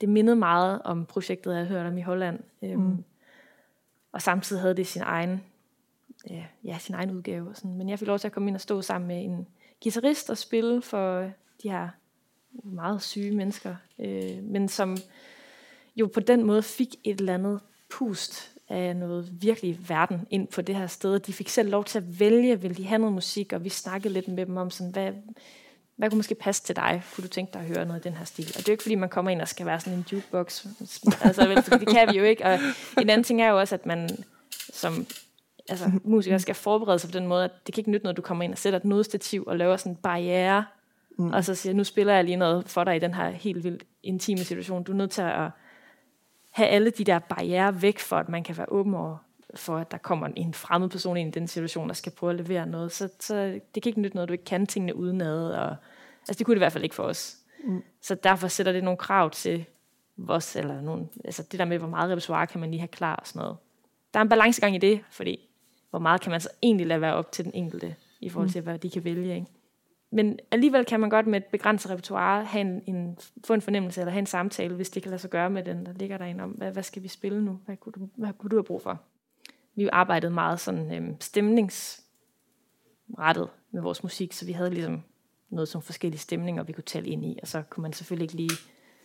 Det 0.00 0.08
mindede 0.08 0.36
meget 0.36 0.82
om 0.82 1.06
projektet, 1.06 1.50
jeg 1.50 1.58
havde 1.58 1.68
hørt 1.68 1.86
om 1.86 1.98
i 1.98 2.02
Holland. 2.02 2.40
Øhm, 2.62 2.80
mm. 2.80 3.04
Og 4.12 4.22
samtidig 4.22 4.62
havde 4.62 4.76
det 4.76 4.86
sin 4.86 5.02
egen 5.02 5.42
ja, 6.30 6.44
ja, 6.64 6.78
sin 6.78 6.94
egen 6.94 7.10
udgave. 7.10 7.48
Og 7.48 7.56
sådan. 7.56 7.74
Men 7.74 7.88
jeg 7.88 7.98
fik 7.98 8.08
lov 8.08 8.18
til 8.18 8.28
at 8.28 8.32
komme 8.32 8.48
ind 8.48 8.56
og 8.56 8.60
stå 8.60 8.82
sammen 8.82 9.08
med 9.08 9.24
en 9.24 9.48
guitarist 9.82 10.30
og 10.30 10.38
spille 10.38 10.82
for 10.82 11.30
de 11.62 11.70
her 11.70 11.88
meget 12.64 13.02
syge 13.02 13.36
mennesker, 13.36 13.76
øh, 13.98 14.42
men 14.42 14.68
som 14.68 14.96
jo 15.96 16.10
på 16.14 16.20
den 16.20 16.44
måde 16.44 16.62
fik 16.62 16.94
et 17.04 17.20
eller 17.20 17.34
andet 17.34 17.60
pust 17.90 18.51
af 18.72 18.96
noget 18.96 19.28
virkelig 19.32 19.78
verden 19.88 20.26
ind 20.30 20.48
på 20.48 20.62
det 20.62 20.76
her 20.76 20.86
sted. 20.86 21.18
De 21.18 21.32
fik 21.32 21.48
selv 21.48 21.70
lov 21.70 21.84
til 21.84 21.98
at 21.98 22.20
vælge, 22.20 22.60
vil 22.60 22.76
de 22.76 22.86
have 22.86 22.98
noget 22.98 23.14
musik, 23.14 23.52
og 23.52 23.64
vi 23.64 23.68
snakkede 23.68 24.14
lidt 24.14 24.28
med 24.28 24.46
dem 24.46 24.56
om, 24.56 24.70
sådan, 24.70 24.92
hvad, 24.92 25.12
hvad 25.96 26.10
kunne 26.10 26.16
måske 26.16 26.34
passe 26.34 26.62
til 26.62 26.76
dig? 26.76 27.02
Kunne 27.14 27.22
du 27.22 27.28
tænke 27.28 27.52
dig 27.52 27.60
at 27.60 27.66
høre 27.66 27.86
noget 27.86 28.00
i 28.04 28.08
den 28.08 28.16
her 28.16 28.24
stil? 28.24 28.44
Og 28.48 28.58
det 28.58 28.68
er 28.68 28.72
jo 28.72 28.72
ikke, 28.72 28.82
fordi 28.82 28.94
man 28.94 29.08
kommer 29.08 29.30
ind 29.30 29.40
og 29.40 29.48
skal 29.48 29.66
være 29.66 29.80
sådan 29.80 29.98
en 29.98 30.04
jukebox. 30.12 30.66
Altså, 31.24 31.48
vel, 31.48 31.56
det 31.56 31.88
kan 31.88 32.08
vi 32.12 32.18
jo 32.18 32.24
ikke. 32.24 32.44
Og 32.44 32.58
en 33.00 33.10
anden 33.10 33.24
ting 33.24 33.42
er 33.42 33.48
jo 33.48 33.58
også, 33.58 33.74
at 33.74 33.86
man 33.86 34.08
som 34.72 35.06
altså, 35.68 35.90
musikere 36.04 36.40
skal 36.40 36.54
forberede 36.54 36.98
sig 36.98 37.10
på 37.10 37.18
den 37.18 37.26
måde, 37.26 37.44
at 37.44 37.50
det 37.66 37.74
kan 37.74 37.80
ikke 37.80 37.90
nytte 37.90 38.04
noget, 38.04 38.16
du 38.16 38.22
kommer 38.22 38.44
ind 38.44 38.52
og 38.52 38.58
sætter 38.58 38.78
et 38.78 38.84
nødstativ 38.84 39.44
og 39.46 39.56
laver 39.56 39.76
sådan 39.76 39.92
en 39.92 39.96
barriere, 39.96 40.64
mm. 41.18 41.30
og 41.30 41.44
så 41.44 41.54
siger, 41.54 41.72
nu 41.72 41.84
spiller 41.84 42.14
jeg 42.14 42.24
lige 42.24 42.36
noget 42.36 42.68
for 42.68 42.84
dig 42.84 42.96
i 42.96 42.98
den 42.98 43.14
her 43.14 43.30
helt 43.30 43.64
vildt 43.64 43.84
intime 44.02 44.38
situation. 44.38 44.82
Du 44.82 44.92
er 44.92 44.96
nødt 44.96 45.10
til 45.10 45.22
at 45.22 45.50
have 46.52 46.68
alle 46.68 46.90
de 46.90 47.04
der 47.04 47.18
barriere 47.18 47.82
væk, 47.82 47.98
for 47.98 48.16
at 48.16 48.28
man 48.28 48.42
kan 48.42 48.56
være 48.56 48.66
åben 48.68 48.94
over 48.94 49.16
for, 49.54 49.76
at 49.76 49.90
der 49.90 49.98
kommer 49.98 50.28
en 50.36 50.54
fremmed 50.54 50.88
person 50.88 51.16
ind 51.16 51.36
i 51.36 51.38
den 51.38 51.48
situation, 51.48 51.88
der 51.88 51.94
skal 51.94 52.12
prøve 52.12 52.30
at 52.30 52.38
levere 52.38 52.66
noget. 52.66 52.92
Så, 52.92 53.08
så 53.20 53.60
det 53.74 53.82
kan 53.82 53.90
ikke 53.90 54.00
nytte 54.00 54.16
noget, 54.16 54.28
du 54.28 54.32
ikke 54.32 54.44
kan 54.44 54.66
tingene 54.66 54.96
udenad. 54.96 55.50
Og, 55.50 55.76
altså 56.28 56.38
det 56.38 56.46
kunne 56.46 56.54
det 56.54 56.58
i 56.58 56.64
hvert 56.64 56.72
fald 56.72 56.84
ikke 56.84 56.94
for 56.94 57.02
os. 57.02 57.36
Mm. 57.64 57.82
Så 58.00 58.14
derfor 58.14 58.48
sætter 58.48 58.72
det 58.72 58.84
nogle 58.84 58.98
krav 58.98 59.30
til 59.30 59.64
vores, 60.16 60.56
eller 60.56 60.80
nogle, 60.80 61.08
altså 61.24 61.42
det 61.42 61.58
der 61.58 61.64
med, 61.64 61.78
hvor 61.78 61.88
meget 61.88 62.10
repertoire 62.10 62.46
kan 62.46 62.60
man 62.60 62.70
lige 62.70 62.80
have 62.80 62.88
klar 62.88 63.16
og 63.16 63.26
sådan 63.26 63.40
noget. 63.40 63.56
Der 64.14 64.20
er 64.20 64.22
en 64.22 64.28
balancegang 64.28 64.74
i 64.74 64.78
det, 64.78 65.00
fordi 65.10 65.48
hvor 65.90 65.98
meget 65.98 66.20
kan 66.20 66.30
man 66.30 66.40
så 66.40 66.48
egentlig 66.62 66.86
lade 66.86 67.00
være 67.00 67.14
op 67.14 67.32
til 67.32 67.44
den 67.44 67.54
enkelte, 67.54 67.96
i 68.20 68.28
forhold 68.28 68.48
mm. 68.48 68.52
til, 68.52 68.62
hvad 68.62 68.78
de 68.78 68.90
kan 68.90 69.04
vælge. 69.04 69.34
Ikke? 69.34 69.46
Men 70.12 70.38
alligevel 70.50 70.84
kan 70.84 71.00
man 71.00 71.10
godt 71.10 71.26
med 71.26 71.36
et 71.36 71.44
begrænset 71.44 71.90
repertoire 71.90 72.44
have 72.44 72.60
en, 72.60 72.82
en, 72.86 73.18
få 73.44 73.54
en 73.54 73.60
fornemmelse 73.60 74.00
eller 74.00 74.12
have 74.12 74.18
en 74.18 74.26
samtale, 74.26 74.74
hvis 74.74 74.90
det 74.90 75.02
kan 75.02 75.10
lade 75.10 75.20
sig 75.20 75.30
gøre 75.30 75.50
med 75.50 75.62
den, 75.62 75.86
der 75.86 75.92
ligger 75.92 76.18
derinde 76.18 76.44
om, 76.44 76.50
hvad, 76.50 76.72
hvad 76.72 76.82
skal 76.82 77.02
vi 77.02 77.08
spille 77.08 77.44
nu? 77.44 77.58
Hvad 77.64 77.76
kunne, 77.76 77.92
du, 77.92 78.08
hvad 78.16 78.32
kunne 78.38 78.50
du 78.50 78.56
have 78.56 78.64
brug 78.64 78.82
for? 78.82 79.00
Vi 79.74 79.88
arbejdede 79.92 80.32
meget 80.32 80.60
sådan 80.60 80.94
øhm, 80.94 81.16
stemningsrettet 81.20 83.48
med 83.70 83.82
vores 83.82 84.02
musik, 84.02 84.32
så 84.32 84.46
vi 84.46 84.52
havde 84.52 84.70
ligesom 84.70 85.02
noget 85.50 85.68
som 85.68 85.82
forskellige 85.82 86.20
stemninger, 86.20 86.62
vi 86.62 86.72
kunne 86.72 86.84
tale 86.84 87.06
ind 87.06 87.24
i, 87.24 87.38
og 87.42 87.48
så 87.48 87.62
kunne 87.70 87.82
man 87.82 87.92
selvfølgelig 87.92 88.24
ikke 88.24 88.36
lige 88.36 88.56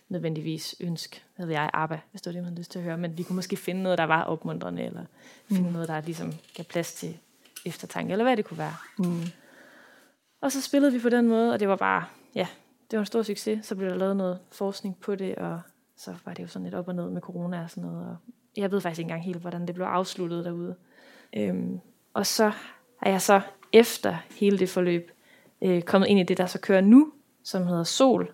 nødvendigvis 0.08 0.76
ønske, 0.80 1.22
hvad 1.36 1.46
ved 1.46 1.54
jeg, 1.54 1.70
ABBA, 1.72 1.98
hvis 2.10 2.22
det 2.22 2.26
var 2.26 2.32
det, 2.32 2.42
man 2.42 2.44
havde 2.44 2.60
lyst 2.60 2.70
til 2.70 2.78
at 2.78 2.84
høre, 2.84 2.98
men 2.98 3.18
vi 3.18 3.22
kunne 3.22 3.36
måske 3.36 3.56
finde 3.56 3.82
noget, 3.82 3.98
der 3.98 4.04
var 4.04 4.22
opmuntrende, 4.22 4.82
eller 4.82 5.04
finde 5.48 5.66
mm. 5.66 5.72
noget, 5.72 5.88
der 5.88 6.00
ligesom 6.00 6.32
gav 6.56 6.64
plads 6.64 6.94
til 6.94 7.18
eftertanke, 7.66 8.12
eller 8.12 8.24
hvad 8.24 8.36
det 8.36 8.44
kunne 8.44 8.58
være. 8.58 8.74
Mm. 8.98 9.22
Og 10.40 10.52
så 10.52 10.62
spillede 10.62 10.92
vi 10.92 10.98
på 10.98 11.08
den 11.08 11.28
måde, 11.28 11.52
og 11.52 11.60
det 11.60 11.68
var 11.68 11.76
bare, 11.76 12.04
ja, 12.34 12.46
det 12.90 12.96
var 12.96 13.00
en 13.00 13.06
stor 13.06 13.22
succes. 13.22 13.66
Så 13.66 13.76
blev 13.76 13.90
der 13.90 13.96
lavet 13.96 14.16
noget 14.16 14.38
forskning 14.52 14.98
på 15.00 15.14
det, 15.14 15.34
og 15.34 15.60
så 15.96 16.14
var 16.24 16.34
det 16.34 16.42
jo 16.42 16.48
sådan 16.48 16.64
lidt 16.64 16.74
op 16.74 16.88
og 16.88 16.94
ned 16.94 17.10
med 17.10 17.20
corona 17.20 17.62
og 17.62 17.70
sådan 17.70 17.90
noget. 17.90 18.06
Og 18.08 18.16
jeg 18.56 18.70
ved 18.70 18.80
faktisk 18.80 18.98
ikke 18.98 19.06
engang 19.06 19.24
helt, 19.24 19.40
hvordan 19.40 19.66
det 19.66 19.74
blev 19.74 19.86
afsluttet 19.86 20.44
derude. 20.44 20.74
Øhm, 21.36 21.80
og 22.14 22.26
så 22.26 22.52
er 23.02 23.10
jeg 23.10 23.22
så 23.22 23.40
efter 23.72 24.16
hele 24.40 24.58
det 24.58 24.68
forløb 24.68 25.10
øh, 25.62 25.82
kommet 25.82 26.08
ind 26.08 26.20
i 26.20 26.22
det, 26.22 26.38
der 26.38 26.46
så 26.46 26.60
kører 26.60 26.80
nu, 26.80 27.12
som 27.44 27.66
hedder 27.66 27.84
Sol, 27.84 28.32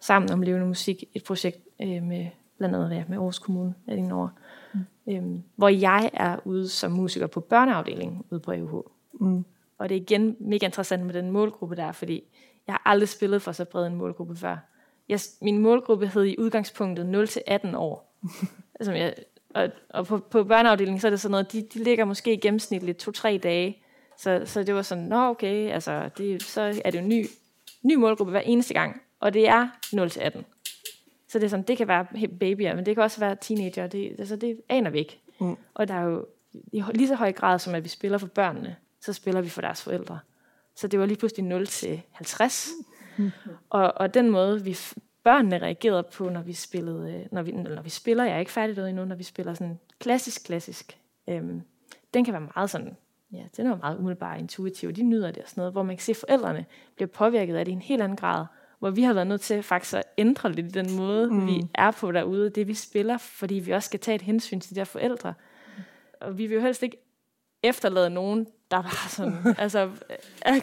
sammen 0.00 0.32
om 0.32 0.42
levende 0.42 0.66
musik, 0.66 1.04
et 1.14 1.24
projekt 1.24 1.58
øh, 1.82 2.02
med 2.02 2.26
blandt 2.58 2.76
andet 2.76 2.96
ja, 2.96 3.04
med 3.08 3.16
Aarhus 3.16 3.38
Kommune 3.38 3.74
over, 4.12 4.28
mm. 4.74 4.80
øhm, 5.08 5.42
hvor 5.56 5.68
jeg 5.68 6.10
er 6.12 6.36
ude 6.44 6.68
som 6.68 6.92
musiker 6.92 7.26
på 7.26 7.40
børneafdelingen 7.40 8.24
ude 8.30 8.40
på 8.40 8.52
AUH. 8.52 8.82
Mm. 9.20 9.44
Og 9.78 9.88
det 9.88 9.96
er 9.96 10.00
igen 10.00 10.36
mega 10.40 10.66
interessant 10.66 11.06
med 11.06 11.14
den 11.14 11.30
målgruppe 11.30 11.76
der, 11.76 11.92
fordi 11.92 12.22
jeg 12.66 12.72
har 12.72 12.82
aldrig 12.84 13.08
spillet 13.08 13.42
for 13.42 13.52
så 13.52 13.64
bred 13.64 13.86
en 13.86 13.94
målgruppe 13.94 14.36
før. 14.36 14.56
Jeg, 15.08 15.20
min 15.42 15.58
målgruppe 15.58 16.08
hed 16.08 16.24
i 16.24 16.36
udgangspunktet 16.38 17.38
0-18 17.50 17.76
år. 17.76 18.18
altså, 18.80 18.92
jeg, 18.92 19.14
og, 19.54 19.68
og 19.90 20.06
på, 20.06 20.18
på 20.18 20.44
børneafdelingen, 20.44 21.00
så 21.00 21.08
er 21.08 21.10
det 21.10 21.20
sådan 21.20 21.30
noget, 21.30 21.52
de, 21.52 21.62
de 21.74 21.84
ligger 21.84 22.04
måske 22.04 22.32
i 22.32 22.36
gennemsnitligt 22.36 22.98
to-tre 22.98 23.40
dage. 23.42 23.82
Så, 24.18 24.42
så 24.44 24.62
det 24.62 24.74
var 24.74 24.82
sådan, 24.82 25.04
nå 25.04 25.28
okay, 25.28 25.70
altså, 25.70 26.10
det, 26.18 26.42
så 26.42 26.60
er 26.60 26.90
det 26.90 26.94
jo 26.94 27.02
en 27.02 27.08
ny, 27.08 27.26
ny 27.82 27.94
målgruppe 27.94 28.30
hver 28.30 28.40
eneste 28.40 28.74
gang. 28.74 29.02
Og 29.20 29.34
det 29.34 29.48
er 29.48 29.68
0-18. 29.94 30.42
Så 31.28 31.38
det 31.38 31.44
er 31.44 31.48
sådan, 31.48 31.64
det 31.64 31.76
kan 31.76 31.88
være 31.88 32.06
babyer, 32.40 32.74
men 32.74 32.86
det 32.86 32.94
kan 32.96 33.04
også 33.04 33.20
være 33.20 33.36
teenager. 33.40 33.86
Det, 33.86 34.16
altså, 34.18 34.36
det 34.36 34.60
aner 34.68 34.90
vi 34.90 34.98
ikke. 34.98 35.20
Mm. 35.40 35.56
Og 35.74 35.88
der 35.88 35.94
er 35.94 36.04
jo 36.04 36.26
i 36.72 36.82
lige 36.94 37.08
så 37.08 37.14
høj 37.14 37.32
grad, 37.32 37.58
som 37.58 37.74
at 37.74 37.84
vi 37.84 37.88
spiller 37.88 38.18
for 38.18 38.26
børnene, 38.26 38.76
så 39.06 39.12
spiller 39.12 39.40
vi 39.40 39.48
for 39.48 39.60
deres 39.60 39.82
forældre. 39.82 40.18
Så 40.74 40.88
det 40.88 41.00
var 41.00 41.06
lige 41.06 41.18
pludselig 41.18 41.44
0 41.44 41.66
til 41.66 42.02
50. 42.10 42.70
Mm. 43.16 43.30
Og, 43.70 43.92
og 43.96 44.14
den 44.14 44.30
måde, 44.30 44.64
vi 44.64 44.78
børnene 45.24 45.58
reagerede 45.58 46.02
på, 46.02 46.28
når 46.28 46.42
vi 46.42 46.52
spillede, 46.52 47.14
øh, 47.14 47.26
når 47.32 47.42
vi, 47.42 47.52
når 47.52 47.82
vi 47.82 47.90
spiller, 47.90 48.24
jeg 48.24 48.34
er 48.34 48.38
ikke 48.38 48.52
færdig 48.52 48.88
endnu, 48.88 49.04
når 49.04 49.16
vi 49.16 49.22
spiller 49.22 49.54
sådan 49.54 49.78
klassisk, 49.98 50.44
klassisk, 50.44 50.98
øhm, 51.28 51.62
den 52.14 52.24
kan 52.24 52.32
være 52.32 52.48
meget 52.54 52.70
sådan, 52.70 52.96
ja, 53.32 53.42
den 53.56 53.66
er 53.66 53.76
meget 53.76 53.98
umiddelbart 53.98 54.40
intuitiv, 54.40 54.92
de 54.92 55.02
nyder 55.02 55.30
det 55.30 55.42
og 55.42 55.48
sådan 55.48 55.60
noget, 55.60 55.72
hvor 55.72 55.82
man 55.82 55.96
kan 55.96 56.02
se, 56.02 56.12
at 56.12 56.16
forældrene 56.16 56.64
bliver 56.96 57.08
påvirket 57.08 57.56
af 57.56 57.64
det 57.64 57.72
i 57.72 57.74
en 57.74 57.82
helt 57.82 58.02
anden 58.02 58.16
grad, 58.16 58.44
hvor 58.78 58.90
vi 58.90 59.02
har 59.02 59.12
været 59.12 59.26
nødt 59.26 59.40
til 59.40 59.62
faktisk 59.62 59.94
at 59.94 60.02
ændre 60.18 60.52
lidt 60.52 60.74
den 60.74 60.96
måde, 60.96 61.30
mm. 61.30 61.46
vi 61.46 61.62
er 61.74 61.90
på 61.90 62.12
derude, 62.12 62.50
det 62.50 62.68
vi 62.68 62.74
spiller, 62.74 63.18
fordi 63.18 63.54
vi 63.54 63.72
også 63.72 63.86
skal 63.86 64.00
tage 64.00 64.14
et 64.14 64.22
hensyn 64.22 64.60
til 64.60 64.74
de 64.74 64.80
der 64.80 64.84
forældre. 64.84 65.34
Og 66.20 66.38
vi 66.38 66.46
vil 66.46 66.54
jo 66.54 66.60
helst 66.60 66.82
ikke 66.82 66.96
efterlade 67.62 68.10
nogen, 68.10 68.46
der 68.70 68.76
var 68.76 69.08
sådan, 69.08 69.34
altså... 69.58 69.90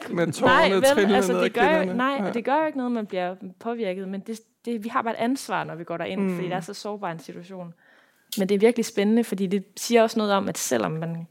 Med 0.09 0.33
tårne 0.33 0.53
nej, 0.53 0.69
vel, 0.69 1.15
altså, 1.15 1.43
det 1.43 1.53
gør 1.53 1.83
jo, 1.83 1.93
nej, 1.93 2.21
ja. 2.23 2.31
det 2.31 2.45
gør 2.45 2.59
jo 2.59 2.65
ikke 2.65 2.77
noget, 2.77 2.91
man 2.91 3.05
bliver 3.05 3.35
påvirket, 3.59 4.07
men 4.07 4.21
det, 4.21 4.39
det, 4.65 4.83
vi 4.83 4.89
har 4.89 5.01
bare 5.01 5.13
et 5.13 5.19
ansvar, 5.19 5.63
når 5.63 5.75
vi 5.75 5.83
går 5.83 5.97
derind, 5.97 6.21
mm. 6.21 6.35
fordi 6.35 6.47
det 6.47 6.55
er 6.55 6.61
så 6.61 6.73
sårbar 6.73 7.11
en 7.11 7.19
situation. 7.19 7.73
Men 8.37 8.49
det 8.49 8.55
er 8.55 8.59
virkelig 8.59 8.85
spændende, 8.85 9.23
fordi 9.23 9.47
det 9.47 9.63
siger 9.77 10.03
også 10.03 10.19
noget 10.19 10.33
om, 10.33 10.49
at 10.49 10.57
selvom 10.57 10.91
man... 10.91 11.27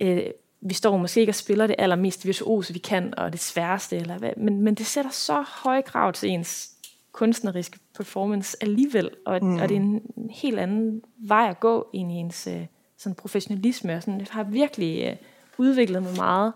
Øh, 0.00 0.22
vi 0.66 0.74
står 0.74 0.96
måske 0.96 1.20
ikke 1.20 1.30
og 1.30 1.34
spiller 1.34 1.66
det 1.66 1.76
allermest 1.78 2.26
virtuose, 2.26 2.72
vi 2.72 2.78
kan, 2.78 3.14
og 3.16 3.32
det 3.32 3.40
sværeste, 3.40 3.96
eller 3.96 4.18
hvad, 4.18 4.30
men, 4.36 4.62
men 4.62 4.74
det 4.74 4.86
sætter 4.86 5.10
så 5.10 5.44
høje 5.64 5.82
krav 5.82 6.12
til 6.12 6.28
ens 6.28 6.70
kunstneriske 7.12 7.78
performance 7.96 8.56
alligevel, 8.60 9.10
og, 9.26 9.44
mm. 9.44 9.56
og 9.56 9.68
det 9.68 9.76
er 9.76 9.80
en 9.80 10.02
helt 10.30 10.58
anden 10.58 11.02
vej 11.16 11.48
at 11.50 11.60
gå 11.60 11.88
ind 11.92 12.12
i 12.12 12.14
ens 12.14 12.46
øh, 12.46 12.66
sådan 12.98 13.14
professionalisme, 13.14 13.94
og 13.94 14.02
sådan, 14.02 14.20
det 14.20 14.28
har 14.28 14.42
virkelig 14.42 15.04
øh, 15.04 15.16
udviklet 15.58 16.02
mig 16.02 16.12
meget. 16.16 16.52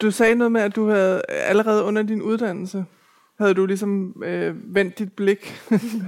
Du 0.00 0.10
sagde 0.10 0.34
noget 0.34 0.52
med, 0.52 0.60
at 0.60 0.76
du 0.76 0.88
havde 0.88 1.22
allerede 1.28 1.84
under 1.84 2.02
din 2.02 2.22
uddannelse, 2.22 2.84
havde 3.38 3.54
du 3.54 3.66
ligesom 3.66 4.22
øh, 4.24 4.74
vendt 4.74 4.98
dit 4.98 5.12
blik 5.12 5.54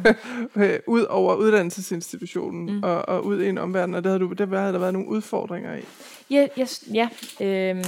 ud 0.87 1.07
over 1.09 1.35
uddannelsesinstitutionen 1.35 2.77
mm. 2.77 2.83
og, 2.83 3.09
og 3.09 3.25
ud 3.25 3.43
i 3.43 3.49
en 3.49 3.59
omverden, 3.59 3.95
og 3.95 4.05
det 4.05 4.11
havde, 4.11 4.21
du, 4.21 4.33
der 4.33 4.59
havde 4.59 4.73
der 4.73 4.79
været 4.79 4.93
nogle 4.93 5.09
udfordringer 5.09 5.77
i. 5.77 5.83
Ja, 6.31 6.47
yes, 6.59 6.85
ja 6.95 7.09
øh, 7.41 7.85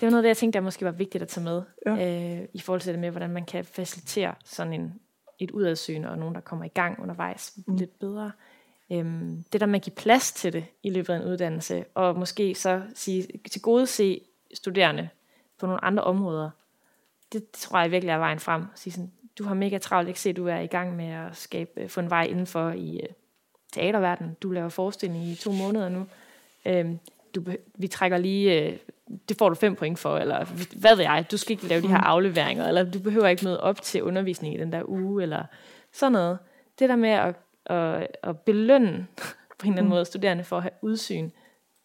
det 0.00 0.06
var 0.06 0.10
noget 0.10 0.16
af 0.16 0.22
det, 0.22 0.28
jeg 0.28 0.36
tænkte, 0.36 0.58
der 0.58 0.64
måske 0.64 0.84
var 0.84 0.92
vigtigt 0.92 1.22
at 1.22 1.28
tage 1.28 1.44
med, 1.44 1.62
ja. 1.86 2.38
øh, 2.40 2.48
i 2.54 2.60
forhold 2.60 2.80
til 2.80 2.92
det 2.92 3.00
med, 3.00 3.10
hvordan 3.10 3.30
man 3.30 3.44
kan 3.44 3.64
facilitere 3.64 4.34
sådan 4.44 4.72
en, 4.72 4.92
et 5.38 5.50
udadsøgende, 5.50 6.10
og 6.10 6.18
nogen, 6.18 6.34
der 6.34 6.40
kommer 6.40 6.64
i 6.64 6.68
gang 6.68 7.02
undervejs 7.02 7.52
mm. 7.66 7.76
lidt 7.76 7.98
bedre 7.98 8.32
øhm, 8.92 9.44
det 9.52 9.60
der 9.60 9.66
med 9.66 9.74
at 9.74 9.82
give 9.84 9.94
plads 9.94 10.32
til 10.32 10.52
det 10.52 10.64
i 10.82 10.90
løbet 10.90 11.12
af 11.12 11.16
en 11.16 11.24
uddannelse, 11.24 11.84
og 11.94 12.18
måske 12.18 12.54
så 12.54 12.82
sige, 12.94 13.28
til 13.50 13.62
gode 13.62 13.86
se 13.86 14.20
studerende 14.54 15.08
på 15.58 15.66
nogle 15.66 15.84
andre 15.84 16.04
områder, 16.04 16.50
det, 17.32 17.52
det 17.52 17.60
tror 17.60 17.78
jeg 17.80 17.90
virkelig 17.90 18.12
er 18.12 18.18
vejen 18.18 18.38
frem. 18.38 18.64
Sige 18.74 18.92
sådan, 18.92 19.12
du 19.38 19.44
har 19.44 19.54
mega 19.54 19.78
travlt, 19.78 20.08
ikke 20.08 20.20
se, 20.20 20.32
du 20.32 20.46
er 20.46 20.58
i 20.58 20.66
gang 20.66 20.96
med 20.96 21.08
at 21.08 21.36
skabe, 21.36 21.88
få 21.88 22.00
en 22.00 22.10
vej 22.10 22.24
indenfor 22.24 22.70
i 22.70 23.00
uh, 23.02 23.14
teaterverdenen. 23.72 24.36
Du 24.42 24.50
laver 24.50 24.68
forestilling 24.68 25.24
i 25.24 25.34
to 25.34 25.52
måneder 25.52 25.88
nu. 25.88 26.06
Øhm, 26.66 26.98
du, 27.34 27.44
vi 27.74 27.86
trækker 27.86 28.18
lige, 28.18 28.72
uh, 28.72 29.16
det 29.28 29.38
får 29.38 29.48
du 29.48 29.54
fem 29.54 29.74
point 29.76 29.98
for, 29.98 30.18
eller 30.18 30.44
hvad 30.76 30.96
ved 30.96 31.04
jeg, 31.04 31.26
du 31.30 31.36
skal 31.36 31.52
ikke 31.52 31.66
lave 31.66 31.82
de 31.82 31.88
her 31.88 31.98
mm. 31.98 32.04
afleveringer, 32.06 32.68
eller 32.68 32.90
du 32.90 32.98
behøver 32.98 33.28
ikke 33.28 33.44
møde 33.44 33.60
op 33.60 33.82
til 33.82 34.02
undervisning 34.02 34.54
i 34.54 34.58
den 34.58 34.72
der 34.72 34.88
uge, 34.88 35.22
eller 35.22 35.44
sådan 35.92 36.12
noget. 36.12 36.38
Det 36.78 36.88
der 36.88 36.96
med 36.96 37.10
at 37.10 37.34
at, 37.66 38.16
at 38.22 38.38
belønne 38.38 39.06
på 39.58 39.66
en 39.66 39.72
eller 39.72 39.78
anden 39.78 39.84
mm. 39.84 39.88
måde 39.88 40.04
studerende 40.04 40.44
for 40.44 40.56
at 40.56 40.62
have 40.62 40.72
udsyn, 40.82 41.30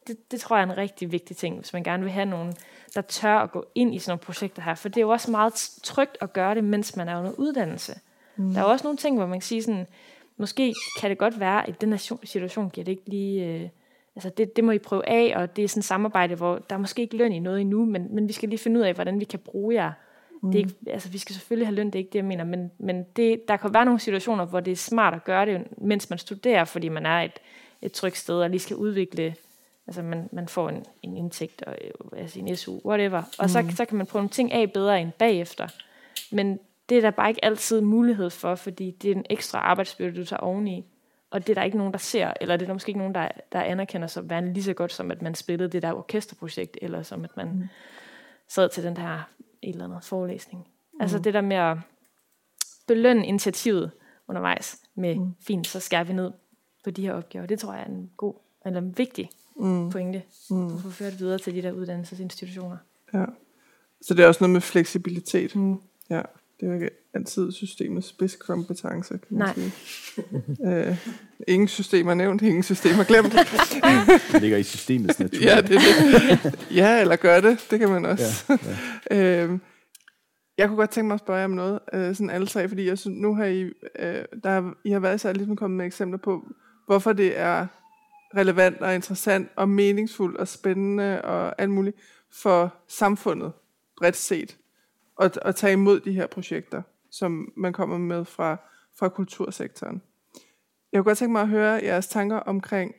det, 0.07 0.31
det 0.31 0.39
tror 0.39 0.55
jeg 0.55 0.63
er 0.63 0.71
en 0.71 0.77
rigtig 0.77 1.11
vigtig 1.11 1.37
ting, 1.37 1.55
hvis 1.55 1.73
man 1.73 1.83
gerne 1.83 2.03
vil 2.03 2.11
have 2.11 2.25
nogen, 2.25 2.53
der 2.95 3.01
tør 3.01 3.35
at 3.35 3.51
gå 3.51 3.65
ind 3.75 3.95
i 3.95 3.99
sådan 3.99 4.11
nogle 4.11 4.25
projekter 4.25 4.61
her. 4.61 4.75
For 4.75 4.89
det 4.89 4.97
er 4.97 5.01
jo 5.01 5.09
også 5.09 5.31
meget 5.31 5.53
trygt 5.83 6.17
at 6.21 6.33
gøre 6.33 6.55
det, 6.55 6.63
mens 6.63 6.95
man 6.95 7.09
er 7.09 7.19
under 7.19 7.31
uddannelse. 7.31 7.93
Mm. 8.35 8.53
Der 8.53 8.59
er 8.59 8.63
også 8.63 8.85
nogle 8.85 8.97
ting, 8.97 9.17
hvor 9.17 9.25
man 9.25 9.39
kan 9.39 9.45
sige 9.45 9.63
sådan, 9.63 9.87
måske 10.37 10.75
kan 10.99 11.09
det 11.09 11.17
godt 11.17 11.39
være, 11.39 11.63
at 11.63 11.69
i 11.69 11.75
den 11.81 11.89
her 11.89 12.17
situation 12.23 12.69
giver 12.69 12.85
det 12.85 12.91
ikke 12.91 13.09
lige... 13.09 13.45
Øh, 13.45 13.69
altså 14.15 14.29
det, 14.29 14.55
det 14.55 14.63
må 14.63 14.71
I 14.71 14.77
prøve 14.77 15.09
af, 15.09 15.33
og 15.35 15.55
det 15.55 15.63
er 15.63 15.67
sådan 15.67 15.79
et 15.79 15.85
samarbejde, 15.85 16.35
hvor 16.35 16.57
der 16.57 16.75
er 16.75 16.79
måske 16.79 17.01
ikke 17.01 17.17
løn 17.17 17.31
i 17.31 17.39
noget 17.39 17.61
endnu, 17.61 17.85
men, 17.85 18.15
men 18.15 18.27
vi 18.27 18.33
skal 18.33 18.49
lige 18.49 18.59
finde 18.59 18.79
ud 18.79 18.85
af, 18.85 18.93
hvordan 18.93 19.19
vi 19.19 19.25
kan 19.25 19.39
bruge 19.39 19.75
jer 19.75 19.91
Mm. 20.41 20.52
Det 20.52 20.60
er 20.60 20.63
ikke, 20.63 20.75
altså, 20.88 21.10
vi 21.10 21.17
skal 21.17 21.36
selvfølgelig 21.36 21.67
have 21.67 21.75
løn, 21.75 21.86
det 21.86 21.95
er 21.95 21.99
ikke 21.99 22.10
det, 22.10 22.19
jeg 22.19 22.25
mener, 22.25 22.43
men, 22.43 22.71
men 22.78 23.04
det, 23.15 23.47
der 23.47 23.58
kan 23.58 23.73
være 23.73 23.86
nogle 23.86 23.99
situationer, 23.99 24.45
hvor 24.45 24.60
det 24.60 24.71
er 24.71 24.75
smart 24.75 25.13
at 25.13 25.23
gøre 25.23 25.45
det, 25.45 25.67
mens 25.78 26.10
man 26.10 26.19
studerer, 26.19 26.65
fordi 26.65 26.89
man 26.89 27.06
er 27.06 27.21
et, 27.21 27.39
et 27.82 27.91
trygt 27.91 28.17
sted, 28.17 28.36
og 28.36 28.49
lige 28.49 28.60
skal 28.60 28.75
udvikle, 28.75 29.36
altså 29.88 30.02
man, 30.02 30.30
man 30.32 30.47
får 30.47 30.69
en, 30.69 30.86
en 31.04 31.17
indtægt, 31.17 31.62
og, 31.62 31.75
altså 32.17 32.39
en 32.39 32.56
SU, 32.56 32.80
whatever, 32.86 33.17
og 33.17 33.45
mm. 33.45 33.49
så, 33.49 33.65
så 33.75 33.86
kan 33.86 33.97
man 33.97 34.06
prøve 34.06 34.21
nogle 34.21 34.30
ting 34.30 34.52
af 34.52 34.71
bedre 34.71 35.02
end 35.02 35.12
bagefter. 35.12 35.67
Men 36.32 36.60
det 36.89 36.97
er 36.97 37.02
der 37.02 37.12
bare 37.12 37.30
ikke 37.30 37.45
altid 37.45 37.82
mulighed 37.82 38.30
for, 38.30 38.56
fordi 38.56 38.91
det 38.91 39.12
er 39.12 39.15
en 39.15 39.25
ekstra 39.30 39.60
arbejdsbyrde, 39.60 40.17
du 40.17 40.25
tager 40.25 40.39
oveni. 40.39 40.86
Og 41.32 41.47
det 41.47 41.49
er 41.49 41.56
der 41.56 41.63
ikke 41.63 41.78
nogen, 41.78 41.93
der 41.93 41.99
ser, 41.99 42.34
eller 42.41 42.58
det 42.58 42.62
er 42.62 42.67
der 42.67 42.73
måske 42.73 42.89
ikke 42.89 42.97
nogen, 42.97 43.15
der, 43.15 43.28
der 43.52 43.62
anerkender 43.62 44.08
som 44.08 44.30
værende 44.30 44.54
lige 44.54 44.63
så 44.63 44.73
godt, 44.73 44.93
som 44.93 45.12
at 45.12 45.21
man 45.21 45.36
spillede 45.36 45.69
det 45.69 45.82
der 45.82 45.93
orkesterprojekt, 45.93 46.78
eller 46.82 47.04
som 47.04 47.23
at 47.23 47.38
man 47.38 47.47
mm. 47.47 47.63
sad 48.47 48.69
til 48.69 48.84
den 48.84 48.95
der 48.95 49.30
et 49.61 49.69
eller 49.69 49.85
andet 49.85 50.03
forelæsning. 50.03 50.67
Mm. 50.93 51.01
Altså 51.01 51.19
det 51.19 51.33
der 51.33 51.41
med 51.41 51.57
at 51.57 51.77
belønne 52.87 53.27
initiativet 53.27 53.91
undervejs 54.27 54.81
med, 54.95 55.15
mm. 55.15 55.35
fint, 55.39 55.67
så 55.67 55.79
skærer 55.79 56.03
vi 56.03 56.13
ned 56.13 56.31
på 56.83 56.91
de 56.91 57.01
her 57.01 57.13
opgaver. 57.13 57.45
Det 57.45 57.60
tror 57.60 57.73
jeg 57.73 57.81
er 57.81 57.87
en 57.87 58.12
god, 58.17 58.33
eller 58.65 58.81
en 58.81 58.97
vigtig 58.97 59.29
mm. 59.55 59.89
pointe, 59.89 60.23
mm. 60.49 60.75
at 60.75 60.81
få 60.81 60.89
ført 60.89 61.19
videre 61.19 61.37
til 61.37 61.55
de 61.55 61.62
der 61.62 61.71
uddannelsesinstitutioner. 61.71 62.77
Ja. 63.13 63.25
Så 64.01 64.13
det 64.13 64.23
er 64.23 64.27
også 64.27 64.43
noget 64.43 64.53
med 64.53 64.62
fleksibilitet. 64.62 65.55
Mm. 65.55 65.81
Ja, 66.10 66.21
det 66.60 66.65
er 66.65 66.67
jo 66.67 66.73
ikke 66.73 66.89
altid 67.13 67.51
systemets 67.51 68.07
spidskompetence, 68.07 69.10
kan 69.27 69.37
man 69.37 69.37
Nej. 69.37 69.53
sige. 69.53 70.89
uh, 70.89 70.97
ingen 71.47 71.67
systemer 71.67 72.13
nævnt, 72.13 72.41
ingen 72.41 72.63
systemer 72.63 73.03
glemt. 73.03 73.33
det 74.31 74.41
ligger 74.41 74.57
i 74.57 74.63
systemets 74.63 75.19
natur. 75.19 75.41
ja, 75.41 75.62
det 75.62 75.69
det. 75.69 76.67
Ja, 76.75 77.01
eller 77.01 77.15
gør 77.15 77.41
det. 77.41 77.67
Det 77.71 77.79
kan 77.79 77.89
man 77.89 78.05
også. 78.05 78.57
Ja, 79.12 79.15
ja. 79.15 79.45
uh, 79.45 79.60
jeg 80.57 80.67
kunne 80.67 80.77
godt 80.77 80.89
tænke 80.89 81.07
mig 81.07 81.13
at 81.13 81.19
spørge 81.19 81.45
om 81.45 81.51
noget, 81.51 81.79
uh, 81.93 81.99
sådan 81.99 82.29
alle 82.29 82.47
tre, 82.47 82.67
fordi 82.67 82.87
jeg 82.87 82.97
synes, 82.97 83.17
nu 83.21 83.35
har 83.35 83.45
I, 83.45 83.65
uh, 83.65 83.71
der 84.43 84.49
har, 84.49 84.73
I 84.85 84.91
har 84.91 84.99
været 84.99 85.21
så 85.21 85.33
ligesom 85.33 85.55
kommet 85.55 85.77
med 85.77 85.85
eksempler 85.85 86.19
på, 86.19 86.47
hvorfor 86.85 87.13
det 87.13 87.39
er 87.39 87.67
relevant 88.37 88.81
og 88.81 88.95
interessant 88.95 89.49
og 89.55 89.69
meningsfuldt 89.69 90.37
og 90.37 90.47
spændende 90.47 91.21
og 91.21 91.62
alt 91.62 91.71
muligt 91.71 91.97
for 92.31 92.75
samfundet 92.87 93.51
bredt 93.97 94.15
set 94.15 94.57
at, 95.19 95.39
at 95.41 95.55
tage 95.55 95.73
imod 95.73 95.99
de 95.99 96.11
her 96.11 96.27
projekter, 96.27 96.81
som 97.11 97.53
man 97.57 97.73
kommer 97.73 97.97
med 97.97 98.25
fra, 98.25 98.57
fra 98.99 99.09
kultursektoren. 99.09 100.01
Jeg 100.91 100.99
kunne 100.99 101.09
godt 101.09 101.17
tænke 101.17 101.31
mig 101.31 101.41
at 101.41 101.47
høre 101.47 101.79
jeres 101.83 102.07
tanker 102.07 102.37
omkring, 102.37 102.95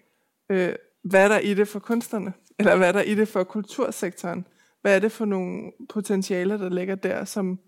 øh, 0.50 0.74
hvad 1.02 1.24
er 1.24 1.28
der 1.28 1.38
i 1.38 1.54
det 1.54 1.68
for 1.68 1.78
kunstnerne, 1.78 2.32
eller 2.58 2.76
hvad 2.76 2.88
er 2.88 2.92
der 2.92 3.02
i 3.02 3.14
det 3.14 3.28
for 3.28 3.44
kultursektoren? 3.44 4.46
Hvad 4.80 4.96
er 4.96 4.98
det 4.98 5.12
for 5.12 5.24
nogle 5.24 5.72
potentialer, 5.88 6.56
der 6.56 6.68
ligger 6.68 6.94
der, 6.94 7.24
som 7.24 7.58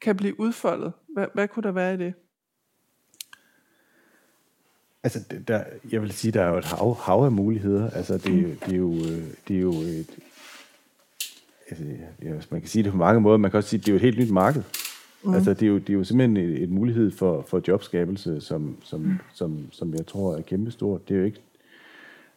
kan 0.00 0.16
blive 0.16 0.40
udfoldet? 0.40 0.92
Hvad, 1.14 1.26
hvad 1.34 1.48
kunne 1.48 1.62
der 1.62 1.72
være 1.72 1.94
i 1.94 1.96
det? 1.96 2.14
Altså, 5.02 5.18
der, 5.48 5.64
jeg 5.90 6.02
vil 6.02 6.12
sige, 6.12 6.32
der 6.32 6.42
er 6.42 6.48
jo 6.48 6.58
et 6.58 6.64
hav, 6.64 6.94
hav 6.94 7.24
af 7.24 7.32
muligheder. 7.32 7.90
Altså, 7.90 8.14
det, 8.14 8.58
det, 8.66 8.72
er 8.72 8.76
jo, 8.76 8.92
øh, 8.94 9.34
det 9.48 9.56
er 9.56 9.60
jo 9.60 9.72
et... 9.72 10.18
Altså, 11.72 11.84
ja, 12.22 12.30
man 12.50 12.60
kan 12.60 12.68
sige 12.68 12.82
det 12.82 12.92
på 12.92 12.98
mange 12.98 13.20
måder. 13.20 13.36
Man 13.36 13.50
kan 13.50 13.58
også 13.58 13.70
sige, 13.70 13.80
at 13.80 13.86
det 13.86 13.88
er 13.88 13.92
jo 13.92 13.96
et 13.96 14.02
helt 14.02 14.18
nyt 14.18 14.30
marked. 14.30 14.62
Mm. 15.24 15.34
Altså, 15.34 15.54
det 15.54 15.62
er 15.62 15.66
jo, 15.66 15.78
det 15.78 15.90
er 15.90 15.94
jo 15.94 16.04
simpelthen 16.04 16.36
et, 16.36 16.62
et 16.62 16.70
mulighed 16.70 17.10
for, 17.10 17.44
for 17.48 17.62
jobskabelse, 17.68 18.40
som, 18.40 18.76
som, 18.82 19.00
mm. 19.00 19.18
som, 19.34 19.66
som 19.70 19.94
jeg 19.94 20.06
tror 20.06 20.36
er 20.36 20.42
kæmpestort. 20.42 21.08
Det 21.08 21.14
er 21.14 21.18
jo 21.18 21.24
ikke... 21.24 21.40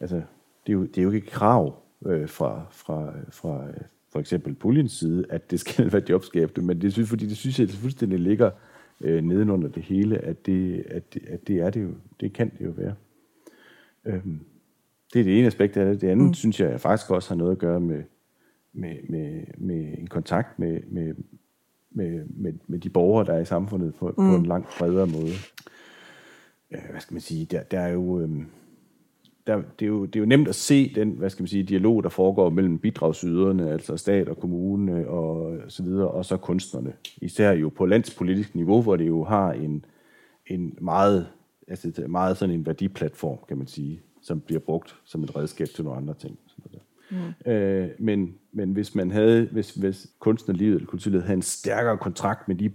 Altså, 0.00 0.16
det 0.66 0.72
er 0.72 0.72
jo, 0.72 0.82
det 0.82 0.98
er 0.98 1.02
jo 1.02 1.10
ikke 1.10 1.26
et 1.26 1.32
krav 1.32 1.82
øh, 2.06 2.28
fra, 2.28 2.62
fra, 2.70 3.12
fra 3.30 3.64
for 4.12 4.20
eksempel 4.20 4.54
puljens 4.54 4.92
side, 4.92 5.24
at 5.30 5.50
det 5.50 5.60
skal 5.60 5.88
være 5.92 6.02
jobskabende, 6.08 6.66
men 6.66 6.80
det 6.80 6.98
er 6.98 7.04
fordi 7.04 7.26
det 7.26 7.36
synes 7.36 7.60
jeg, 7.60 7.68
det 7.68 7.76
fuldstændig 7.76 8.18
ligger 8.18 8.50
øh, 9.00 9.24
nedenunder 9.24 9.68
det 9.68 9.82
hele, 9.82 10.18
at 10.18 10.46
det, 10.46 10.84
at, 10.88 11.14
det, 11.14 11.22
at 11.28 11.48
det 11.48 11.56
er 11.56 11.70
det 11.70 11.82
jo, 11.82 11.90
det 12.20 12.32
kan 12.32 12.52
det 12.58 12.64
jo 12.64 12.70
være. 12.70 12.94
Øhm, 14.04 14.40
det 15.12 15.20
er 15.20 15.24
det 15.24 15.38
ene 15.38 15.46
aspekt 15.46 15.76
af 15.76 15.86
det. 15.86 16.00
Det 16.00 16.08
andet, 16.08 16.26
mm. 16.26 16.34
synes 16.34 16.60
jeg, 16.60 16.80
faktisk 16.80 17.10
også 17.10 17.28
har 17.28 17.36
noget 17.36 17.52
at 17.52 17.58
gøre 17.58 17.80
med, 17.80 18.02
med, 18.76 18.96
med, 19.08 19.44
med 19.58 19.98
en 19.98 20.06
kontakt 20.06 20.58
med, 20.58 20.80
med, 20.88 21.14
med, 21.90 22.24
med, 22.28 22.52
med 22.66 22.78
de 22.78 22.88
borgere, 22.88 23.26
der 23.26 23.32
er 23.32 23.40
i 23.40 23.44
samfundet 23.44 23.94
på, 23.94 24.08
mm. 24.08 24.14
på 24.14 24.36
en 24.36 24.46
langt 24.46 24.68
bredere 24.78 25.06
måde. 25.06 25.32
Øh, 26.70 26.90
hvad 26.90 27.00
skal 27.00 27.14
man 27.14 27.20
sige? 27.20 27.44
Der, 27.44 27.62
der 27.62 27.80
er 27.80 27.88
jo... 27.88 28.20
Øh, 28.20 28.28
der, 29.46 29.56
det, 29.56 29.84
er 29.84 29.86
jo, 29.86 30.04
det 30.04 30.16
er 30.16 30.20
jo 30.20 30.26
nemt 30.26 30.48
at 30.48 30.54
se 30.54 30.94
den, 30.94 31.10
hvad 31.10 31.30
skal 31.30 31.42
man 31.42 31.48
sige, 31.48 31.62
dialog, 31.62 32.02
der 32.02 32.08
foregår 32.08 32.50
mellem 32.50 32.78
bidragsyderne, 32.78 33.70
altså 33.70 33.96
stat 33.96 34.28
og 34.28 34.36
kommune 34.36 35.08
og 35.08 35.58
så 35.68 35.82
videre, 35.82 36.08
og 36.08 36.24
så 36.24 36.36
kunstnerne. 36.36 36.92
Især 37.22 37.52
jo 37.52 37.68
på 37.68 37.86
landspolitisk 37.86 38.54
niveau, 38.54 38.82
hvor 38.82 38.96
det 38.96 39.06
jo 39.06 39.24
har 39.24 39.52
en, 39.52 39.84
en 40.46 40.78
meget, 40.80 41.26
altså 41.68 42.04
meget 42.08 42.36
sådan 42.36 42.54
en 42.54 42.66
værdiplatform, 42.66 43.38
kan 43.48 43.58
man 43.58 43.66
sige, 43.66 44.00
som 44.22 44.40
bliver 44.40 44.60
brugt 44.60 44.96
som 45.04 45.24
et 45.24 45.36
redskab 45.36 45.68
til 45.68 45.84
nogle 45.84 46.00
andre 46.00 46.14
ting. 46.14 46.38
Mm. 47.10 47.52
Øh, 47.52 47.88
men, 47.98 48.34
men 48.52 48.72
hvis 48.72 48.94
man 48.94 49.10
havde, 49.10 49.48
hvis, 49.52 49.74
hvis 49.74 50.06
kunstnerlivet 50.18 50.74
eller 50.74 50.86
kulturlivet 50.86 51.24
havde 51.24 51.36
en 51.36 51.42
stærkere 51.42 51.98
kontrakt 51.98 52.48
med 52.48 52.56
de 52.56 52.70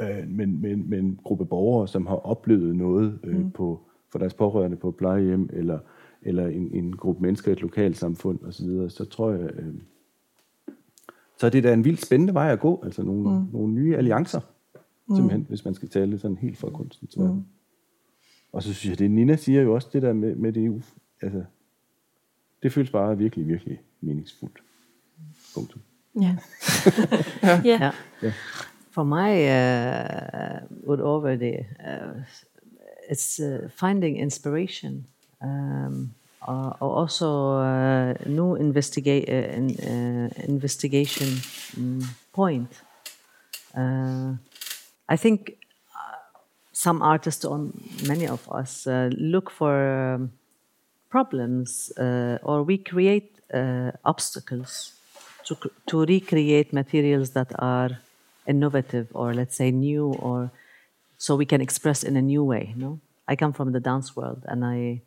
øh, 0.00 0.28
med, 0.28 0.46
med, 0.46 0.76
med 0.76 0.98
en 0.98 1.20
gruppe 1.24 1.46
borgere, 1.46 1.88
som 1.88 2.06
har 2.06 2.16
oplevet 2.16 2.76
noget 2.76 3.18
øh, 3.24 3.38
mm. 3.38 3.50
på, 3.50 3.80
for 4.12 4.18
deres 4.18 4.34
pårørende 4.34 4.76
på 4.76 4.88
et 4.88 4.96
plejehjem, 4.96 5.50
eller 5.52 5.78
eller 6.26 6.46
en, 6.46 6.70
en 6.72 6.96
gruppe 6.96 7.22
mennesker 7.22 7.50
i 7.50 7.52
et 7.52 7.62
lokalsamfund 7.62 8.38
osv., 8.42 8.52
så, 8.52 8.64
videre, 8.64 8.90
så 8.90 9.04
tror 9.04 9.30
jeg, 9.30 9.50
øh, 9.54 9.74
så 11.38 11.46
er 11.46 11.50
det 11.50 11.64
da 11.64 11.72
en 11.72 11.84
vildt 11.84 12.06
spændende 12.06 12.34
vej 12.34 12.52
at 12.52 12.60
gå, 12.60 12.80
altså 12.84 13.02
nogle, 13.02 13.38
mm. 13.38 13.46
nogle 13.52 13.72
nye 13.74 13.96
alliancer, 13.96 14.40
mm. 15.08 15.16
simpelthen, 15.16 15.46
hvis 15.48 15.64
man 15.64 15.74
skal 15.74 15.88
tale 15.88 16.18
sådan 16.18 16.36
helt 16.36 16.58
fra 16.58 16.70
kunsten 16.70 17.08
til 17.08 17.22
mm. 17.22 17.42
Og 18.52 18.62
så 18.62 18.74
synes 18.74 18.90
jeg, 18.90 18.98
det 18.98 19.10
Nina 19.10 19.36
siger 19.36 19.62
jo 19.62 19.74
også, 19.74 19.88
det 19.92 20.02
der 20.02 20.12
med, 20.12 20.34
med 20.34 20.52
det, 20.52 20.82
altså, 21.22 21.44
det 22.62 22.72
føles 22.72 22.90
bare 22.90 23.18
virkelig, 23.18 23.48
virkelig 23.48 23.80
meningsfuldt. 24.00 24.58
Punktum. 25.54 25.80
Ja. 26.20 26.36
ja. 27.42 27.60
ja. 27.64 27.92
ja. 28.22 28.32
For 28.90 29.04
mig, 29.04 29.32
uh, 30.86 31.00
over 31.00 31.36
det, 31.36 31.66
uh, 31.80 32.22
it's 33.10 33.42
uh, 33.42 33.70
finding 33.70 34.18
inspiration 34.18 35.06
Um, 35.42 36.14
uh, 36.46 36.72
also 36.80 37.58
uh, 37.58 38.14
new 38.26 38.54
investigate 38.54 39.28
uh, 39.28 40.28
investigation 40.48 41.28
um, 41.76 42.02
point. 42.32 42.82
I 45.08 45.16
think 45.16 45.52
some 46.72 47.02
artists 47.02 47.44
or 47.44 47.70
many 48.06 48.26
of 48.26 48.48
us 48.50 48.86
look 48.86 49.50
for 49.50 50.14
um, 50.14 50.32
problems 51.08 51.92
or 51.98 52.62
we 52.62 52.78
create 52.78 53.38
obstacles 54.04 54.92
to, 55.44 55.56
to 55.86 56.04
recreate 56.04 56.72
materials 56.72 57.30
that 57.30 57.52
are 57.58 57.98
innovative 58.46 59.08
or 59.14 59.34
let's 59.34 59.56
say 59.56 59.70
new 59.70 60.06
or 60.06 60.50
so 61.18 61.34
we 61.36 61.46
can 61.46 61.60
express 61.60 62.02
in 62.02 62.16
a 62.16 62.22
new 62.22 62.44
way 62.44 62.74
no 62.76 63.00
i 63.28 63.34
come 63.34 63.52
from 63.52 63.72
the 63.72 63.80
dance 63.80 64.14
world 64.14 64.42
and 64.46 64.64
i 64.64 65.00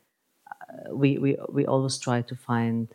we, 0.91 1.18
we, 1.18 1.38
we 1.50 1.66
always 1.66 1.97
try 1.97 2.22
to 2.22 2.36
find 2.36 2.88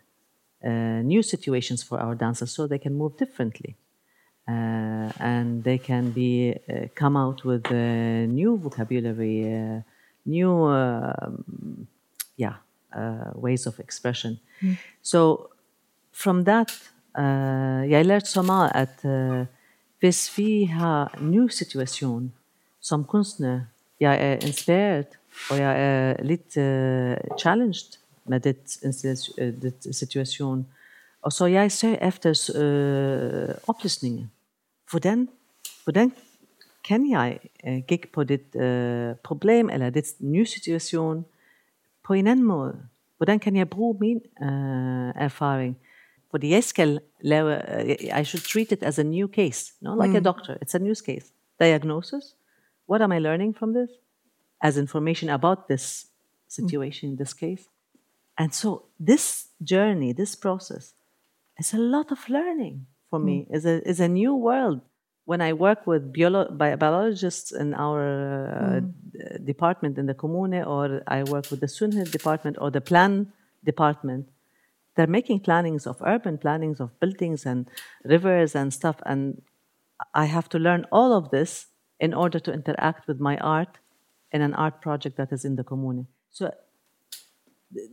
uh, 0.63 1.01
new 1.01 1.21
situations 1.21 1.83
for 1.83 1.99
our 1.99 2.15
dancers 2.15 2.51
so 2.51 2.67
they 2.67 2.79
can 2.79 2.93
move 2.93 3.17
differently. 3.17 3.75
Uh, 4.47 5.11
and 5.19 5.63
they 5.63 5.77
can 5.77 6.11
be 6.11 6.55
uh, 6.69 6.87
come 6.93 7.17
out 7.17 7.43
with 7.43 7.69
new 7.71 8.57
vocabulary, 8.57 9.51
uh, 9.51 9.81
new 10.25 10.63
um, 10.65 11.87
yeah 12.37 12.49
uh, 12.49 12.64
ways 13.35 13.67
of 13.67 13.79
expression. 13.79 14.39
Mm. 14.61 14.77
So 15.03 15.47
from 16.13 16.45
that, 16.45 16.71
uh, 17.17 17.91
jeg 17.91 18.05
lærte 18.05 18.25
så 18.25 18.41
meget, 18.41 18.71
at 18.75 18.99
uh, 19.03 19.45
hvis 19.99 20.37
vi 20.37 20.63
har 20.63 21.17
ny 21.21 21.47
situation 21.47 22.33
som 22.81 23.03
kunstner, 23.03 23.61
jeg 23.99 24.31
er 24.31 24.33
inspireret 24.33 25.07
og 25.49 25.57
jeg 25.57 25.81
er 25.81 26.23
lidt 26.23 26.57
uh, 26.57 27.37
challenged 27.39 27.97
med 28.25 28.39
det, 28.39 28.57
uh, 29.37 29.61
det 29.61 29.95
situation. 29.95 30.67
Og 31.21 31.31
så 31.31 31.45
jeg 31.45 31.71
søger 31.71 32.07
efter 32.07 32.29
uh, 32.29 33.55
oplysninger. 33.67 34.25
Hvordan, 34.89 35.29
hvordan 35.83 36.13
kan 36.87 37.09
jeg 37.11 37.39
uh, 37.67 37.79
kigge 37.87 38.07
på 38.13 38.23
det 38.23 38.41
uh, 38.53 39.17
problem 39.17 39.69
eller 39.69 39.89
det 39.89 40.05
nye 40.19 40.45
situation 40.45 41.25
på 42.05 42.13
en 42.13 42.27
anden 42.27 42.45
måde? 42.45 42.77
Hvordan 43.17 43.39
kan 43.39 43.55
jeg 43.55 43.69
bruge 43.69 43.97
min 43.99 44.21
uh, 44.41 45.11
erfaring? 45.15 45.77
Fordi 46.31 46.49
jeg 46.49 46.63
skal 46.63 46.99
lave, 47.21 47.55
uh, 47.55 48.19
I 48.21 48.23
should 48.23 48.43
treat 48.43 48.71
it 48.71 48.83
as 48.83 48.99
a 48.99 49.03
new 49.03 49.27
case, 49.27 49.73
no? 49.81 49.95
like 49.95 50.13
mm. 50.13 50.17
a 50.17 50.23
doctor. 50.23 50.57
It's 50.61 50.75
a 50.75 50.79
new 50.79 50.93
case. 51.05 51.33
Diagnosis. 51.59 52.35
What 52.89 53.01
am 53.01 53.11
I 53.11 53.19
learning 53.19 53.57
from 53.57 53.73
this? 53.73 53.89
as 54.61 54.77
information 54.77 55.29
about 55.29 55.67
this 55.67 56.07
situation, 56.47 57.11
mm. 57.11 57.17
this 57.17 57.33
case. 57.33 57.67
And 58.37 58.53
so 58.53 58.85
this 58.99 59.47
journey, 59.63 60.13
this 60.13 60.35
process, 60.35 60.93
is 61.57 61.73
a 61.73 61.77
lot 61.77 62.11
of 62.11 62.27
learning 62.29 62.87
for 63.09 63.19
mm. 63.19 63.25
me. 63.25 63.47
is 63.51 63.65
a 63.65 63.87
is 63.87 63.99
a 63.99 64.07
new 64.07 64.33
world. 64.35 64.81
When 65.25 65.41
I 65.41 65.53
work 65.53 65.87
with 65.87 66.13
biolo- 66.13 66.55
biologists 66.57 67.51
in 67.51 67.73
our 67.73 68.01
uh, 68.47 68.81
mm. 68.81 69.45
department 69.45 69.97
in 69.97 70.05
the 70.05 70.13
commune, 70.13 70.63
or 70.63 71.01
I 71.07 71.23
work 71.23 71.49
with 71.51 71.61
the 71.61 71.67
Sunhid 71.67 72.11
department 72.11 72.57
or 72.61 72.69
the 72.69 72.81
plan 72.81 73.33
department, 73.63 74.29
they're 74.95 75.07
making 75.07 75.39
plannings 75.41 75.87
of 75.87 76.01
urban 76.05 76.37
plannings 76.37 76.79
of 76.79 76.97
buildings 76.99 77.45
and 77.45 77.67
rivers 78.03 78.55
and 78.55 78.73
stuff. 78.73 78.97
And 79.05 79.41
I 80.13 80.25
have 80.25 80.47
to 80.49 80.59
learn 80.59 80.85
all 80.91 81.13
of 81.13 81.31
this 81.31 81.67
in 81.99 82.13
order 82.13 82.39
to 82.39 82.53
interact 82.53 83.07
with 83.07 83.19
my 83.19 83.37
art 83.37 83.79
in 84.31 84.41
an 84.41 84.53
art 84.53 84.81
project 84.81 85.17
that 85.17 85.31
is 85.31 85.45
in 85.45 85.55
the 85.55 85.63
commune. 85.63 86.07
So 86.31 86.53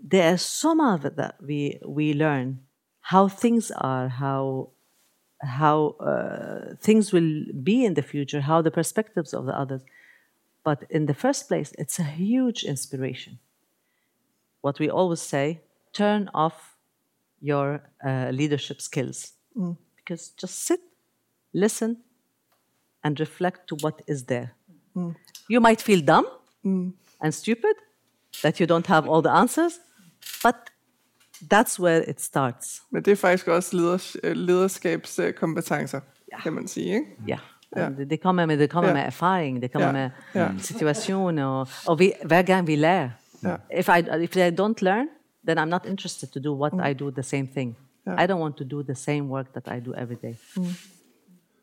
there 0.04 0.34
is 0.34 0.42
so 0.42 0.74
much 0.74 1.02
that 1.02 1.36
we 1.40 1.80
we 1.86 2.14
learn 2.14 2.60
how 3.00 3.28
things 3.28 3.70
are, 3.70 4.08
how 4.08 4.70
how 5.42 5.96
uh, 6.00 6.74
things 6.80 7.12
will 7.12 7.44
be 7.62 7.84
in 7.84 7.94
the 7.94 8.02
future, 8.02 8.40
how 8.40 8.62
the 8.62 8.70
perspectives 8.70 9.34
of 9.34 9.46
the 9.46 9.58
others. 9.58 9.82
But 10.64 10.84
in 10.90 11.06
the 11.06 11.14
first 11.14 11.48
place, 11.48 11.72
it's 11.78 11.98
a 11.98 12.04
huge 12.04 12.62
inspiration. 12.64 13.38
What 14.60 14.78
we 14.78 14.88
always 14.88 15.20
say: 15.20 15.60
turn 15.92 16.30
off 16.32 16.76
your 17.40 17.82
uh, 18.06 18.30
leadership 18.32 18.80
skills 18.80 19.32
mm. 19.56 19.76
because 19.96 20.28
just 20.28 20.60
sit, 20.60 20.80
listen, 21.52 21.96
and 23.02 23.18
reflect 23.18 23.68
to 23.68 23.74
what 23.80 24.00
is 24.06 24.24
there. 24.24 24.54
Mm. 24.94 25.16
You 25.48 25.60
might 25.60 25.80
feel 25.80 26.00
dumb 26.00 26.26
mm. 26.64 26.92
and 27.20 27.34
stupid, 27.34 27.74
that 28.42 28.60
you 28.60 28.66
don't 28.66 28.86
have 28.86 29.08
all 29.08 29.22
the 29.22 29.32
answers, 29.32 29.80
but 30.42 30.70
that's 31.52 31.80
where 31.80 32.10
it 32.10 32.20
starts. 32.20 32.82
Men 32.90 33.02
det 33.02 33.10
er 33.10 33.16
faktisk 33.16 33.48
også 33.48 33.76
leders, 33.76 34.16
lederskabskompetencer, 34.24 36.00
ja. 36.32 36.40
kan 36.40 36.52
man 36.52 36.68
sige, 36.68 36.94
ikke? 36.94 37.06
Ja. 37.28 37.38
Ja. 37.76 37.88
Det, 37.88 38.10
det 38.10 38.20
kommer 38.20 38.46
med, 38.46 38.58
det 38.58 38.70
kommer 38.70 38.88
ja. 38.88 38.94
med 38.94 39.02
erfaring, 39.02 39.62
det 39.62 39.72
kommer 39.72 39.86
ja. 39.86 39.92
med 39.92 40.10
ja. 40.34 40.50
situationer, 40.58 41.44
og, 41.44 41.68
og 41.86 41.98
vi, 41.98 42.12
hver 42.24 42.42
gang 42.42 42.66
vi 42.66 42.76
lærer. 42.76 43.10
Ja. 43.42 43.56
If, 43.78 43.88
I, 43.88 44.22
if 44.22 44.36
I 44.36 44.50
don't 44.60 44.74
learn, 44.80 45.06
then 45.48 45.58
I'm 45.58 45.70
not 45.70 45.86
interested 45.86 46.28
to 46.28 46.40
do 46.40 46.60
what 46.60 46.72
mm. 46.72 46.90
I 46.90 46.92
do 46.92 47.10
the 47.10 47.22
same 47.22 47.48
thing. 47.56 47.76
Ja. 48.06 48.24
I 48.24 48.26
don't 48.26 48.42
want 48.42 48.56
to 48.56 48.64
do 48.64 48.82
the 48.82 48.94
same 48.94 49.22
work 49.22 49.46
that 49.52 49.76
I 49.76 49.80
do 49.86 49.94
every 49.94 50.16
day. 50.22 50.34
Mm. 50.56 50.64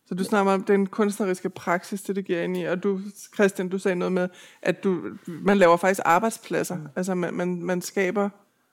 Så 0.06 0.16
du 0.16 0.24
snakker 0.24 0.52
om 0.52 0.64
den 0.64 0.88
kunstneriske 0.88 1.50
praksis, 1.50 2.02
det 2.02 2.16
det 2.16 2.26
giver 2.26 2.42
ind 2.42 2.58
i, 2.58 2.64
og 2.64 2.84
du, 2.84 3.00
Christian, 3.36 3.70
du 3.70 3.78
sagde 3.78 3.96
noget 3.96 4.12
med, 4.12 4.30
at 4.62 4.84
du, 4.84 5.02
man 5.28 5.58
laver 5.58 5.78
faktisk 5.78 6.02
arbejdspladser. 6.06 6.76
Mm. 6.76 6.88
Altså 6.96 7.16
man, 7.16 7.34
man, 7.34 7.64
man, 7.64 7.82
skaber, 7.82 8.30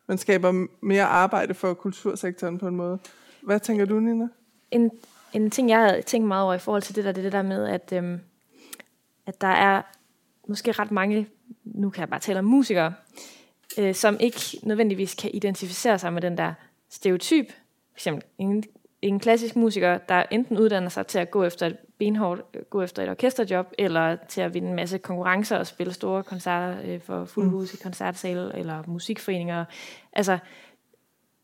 man 0.09 0.19
skaber 0.19 0.67
mere 0.81 1.05
arbejde 1.05 1.55
for 1.55 1.75
kultursektoren 1.75 2.59
på 2.59 2.69
en 2.69 2.77
måde. 2.77 2.99
Hvad 3.43 3.61
tænker 3.61 3.85
du, 3.85 4.01
Nina? 4.01 4.29
En, 4.71 4.91
en 5.33 5.51
ting, 5.51 5.69
jeg 5.69 5.79
havde 5.79 6.03
tænkt 6.03 6.29
meget 6.29 6.45
over 6.45 6.55
i 6.55 6.59
forhold 6.59 6.83
til 6.83 6.97
det 6.97 7.05
der, 7.05 7.13
det, 7.13 7.25
det 7.25 7.33
der 7.33 7.43
med, 7.43 7.69
at, 7.69 7.93
øhm, 7.93 8.21
at 9.27 9.41
der 9.41 9.47
er 9.47 9.83
måske 10.49 10.73
ret 10.73 10.91
mange, 10.91 11.29
nu 11.65 11.91
kan 11.91 12.01
jeg 12.01 12.09
bare 12.09 12.21
tale 12.21 12.39
om 12.39 12.45
musikere, 12.45 12.95
øh, 13.79 13.95
som 13.95 14.17
ikke 14.21 14.41
nødvendigvis 14.63 15.15
kan 15.15 15.31
identificere 15.35 15.99
sig 15.99 16.13
med 16.13 16.23
den 16.23 16.39
der 16.39 16.55
stereotyp. 16.91 17.47
For 17.93 17.97
eksempel 17.97 18.25
en, 18.39 18.65
en 19.03 19.19
klassisk 19.19 19.57
musiker, 19.57 19.99
der 19.99 20.25
enten 20.31 20.59
uddanner 20.59 20.89
sig 20.89 21.07
til 21.07 21.19
at 21.19 21.31
gå 21.31 21.45
efter 21.45 21.67
et 21.67 21.77
benhårdt, 21.99 22.71
gå 22.71 22.83
efter 22.83 23.03
et 23.03 23.09
orkesterjob, 23.09 23.73
eller 23.79 24.17
til 24.29 24.41
at 24.41 24.55
vinde 24.55 24.69
en 24.69 24.75
masse 24.75 24.99
konkurrencer 24.99 25.57
og 25.57 25.67
spille 25.67 25.93
store 25.93 26.23
koncerter 26.23 26.77
øh, 26.85 27.01
for 27.01 27.25
fuld 27.25 27.51
hus 27.51 27.75
i 27.75 27.77
koncertsale, 27.77 28.59
eller 28.59 28.83
musikforeninger. 28.87 29.65
Altså, 30.13 30.39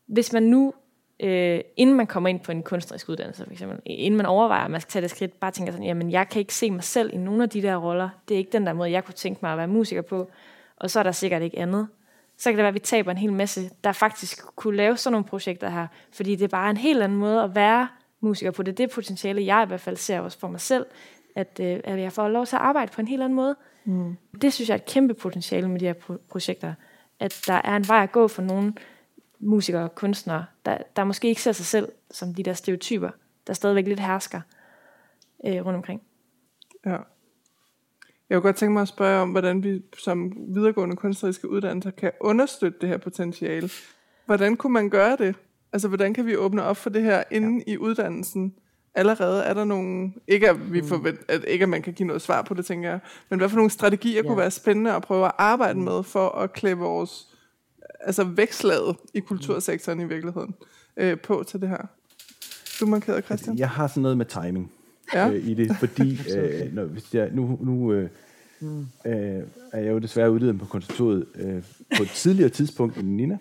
hvis 0.07 0.33
man 0.33 0.43
nu 0.43 0.73
øh, 1.19 1.59
inden 1.77 1.95
man 1.95 2.07
kommer 2.07 2.29
ind 2.29 2.39
på 2.39 2.51
en 2.51 2.63
kunstnerisk 2.63 3.09
uddannelse, 3.09 3.43
for 3.43 3.51
eksempel, 3.51 3.79
inden 3.85 4.17
man 4.17 4.25
overvejer, 4.25 4.65
at 4.65 4.71
man 4.71 4.81
skal 4.81 4.91
tage 4.91 5.01
det 5.01 5.09
skridt, 5.09 5.39
bare 5.39 5.51
tænker 5.51 5.71
sådan, 5.71 5.87
jamen 5.87 6.11
jeg 6.11 6.29
kan 6.29 6.39
ikke 6.39 6.53
se 6.53 6.71
mig 6.71 6.83
selv 6.83 7.13
i 7.13 7.17
nogle 7.17 7.43
af 7.43 7.49
de 7.49 7.61
der 7.61 7.75
roller. 7.75 8.09
Det 8.27 8.33
er 8.35 8.37
ikke 8.37 8.51
den 8.51 8.65
der 8.65 8.73
måde, 8.73 8.91
jeg 8.91 9.05
kunne 9.05 9.13
tænke 9.13 9.39
mig 9.41 9.51
at 9.51 9.57
være 9.57 9.67
musiker 9.67 10.01
på. 10.01 10.29
Og 10.75 10.89
så 10.89 10.99
er 10.99 11.03
der 11.03 11.11
sikkert 11.11 11.41
ikke 11.41 11.59
andet. 11.59 11.87
Så 12.37 12.49
kan 12.49 12.57
det 12.57 12.63
være, 12.63 12.67
at 12.67 12.73
vi 12.73 12.79
taber 12.79 13.11
en 13.11 13.17
hel 13.17 13.33
masse, 13.33 13.69
der 13.83 13.91
faktisk 13.91 14.55
kunne 14.55 14.77
lave 14.77 14.97
sådan 14.97 15.11
nogle 15.11 15.25
projekter 15.25 15.69
her. 15.69 15.87
Fordi 16.11 16.35
det 16.35 16.43
er 16.43 16.47
bare 16.47 16.69
en 16.69 16.77
helt 16.77 17.03
anden 17.03 17.17
måde 17.17 17.43
at 17.43 17.55
være 17.55 17.87
musiker 18.19 18.51
på. 18.51 18.63
Det 18.63 18.71
er 18.71 18.75
det 18.75 18.91
potentiale, 18.91 19.45
jeg 19.45 19.63
i 19.63 19.67
hvert 19.67 19.81
fald 19.81 19.97
ser 19.97 20.19
også 20.19 20.39
for 20.39 20.47
mig 20.47 20.61
selv, 20.61 20.85
at, 21.35 21.59
øh, 21.61 21.79
at 21.83 21.99
jeg 21.99 22.11
får 22.11 22.27
lov 22.27 22.45
til 22.45 22.55
at 22.55 22.61
arbejde 22.61 22.91
på 22.91 23.01
en 23.01 23.07
helt 23.07 23.21
anden 23.21 23.35
måde. 23.35 23.55
Mm. 23.85 24.17
Det 24.41 24.53
synes 24.53 24.69
jeg 24.69 24.75
er 24.75 24.79
et 24.79 24.85
kæmpe 24.85 25.13
potentiale 25.13 25.69
med 25.69 25.79
de 25.79 25.85
her 25.85 25.93
pro- 25.93 26.27
projekter. 26.29 26.73
At 27.19 27.41
der 27.47 27.61
er 27.63 27.75
en 27.75 27.87
vej 27.87 28.03
at 28.03 28.11
gå 28.11 28.27
for 28.27 28.41
nogen, 28.41 28.77
musikere 29.39 29.83
og 29.83 29.95
kunstnere, 29.95 30.45
der, 30.65 30.77
der 30.95 31.03
måske 31.03 31.27
ikke 31.27 31.41
ser 31.41 31.51
sig 31.51 31.65
selv 31.65 31.91
som 32.11 32.33
de 32.33 32.43
der 32.43 32.53
stereotyper, 32.53 33.09
der 33.47 33.53
stadigvæk 33.53 33.87
lidt 33.87 33.99
hersker 33.99 34.41
øh, 35.45 35.65
rundt 35.65 35.77
omkring. 35.77 36.01
Ja. 36.85 36.97
Jeg 38.33 38.41
kunne 38.41 38.47
godt 38.47 38.55
tænke 38.55 38.73
mig 38.73 38.81
at 38.81 38.87
spørge 38.87 39.21
om, 39.21 39.29
hvordan 39.29 39.63
vi 39.63 39.81
som 39.97 40.33
videregående 40.47 40.95
kunstneriske 40.95 41.49
uddannelser 41.49 41.91
kan 41.91 42.11
understøtte 42.21 42.77
det 42.81 42.89
her 42.89 42.97
potentiale. 42.97 43.69
Hvordan 44.25 44.57
kunne 44.57 44.73
man 44.73 44.89
gøre 44.89 45.15
det? 45.19 45.35
Altså, 45.73 45.87
hvordan 45.87 46.13
kan 46.13 46.25
vi 46.25 46.35
åbne 46.35 46.63
op 46.63 46.77
for 46.77 46.89
det 46.89 47.01
her 47.01 47.23
inden 47.31 47.63
ja. 47.67 47.73
i 47.73 47.77
uddannelsen? 47.77 48.53
Allerede 48.95 49.43
er 49.43 49.53
der 49.53 49.63
nogle, 49.63 50.13
ikke 50.27 50.49
at, 50.49 50.73
vi 50.73 50.81
mm. 50.81 50.87
forvent, 50.87 51.19
at, 51.27 51.45
ikke 51.47 51.63
at 51.63 51.69
man 51.69 51.81
kan 51.81 51.93
give 51.93 52.07
noget 52.07 52.21
svar 52.21 52.41
på 52.41 52.53
det, 52.53 52.65
tænker 52.65 52.89
jeg, 52.89 52.99
men 53.29 53.39
hvad 53.39 53.49
for 53.49 53.55
nogle 53.55 53.71
strategier 53.71 54.21
ja. 54.21 54.27
kunne 54.27 54.37
være 54.37 54.51
spændende 54.51 54.95
at 54.95 55.01
prøve 55.01 55.25
at 55.25 55.31
arbejde 55.37 55.79
mm. 55.79 55.85
med 55.85 56.03
for 56.03 56.29
at 56.29 56.53
klæde 56.53 56.77
vores 56.77 57.27
altså 57.99 58.23
vækslaget 58.23 58.95
i 59.13 59.19
kultursektoren 59.19 59.99
i 59.99 60.05
virkeligheden 60.05 60.55
øh, 60.97 61.19
på 61.19 61.43
til 61.47 61.61
det 61.61 61.69
her. 61.69 61.85
Du 62.79 62.85
markerede, 62.85 63.21
Christian? 63.21 63.57
Jeg 63.57 63.69
har 63.69 63.87
sådan 63.87 64.03
noget 64.03 64.17
med 64.17 64.25
timing 64.25 64.71
ja. 65.13 65.31
øh, 65.31 65.47
i 65.47 65.53
det, 65.53 65.75
fordi 65.75 66.19
øh, 66.37 66.73
når, 66.73 66.85
hvis 66.85 67.13
jeg, 67.13 67.29
nu, 67.33 67.59
nu 67.61 67.93
øh, 67.93 68.09
mm. 68.61 68.79
øh, 69.05 69.43
er 69.71 69.79
jeg 69.79 69.91
jo 69.91 69.99
desværre 69.99 70.31
uddannet 70.31 70.59
på 70.59 70.65
konservatoriet 70.65 71.25
øh, 71.35 71.63
på 71.97 72.03
et 72.03 72.09
tidligere 72.09 72.49
tidspunkt 72.49 72.97
end 72.97 73.07
Nina. 73.07 73.37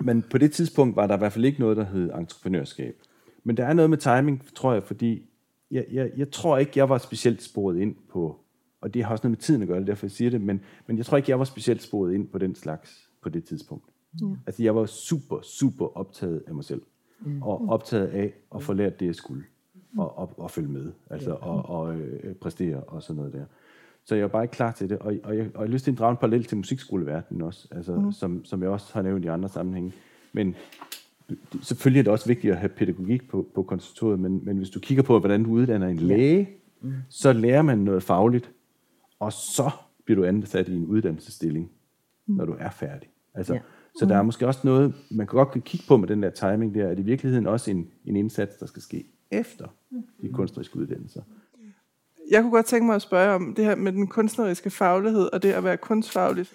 Men 0.00 0.22
på 0.22 0.38
det 0.38 0.52
tidspunkt 0.52 0.96
var 0.96 1.06
der 1.06 1.14
i 1.14 1.18
hvert 1.18 1.32
fald 1.32 1.44
ikke 1.44 1.60
noget, 1.60 1.76
der 1.76 1.84
hed 1.84 2.10
entreprenørskab. 2.10 2.96
Men 3.44 3.56
der 3.56 3.66
er 3.66 3.72
noget 3.72 3.90
med 3.90 3.98
timing, 3.98 4.42
tror 4.54 4.72
jeg, 4.72 4.82
fordi 4.82 5.22
jeg, 5.70 5.84
jeg, 5.92 6.10
jeg 6.16 6.30
tror 6.30 6.58
ikke, 6.58 6.72
jeg 6.76 6.88
var 6.88 6.98
specielt 6.98 7.42
sporet 7.42 7.78
ind 7.78 7.94
på, 8.12 8.40
og 8.80 8.94
det 8.94 9.04
har 9.04 9.10
også 9.10 9.26
noget 9.26 9.38
med 9.38 9.42
tiden 9.42 9.62
at 9.62 9.68
gøre, 9.68 9.84
derfor 9.84 10.06
jeg 10.06 10.10
siger 10.10 10.30
det, 10.30 10.40
men, 10.40 10.60
men 10.86 10.98
jeg 10.98 11.06
tror 11.06 11.16
ikke, 11.16 11.30
jeg 11.30 11.38
var 11.38 11.44
specielt 11.44 11.82
sporet 11.82 12.14
ind 12.14 12.28
på 12.28 12.38
den 12.38 12.54
slags 12.54 13.10
på 13.22 13.28
det 13.28 13.44
tidspunkt. 13.44 13.84
Ja. 14.20 14.26
Altså 14.46 14.62
jeg 14.62 14.76
var 14.76 14.86
super, 14.86 15.40
super 15.42 15.96
optaget 15.96 16.42
af 16.46 16.54
mig 16.54 16.64
selv. 16.64 16.82
Mm. 17.20 17.42
Og 17.42 17.68
optaget 17.68 18.06
af 18.06 18.32
at 18.54 18.62
få 18.62 18.72
lært 18.72 19.00
det, 19.00 19.06
jeg 19.06 19.14
skulle. 19.14 19.44
Og, 19.96 20.18
og, 20.18 20.32
og 20.36 20.50
følge 20.50 20.68
med. 20.68 20.92
Altså 21.10 21.30
ja. 21.30 21.36
og, 21.36 21.80
og 21.80 21.96
øh, 21.96 22.34
præstere 22.34 22.80
og 22.80 23.02
sådan 23.02 23.16
noget 23.16 23.32
der. 23.32 23.44
Så 24.04 24.14
jeg 24.14 24.22
var 24.22 24.28
bare 24.28 24.44
ikke 24.44 24.52
klar 24.52 24.72
til 24.72 24.90
det. 24.90 24.98
Og, 24.98 25.14
og, 25.24 25.36
jeg, 25.36 25.50
og 25.54 25.62
jeg 25.62 25.68
har 25.68 25.72
lyst 25.72 25.84
til 25.84 25.92
at 25.92 25.98
drage 25.98 26.10
en 26.10 26.16
parallel 26.16 26.44
til 26.44 26.56
musikskoleverdenen 26.56 27.42
også. 27.42 27.68
Altså, 27.70 27.94
mm. 27.94 28.12
som, 28.12 28.44
som 28.44 28.62
jeg 28.62 28.70
også 28.70 28.94
har 28.94 29.02
nævnt 29.02 29.24
i 29.24 29.28
andre 29.28 29.48
sammenhænge. 29.48 29.92
Men 30.32 30.54
selvfølgelig 31.62 31.98
er 31.98 32.02
det 32.02 32.12
også 32.12 32.26
vigtigt 32.26 32.52
at 32.52 32.58
have 32.58 32.68
pædagogik 32.68 33.28
på, 33.28 33.48
på 33.54 33.62
konservatoriet, 33.62 34.20
men, 34.20 34.44
men 34.44 34.56
hvis 34.56 34.70
du 34.70 34.80
kigger 34.80 35.02
på, 35.02 35.18
hvordan 35.18 35.44
du 35.44 35.50
uddanner 35.50 35.88
en 35.88 35.96
læge, 35.96 36.48
mm. 36.80 36.92
så 37.08 37.32
lærer 37.32 37.62
man 37.62 37.78
noget 37.78 38.02
fagligt, 38.02 38.50
og 39.18 39.32
så 39.32 39.70
bliver 40.04 40.20
du 40.20 40.24
ansat 40.24 40.68
i 40.68 40.76
en 40.76 40.86
uddannelsesstilling, 40.86 41.70
mm. 42.26 42.34
når 42.34 42.44
du 42.44 42.56
er 42.58 42.70
færdig. 42.70 43.08
Altså, 43.34 43.54
ja. 43.54 43.60
Så 43.98 44.04
mm. 44.04 44.08
der 44.08 44.16
er 44.16 44.22
måske 44.22 44.46
også 44.46 44.60
noget, 44.64 44.94
man 45.10 45.26
kan 45.26 45.36
godt 45.36 45.64
kigge 45.64 45.86
på 45.88 45.96
med 45.96 46.08
den 46.08 46.22
der 46.22 46.30
timing 46.30 46.74
der, 46.74 46.88
at 46.88 46.98
i 46.98 47.02
virkeligheden 47.02 47.46
også 47.46 47.70
en, 47.70 47.90
en 48.04 48.16
indsats, 48.16 48.56
der 48.56 48.66
skal 48.66 48.82
ske 48.82 49.04
efter 49.30 49.68
de 50.22 50.32
kunstneriske 50.32 50.76
uddannelser. 50.76 51.22
Jeg 52.30 52.42
kunne 52.42 52.52
godt 52.52 52.66
tænke 52.66 52.86
mig 52.86 52.94
at 52.94 53.02
spørge 53.02 53.34
om 53.34 53.54
det 53.54 53.64
her 53.64 53.74
med 53.74 53.92
den 53.92 54.06
kunstneriske 54.06 54.70
faglighed 54.70 55.28
og 55.32 55.42
det 55.42 55.52
at 55.52 55.64
være 55.64 55.76
kunstfaglig. 55.76 56.46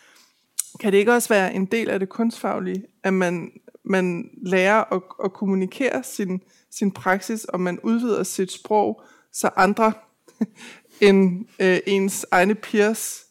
Kan 0.80 0.92
det 0.92 0.98
ikke 0.98 1.14
også 1.14 1.30
være 1.30 1.54
en 1.54 1.66
del 1.66 1.90
af 1.90 2.00
det 2.00 2.10
kunstfaglige, 2.10 2.86
at 3.04 3.14
man, 3.14 3.52
man 3.84 4.30
lærer 4.42 4.94
at, 4.94 5.02
at 5.24 5.34
kommunikere 5.34 6.04
sin, 6.04 6.42
sin 6.72 6.92
praksis, 6.92 7.46
og 7.46 7.60
man 7.60 7.80
udvider 7.80 8.24
sit 8.24 8.52
sprog, 8.52 9.02
så 9.32 9.50
andre 9.56 9.94
end 11.02 11.46
øh, 11.62 11.80
ens 11.88 12.26
egne 12.32 12.56
peers 12.56 13.26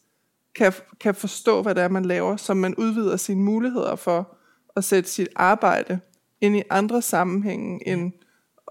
kan, 0.55 0.73
kan 0.99 1.15
forstå, 1.15 1.61
hvad 1.61 1.75
det 1.75 1.83
er, 1.83 1.87
man 1.87 2.05
laver, 2.05 2.35
så 2.35 2.53
man 2.53 2.75
udvider 2.75 3.17
sine 3.17 3.41
muligheder 3.41 3.95
for 3.95 4.37
at 4.75 4.83
sætte 4.83 5.09
sit 5.09 5.27
arbejde 5.35 5.99
ind 6.41 6.57
i 6.57 6.63
andre 6.69 7.01
sammenhænge 7.01 7.87
end 7.87 8.11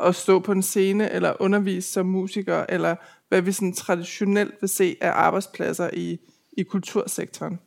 at 0.09 0.15
stå 0.15 0.41
på 0.41 0.53
en 0.53 0.63
scene 0.63 1.11
eller 1.11 1.33
undervise 1.41 1.93
som 1.93 2.07
musiker, 2.07 2.67
eller 2.69 2.97
hvad 3.29 3.43
vi 3.43 3.53
sådan 3.53 3.73
traditionelt 3.73 4.55
vil 4.61 4.69
se 4.69 4.97
af 5.01 5.11
arbejdspladser 5.11 5.91
i, 5.93 6.19
i 6.53 6.63
kultursektoren. 6.63 7.61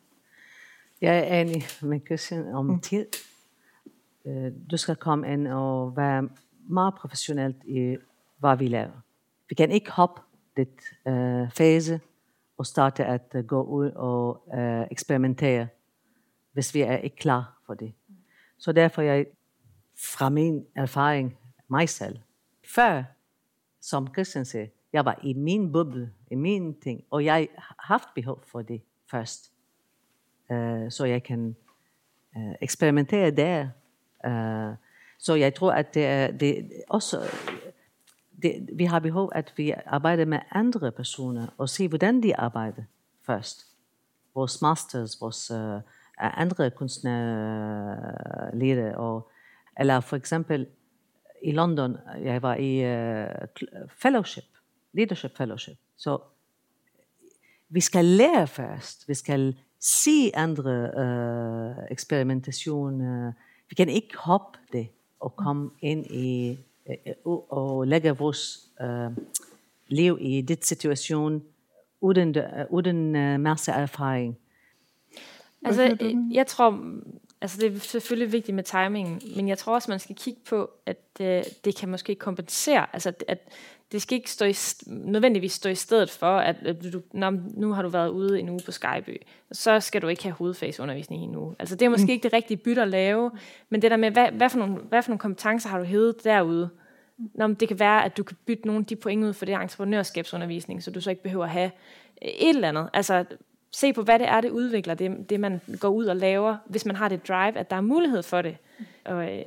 Jeg 1.00 1.18
er 1.18 1.40
enig 1.40 1.62
med 1.82 2.00
Christian 2.06 2.54
om 2.54 2.66
mm. 2.66 2.80
tid. 2.80 3.06
Øh, 4.26 4.52
du 4.70 4.76
skal 4.76 4.96
komme 4.96 5.32
ind 5.32 5.48
og 5.48 5.96
være 5.96 6.28
meget 6.68 6.94
professionelt 6.94 7.56
i, 7.64 7.96
hvad 8.38 8.56
vi 8.56 8.68
laver. 8.68 9.00
Vi 9.48 9.54
kan 9.54 9.70
ikke 9.70 9.90
hoppe 9.90 10.20
det 10.56 10.68
uh, 11.06 11.52
fase 11.52 12.00
og 12.58 12.66
starte 12.66 13.04
at 13.04 13.36
gå 13.46 13.62
ud 13.62 13.90
og 13.90 14.42
uh, 14.46 14.86
eksperimentere, 14.90 15.68
hvis 16.52 16.74
vi 16.74 16.80
er 16.80 16.96
ikke 16.96 17.16
klar 17.16 17.58
for 17.66 17.74
det. 17.74 17.92
Så 18.58 18.72
derfor 18.72 19.02
jeg 19.02 19.26
fra 19.98 20.28
min 20.28 20.64
erfaring, 20.76 21.38
mig 21.68 21.88
selv, 21.88 22.18
før, 22.74 23.02
som 23.80 24.14
Christian 24.14 24.44
siger, 24.44 24.66
jeg 24.92 25.04
var 25.04 25.20
i 25.22 25.32
min 25.32 25.72
boble, 25.72 26.12
i 26.30 26.34
min 26.34 26.80
ting, 26.80 27.04
og 27.10 27.24
jeg 27.24 27.48
har 27.58 27.76
haft 27.78 28.08
behov 28.14 28.42
for 28.46 28.62
det 28.62 28.82
først. 29.10 29.52
Uh, 30.50 30.90
så 30.90 31.04
jeg 31.04 31.22
kan 31.22 31.56
uh, 32.36 32.52
eksperimentere 32.60 33.30
der. 33.30 33.68
Uh, 34.26 34.74
så 35.18 35.34
jeg 35.34 35.54
tror, 35.54 35.72
at 35.72 35.94
det 35.94 36.06
er 36.06 36.30
det 36.30 36.70
også 36.88 37.30
det, 38.42 38.68
vi 38.72 38.84
har 38.84 38.98
behov, 38.98 39.32
at 39.34 39.52
vi 39.56 39.74
arbejder 39.86 40.24
med 40.24 40.38
andre 40.50 40.92
personer 40.92 41.46
og 41.58 41.68
se, 41.68 41.88
hvordan 41.88 42.22
de 42.22 42.36
arbejder 42.36 42.82
først. 43.22 43.66
Vores 44.34 44.62
masters, 44.62 45.20
vores 45.20 45.50
uh, 45.50 45.80
andre 46.18 46.70
kunstnerledere. 46.70 48.96
Og, 48.96 49.30
eller 49.80 50.00
for 50.00 50.16
eksempel 50.16 50.66
i 51.44 51.52
London, 51.52 51.96
jeg 52.22 52.42
var 52.42 52.54
i 52.54 52.72
uh, 52.80 53.48
fellowship, 54.02 54.44
leadership 54.92 55.36
fellowship. 55.36 55.76
Så 55.96 56.18
vi 57.68 57.80
skal 57.80 58.04
lære 58.04 58.46
først. 58.46 59.08
Vi 59.08 59.14
skal 59.14 59.56
se 59.80 60.30
andre 60.34 60.90
uh, 60.96 61.84
eksperimentationer. 61.90 63.32
Vi 63.68 63.74
kan 63.74 63.88
ikke 63.88 64.16
hoppe 64.16 64.58
det 64.72 64.88
og 65.20 65.36
komme 65.36 65.70
ind 65.80 66.06
i 66.06 66.58
og 67.50 67.86
lægge 67.86 68.10
vores 68.10 68.70
uh, 68.80 69.16
liv 69.88 70.18
i 70.20 70.40
dit 70.40 70.66
situation 70.66 71.42
uden, 72.00 72.36
uden 72.70 73.16
uh, 73.16 73.40
masse 73.40 73.72
erfaring. 73.72 74.38
Altså, 75.64 75.98
jeg 76.32 76.46
tror, 76.46 76.70
altså 77.40 77.58
det 77.60 77.74
er 77.74 77.78
selvfølgelig 77.78 78.32
vigtigt 78.32 78.54
med 78.54 78.64
timingen, 78.64 79.20
men 79.36 79.48
jeg 79.48 79.58
tror 79.58 79.74
også, 79.74 79.90
man 79.90 79.98
skal 79.98 80.16
kigge 80.16 80.40
på, 80.48 80.70
at 80.86 81.18
det, 81.18 81.64
det 81.64 81.76
kan 81.76 81.88
måske 81.88 82.14
kompensere, 82.14 82.86
altså 82.92 83.12
at 83.28 83.48
det 83.92 84.02
skal 84.02 84.16
ikke 84.16 84.30
stå 84.30 84.44
i, 84.44 84.54
nødvendigvis 84.86 85.52
stå 85.52 85.68
i 85.68 85.74
stedet 85.74 86.10
for, 86.10 86.36
at 86.36 86.56
du, 86.92 87.02
når, 87.12 87.30
nu 87.56 87.72
har 87.72 87.82
du 87.82 87.88
været 87.88 88.08
ude 88.08 88.40
en 88.40 88.48
uge 88.48 88.60
på 88.64 88.72
Skyby, 88.72 89.22
så 89.52 89.80
skal 89.80 90.02
du 90.02 90.08
ikke 90.08 90.22
have 90.22 90.32
hovedfaseundervisning 90.32 91.22
i 91.22 91.24
en 91.24 91.36
uge. 91.36 91.56
Altså 91.58 91.76
det 91.76 91.86
er 91.86 91.88
måske 91.88 92.04
mm. 92.04 92.10
ikke 92.10 92.22
det 92.22 92.32
rigtige 92.32 92.56
bytte 92.56 92.82
at 92.82 92.88
lave, 92.88 93.30
men 93.68 93.82
det 93.82 93.90
der 93.90 93.96
med, 93.96 94.10
hvad, 94.10 94.30
hvad, 94.30 94.50
for 94.50 94.58
nogle, 94.58 94.76
hvad 94.76 95.02
for 95.02 95.10
nogle 95.10 95.18
kompetencer 95.18 95.68
har 95.68 95.78
du 95.78 95.84
hævet 95.84 96.24
derude, 96.24 96.70
Nå, 97.34 97.46
men 97.46 97.54
det 97.54 97.68
kan 97.68 97.78
være, 97.78 98.04
at 98.04 98.16
du 98.16 98.22
kan 98.22 98.36
bytte 98.46 98.66
nogle 98.66 98.80
af 98.80 98.86
de 98.86 98.96
point 98.96 99.24
ud 99.24 99.32
for 99.32 99.44
det 99.44 99.54
entreprenørskabsundervisning, 99.54 100.82
så 100.82 100.90
du 100.90 101.00
så 101.00 101.10
ikke 101.10 101.22
behøver 101.22 101.44
at 101.44 101.50
have 101.50 101.70
et 102.22 102.48
eller 102.48 102.68
andet. 102.68 102.88
Altså, 102.92 103.24
se 103.74 103.92
på, 103.92 104.02
hvad 104.02 104.18
det 104.18 104.28
er, 104.28 104.40
det 104.40 104.50
udvikler, 104.50 104.94
det, 104.94 105.30
det 105.30 105.40
man 105.40 105.60
går 105.80 105.88
ud 105.88 106.04
og 106.04 106.16
laver, 106.16 106.56
hvis 106.66 106.86
man 106.86 106.96
har 106.96 107.08
det 107.08 107.28
drive, 107.28 107.58
at 107.58 107.70
der 107.70 107.76
er 107.76 107.80
mulighed 107.80 108.22
for 108.22 108.42
det. 108.42 108.56
Og 109.04 109.38
øh, 109.38 109.44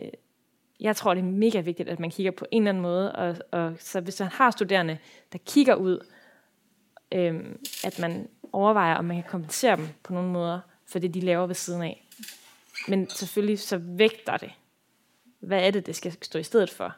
jeg 0.80 0.95
tror, 0.95 1.13
det 1.13 1.21
er 1.21 1.25
mega 1.25 1.59
vigtigt, 1.59 1.89
at 1.89 1.99
man 1.99 2.11
kigger 2.11 2.32
på 2.32 2.45
en 2.51 2.61
eller 2.61 2.69
anden 2.69 2.82
måde, 2.82 3.11
og, 3.11 3.36
og 3.51 3.73
så 3.80 4.01
hvis 4.01 4.19
man 4.19 4.30
har 4.30 4.51
studerende, 4.51 4.97
der 5.34 5.38
kigger 5.45 5.75
ud, 5.75 6.05
øh, 7.11 7.36
at 7.84 7.99
man 7.99 8.28
overvejer, 8.53 8.95
om 8.95 9.05
man 9.05 9.15
kan 9.15 9.32
kompensere 9.32 9.75
dem 9.75 9.88
på 10.03 10.13
nogle 10.13 10.30
måder, 10.30 10.59
for 10.86 10.99
det, 10.99 11.13
de 11.13 11.21
laver 11.21 11.47
ved 11.47 11.55
siden 11.55 11.82
af. 11.82 12.07
Men 12.88 13.09
selvfølgelig 13.09 13.59
så 13.59 13.78
vægter 13.78 14.38
det. 14.38 14.51
Hvad 15.39 15.67
er 15.67 15.71
det, 15.71 15.86
det 15.86 15.95
skal 15.95 16.17
stå 16.21 16.39
i 16.39 16.43
stedet 16.43 16.69
for? 16.69 16.95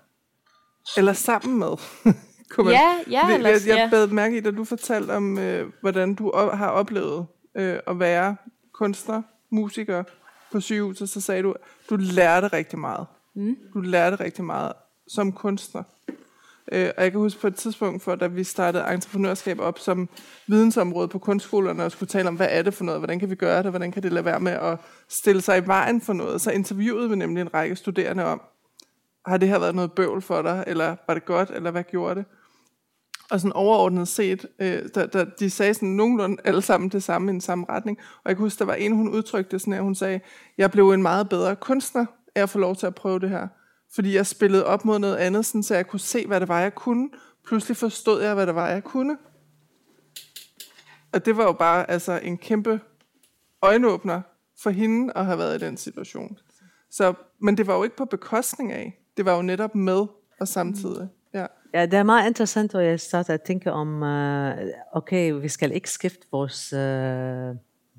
Eller 0.98 1.14
sammen 1.14 1.60
med. 1.60 1.76
man, 2.58 2.74
ja, 2.74 2.96
ja. 3.10 3.28
Det, 3.28 3.36
ellers, 3.36 3.68
jeg, 3.68 3.78
jeg 3.78 3.88
bad 3.92 4.08
mærke 4.08 4.38
i, 4.38 4.40
da 4.40 4.52
du 4.52 4.64
fortalte 4.64 5.12
om, 5.12 5.38
øh, 5.38 5.72
hvordan 5.82 6.16
du 6.16 6.30
op, 6.30 6.58
har 6.58 6.68
oplevet 6.68 7.26
øh, 7.58 7.80
at 7.88 8.00
være 8.00 8.36
kunstner, 8.74 9.22
musiker 9.50 10.04
på 10.52 10.60
sygehuset, 10.60 11.10
så 11.10 11.22
sagde 11.22 11.44
du, 11.44 11.56
du 11.90 11.96
lærte 11.96 12.48
rigtig 12.48 12.80
meget. 12.80 13.08
Mm. 13.36 13.58
Du 13.74 13.80
lærte 13.80 14.16
rigtig 14.16 14.44
meget 14.44 14.74
som 15.08 15.32
kunstner. 15.32 15.84
Øh, 16.72 16.90
og 16.98 17.04
jeg 17.04 17.12
kan 17.12 17.20
huske 17.20 17.42
på 17.42 17.48
et 17.48 17.56
tidspunkt, 17.56 18.04
for 18.04 18.16
da 18.16 18.28
vi 18.28 18.44
startede 18.44 18.94
entreprenørskab 18.94 19.60
op 19.60 19.80
som 19.80 20.10
vidensområde 20.48 21.08
på 21.08 21.20
kunstskolerne, 21.20 21.84
og 21.84 21.92
skulle 21.92 22.08
tale 22.08 22.28
om, 22.28 22.36
hvad 22.36 22.48
er 22.50 22.62
det 22.62 22.74
for 22.74 22.84
noget, 22.84 23.00
hvordan 23.00 23.20
kan 23.20 23.30
vi 23.30 23.36
gøre 23.36 23.64
det, 23.64 23.72
hvordan 23.72 23.92
kan 23.92 24.04
det 24.04 24.14
lade 24.14 24.26
være 24.26 24.40
med 24.40 24.52
at 24.52 24.78
stille 25.10 25.42
sig 25.42 25.58
i 25.58 25.68
vejen 25.68 26.02
for 26.02 26.14
noget, 26.14 26.42
så 26.42 26.52
interviewede 26.52 27.10
vi 27.10 27.16
nemlig 27.16 27.42
en 27.42 27.54
række 27.54 27.76
studerende 27.76 28.26
om, 28.26 28.42
har 29.26 29.38
det 29.38 29.50
her 29.50 29.60
været 29.60 29.76
noget 29.76 29.92
bøvl 29.92 30.22
for 30.22 30.42
dig, 30.42 30.64
eller 30.68 30.96
var 31.08 31.14
det 31.14 31.26
godt, 31.26 31.50
eller 31.50 31.72
hvad 31.72 31.84
gjorde 31.84 32.16
det? 32.16 32.26
Og 33.32 33.40
sådan 33.40 33.54
overordnet 33.54 34.08
set, 34.08 34.46
øh, 34.60 34.90
der, 34.96 35.06
der, 35.06 35.26
de 35.40 35.50
sagde 35.50 35.74
sådan 35.74 35.90
nogenlunde 35.90 36.38
alle 36.44 36.62
sammen 36.62 36.90
det 36.90 37.04
samme 37.04 37.32
i 37.32 37.34
den 37.34 37.42
samme 37.42 37.66
retning. 37.70 37.98
Og 38.24 38.30
jeg 38.30 38.36
kan 38.36 38.44
huske, 38.44 38.60
der 38.60 38.66
var 38.66 38.74
en, 38.74 38.96
hun 38.96 39.10
udtrykte 39.10 39.60
sådan, 39.60 39.74
at 39.74 39.84
hun 39.84 39.96
sagde, 39.96 40.20
jeg 40.58 40.72
blev 40.72 40.92
en 40.92 41.02
meget 41.02 41.30
bedre 41.30 41.56
kunstner 41.56 42.06
af 42.36 42.42
at 42.42 42.50
få 42.50 42.60
lov 42.60 42.76
til 42.76 42.88
at 42.88 42.96
prøve 42.96 43.20
det 43.20 43.30
her. 43.30 43.48
Fordi 43.96 44.16
jeg 44.16 44.28
spillede 44.28 44.66
op 44.66 44.86
mod 44.86 45.00
noget 45.00 45.16
andet, 45.16 45.46
sådan, 45.46 45.64
så 45.64 45.76
jeg 45.76 45.88
kunne 45.88 46.00
se, 46.00 46.28
hvad 46.28 46.40
det 46.40 46.48
var, 46.48 46.60
jeg 46.60 46.76
kunne. 46.76 47.10
Pludselig 47.46 47.78
forstod 47.78 48.22
jeg, 48.22 48.34
hvad 48.34 48.48
det 48.48 48.56
var, 48.56 48.68
jeg 48.68 48.84
kunne. 48.84 49.18
Og 51.14 51.26
det 51.26 51.38
var 51.38 51.44
jo 51.44 51.52
bare 51.52 51.92
altså, 51.92 52.20
en 52.24 52.38
kæmpe 52.38 52.80
øjenåbner 53.62 54.22
for 54.64 54.70
hende 54.70 55.14
at 55.16 55.26
have 55.26 55.38
været 55.38 55.62
i 55.62 55.66
den 55.66 55.78
situation. 55.78 56.38
Så, 56.92 57.14
men 57.42 57.58
det 57.58 57.68
var 57.68 57.76
jo 57.78 57.84
ikke 57.84 57.96
på 57.96 58.06
bekostning 58.06 58.72
af. 58.72 59.00
Det 59.18 59.26
var 59.26 59.36
jo 59.36 59.42
netop 59.42 59.76
med 59.76 60.06
og 60.40 60.48
samtidig. 60.48 61.04
Mm. 61.04 61.19
Ja, 61.74 61.86
det 61.86 61.94
er 61.94 62.04
meget 62.04 62.28
interessant, 62.28 62.76
og 62.76 62.86
jeg 62.86 63.00
starter 63.00 63.34
at 63.34 63.42
tænke 63.42 63.72
om, 63.72 64.02
uh, 64.02 64.68
okay, 64.92 65.32
vi 65.32 65.48
skal 65.48 65.72
ikke 65.72 65.90
skifte 65.90 66.28
vores 66.32 66.74
uh, 66.74 67.58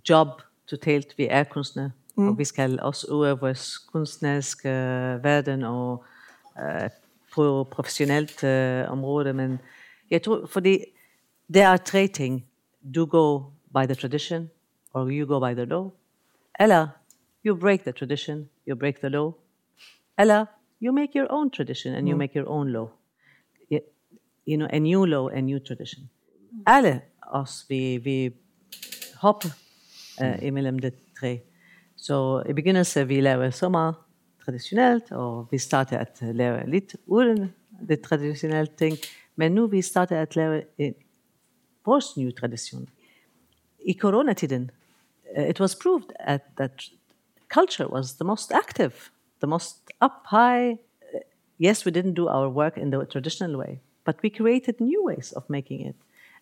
job 0.09 0.29
totalt. 0.67 1.19
Vi 1.19 1.27
er 1.31 1.45
kunstnere, 1.45 1.91
mm. 2.17 2.29
og 2.29 2.39
vi 2.39 2.45
skal 2.45 2.81
også 2.81 3.07
øve 3.11 3.41
vores 3.41 3.79
kunstneriske 3.79 4.69
uh, 4.69 5.25
verden 5.25 5.63
og 5.63 6.05
uh, 6.57 6.91
på 7.35 7.65
professionelt 7.71 8.45
uh, 8.45 8.93
område. 8.93 9.33
Men 9.33 9.61
jeg 10.11 10.23
tror, 10.23 10.47
fordi 10.47 10.85
der 11.55 11.67
er 11.67 11.77
tre 11.77 12.07
ting. 12.07 12.47
Du 12.95 13.07
går 13.07 13.53
by 13.75 13.87
the 13.87 13.95
tradition, 13.95 14.51
or 14.95 15.09
you 15.11 15.27
go 15.27 15.49
by 15.49 15.55
the 15.55 15.65
law. 15.65 15.91
Eller 16.61 16.89
you 17.47 17.57
break 17.57 17.81
the 17.81 17.93
tradition, 17.93 18.49
you 18.69 18.77
break 18.77 18.95
the 18.99 19.09
law. 19.09 19.33
Eller 20.19 20.47
you 20.83 20.93
make 20.93 21.19
your 21.19 21.27
own 21.31 21.51
tradition 21.51 21.95
and 21.95 22.05
mm. 22.05 22.11
you 22.11 22.17
make 22.17 22.39
your 22.39 22.49
own 22.49 22.69
law 22.69 22.89
you 24.47 24.57
know, 24.57 24.69
a 24.73 24.79
new 24.79 25.07
law, 25.07 25.29
a 25.29 25.41
new 25.41 25.59
tradition. 25.59 26.11
Alle 26.67 27.01
os, 27.23 27.67
vi, 27.69 27.97
vi 27.97 28.33
hopper 29.15 29.49
uh, 30.21 30.43
imellem 30.43 30.79
de 30.79 30.93
tre. 31.21 31.41
Så 31.97 32.43
i 32.49 32.53
begyndelsen 32.53 33.09
vi 33.09 33.21
laver 33.21 33.51
så 33.51 33.69
meget 33.69 33.95
traditionelt, 34.45 35.13
og 35.13 35.49
vi 35.51 35.59
starter 35.59 35.99
at 35.99 36.19
lave 36.23 36.71
lidt 36.71 36.97
uden 37.07 37.55
det 37.89 38.01
traditionelle 38.01 38.73
ting, 38.79 38.97
men 39.37 39.53
nu 39.53 39.67
vi 39.67 39.83
starter 39.83 40.23
at 40.23 40.37
lave 40.37 40.63
en 40.79 40.95
vores 41.87 42.17
nye 42.17 42.33
tradition. 42.33 42.89
I 43.87 43.93
coronatiden, 43.93 44.71
uh, 45.37 45.49
it 45.49 45.61
was 45.61 45.77
proved 45.77 46.13
at, 46.19 46.41
that 46.57 46.91
culture 47.55 47.91
was 47.91 48.13
the 48.13 48.25
most 48.25 48.53
active, 48.53 48.93
the 49.41 49.47
most 49.47 49.77
up 50.05 50.13
high. 50.31 50.79
Yes, 51.61 51.87
we 51.87 51.93
didn't 51.93 52.15
do 52.15 52.29
our 52.29 52.49
work 52.49 52.77
in 52.77 52.91
the 52.91 53.05
traditional 53.05 53.57
way, 53.57 53.81
but 54.05 54.23
we 54.23 54.31
created 54.31 54.81
new 54.81 55.05
ways 55.05 55.33
of 55.33 55.49
making 55.49 55.81
it. 55.83 55.97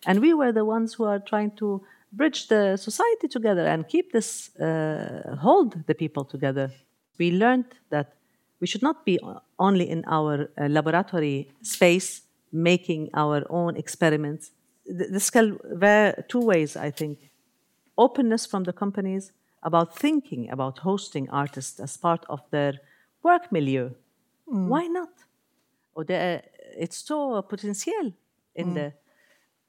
And 0.06 0.20
we 0.20 0.34
were 0.34 0.52
the 0.52 0.64
ones 0.64 0.94
who 0.94 1.04
are 1.04 1.18
trying 1.18 1.52
to 1.56 1.82
bridge 2.12 2.48
the 2.48 2.76
society 2.76 3.28
together 3.28 3.66
and 3.66 3.86
keep 3.88 4.12
this, 4.12 4.56
uh, 4.56 5.36
hold 5.40 5.86
the 5.86 5.94
people 5.94 6.24
together. 6.24 6.70
We 7.18 7.32
learned 7.32 7.66
that 7.90 8.14
we 8.60 8.66
should 8.66 8.82
not 8.82 9.04
be 9.04 9.18
only 9.58 9.88
in 9.88 10.04
our 10.06 10.50
uh, 10.56 10.68
laboratory 10.68 11.50
space 11.62 12.22
making 12.52 13.10
our 13.14 13.44
own 13.50 13.76
experiments. 13.76 14.52
This 14.86 15.30
can 15.30 15.58
vary 15.64 16.14
two 16.28 16.40
ways, 16.40 16.76
I 16.76 16.90
think. 16.90 17.18
Openness 17.96 18.46
from 18.46 18.64
the 18.64 18.72
companies 18.72 19.32
about 19.62 19.98
thinking 19.98 20.50
about 20.50 20.78
hosting 20.78 21.28
artists 21.30 21.80
as 21.80 21.96
part 21.96 22.24
of 22.28 22.40
their 22.50 22.74
work 23.22 23.52
milieu. 23.52 23.90
Mm. 24.48 24.68
Why 24.68 24.86
not? 24.86 25.10
Or 25.94 26.04
the, 26.04 26.42
it's 26.76 26.98
so 26.98 27.42
potential 27.42 28.12
in 28.54 28.70
mm. 28.70 28.74
the 28.74 28.92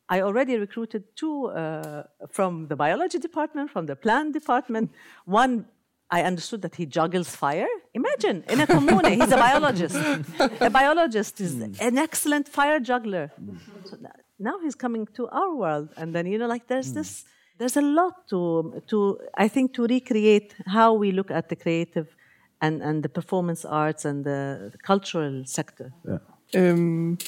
I 0.10 0.22
already 0.22 0.58
recruited 0.58 1.04
two 1.16 1.46
uh, 1.46 2.04
from 2.30 2.68
the 2.68 2.76
biology 2.76 3.20
department, 3.20 3.70
from 3.70 3.86
the 3.86 3.96
plant 3.96 4.34
department. 4.34 4.92
One, 5.26 5.66
I 6.10 6.24
understood 6.24 6.64
that 6.64 6.76
he 6.76 6.88
juggles 6.88 7.36
fire. 7.36 7.68
Imagine, 7.94 8.44
in 8.50 8.60
a 8.60 8.66
commune, 8.66 9.06
he's 9.06 9.32
a 9.32 9.38
biologist. 9.38 9.96
a 10.62 10.70
biologist 10.72 11.40
is 11.40 11.56
mm. 11.56 11.80
an 11.80 12.00
excellent 12.00 12.50
fire 12.50 12.80
juggler. 12.80 13.32
Mm. 13.40 13.60
So 13.84 13.98
now 14.40 14.58
he's 14.64 14.74
coming 14.74 15.06
to 15.14 15.28
our 15.28 15.54
world. 15.54 15.90
And 15.96 16.16
then, 16.16 16.26
you 16.26 16.40
know, 16.40 16.48
like 16.48 16.68
there's 16.68 16.92
mm. 16.92 16.96
this, 16.96 17.26
there's 17.60 17.78
a 17.78 17.82
lot 17.82 18.28
to, 18.30 18.82
to, 18.88 19.20
I 19.36 19.48
think, 19.48 19.76
to 19.76 19.86
recreate 19.86 20.56
how 20.66 20.94
we 20.94 21.12
look 21.12 21.30
at 21.30 21.50
the 21.50 21.56
creative 21.56 22.16
and, 22.62 22.82
and 22.82 23.04
the 23.04 23.10
performance 23.10 23.64
arts 23.64 24.06
and 24.06 24.26
the, 24.26 24.70
the 24.72 24.78
cultural 24.80 25.44
sector. 25.46 25.94
Yeah. 26.08 26.18
Øhm, 26.56 27.20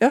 ja. 0.00 0.10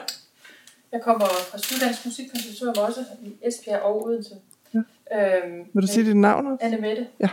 Jeg 0.92 1.02
kommer 1.02 1.26
fra 1.26 1.58
Syddansk 1.58 2.06
Musikkonservatorium 2.06 2.88
også, 2.88 3.06
i 3.22 3.36
Esbjerg 3.42 3.82
og 3.82 4.06
Odense. 4.06 4.36
Ja. 4.74 4.80
Øhm, 5.14 5.68
Vil 5.74 5.82
du 5.82 5.88
sige 5.88 6.06
dit 6.06 6.18
navn 6.18 6.48
også? 6.48 6.66
Anne 6.66 6.78
Mette. 6.78 7.08
Ja. 7.20 7.30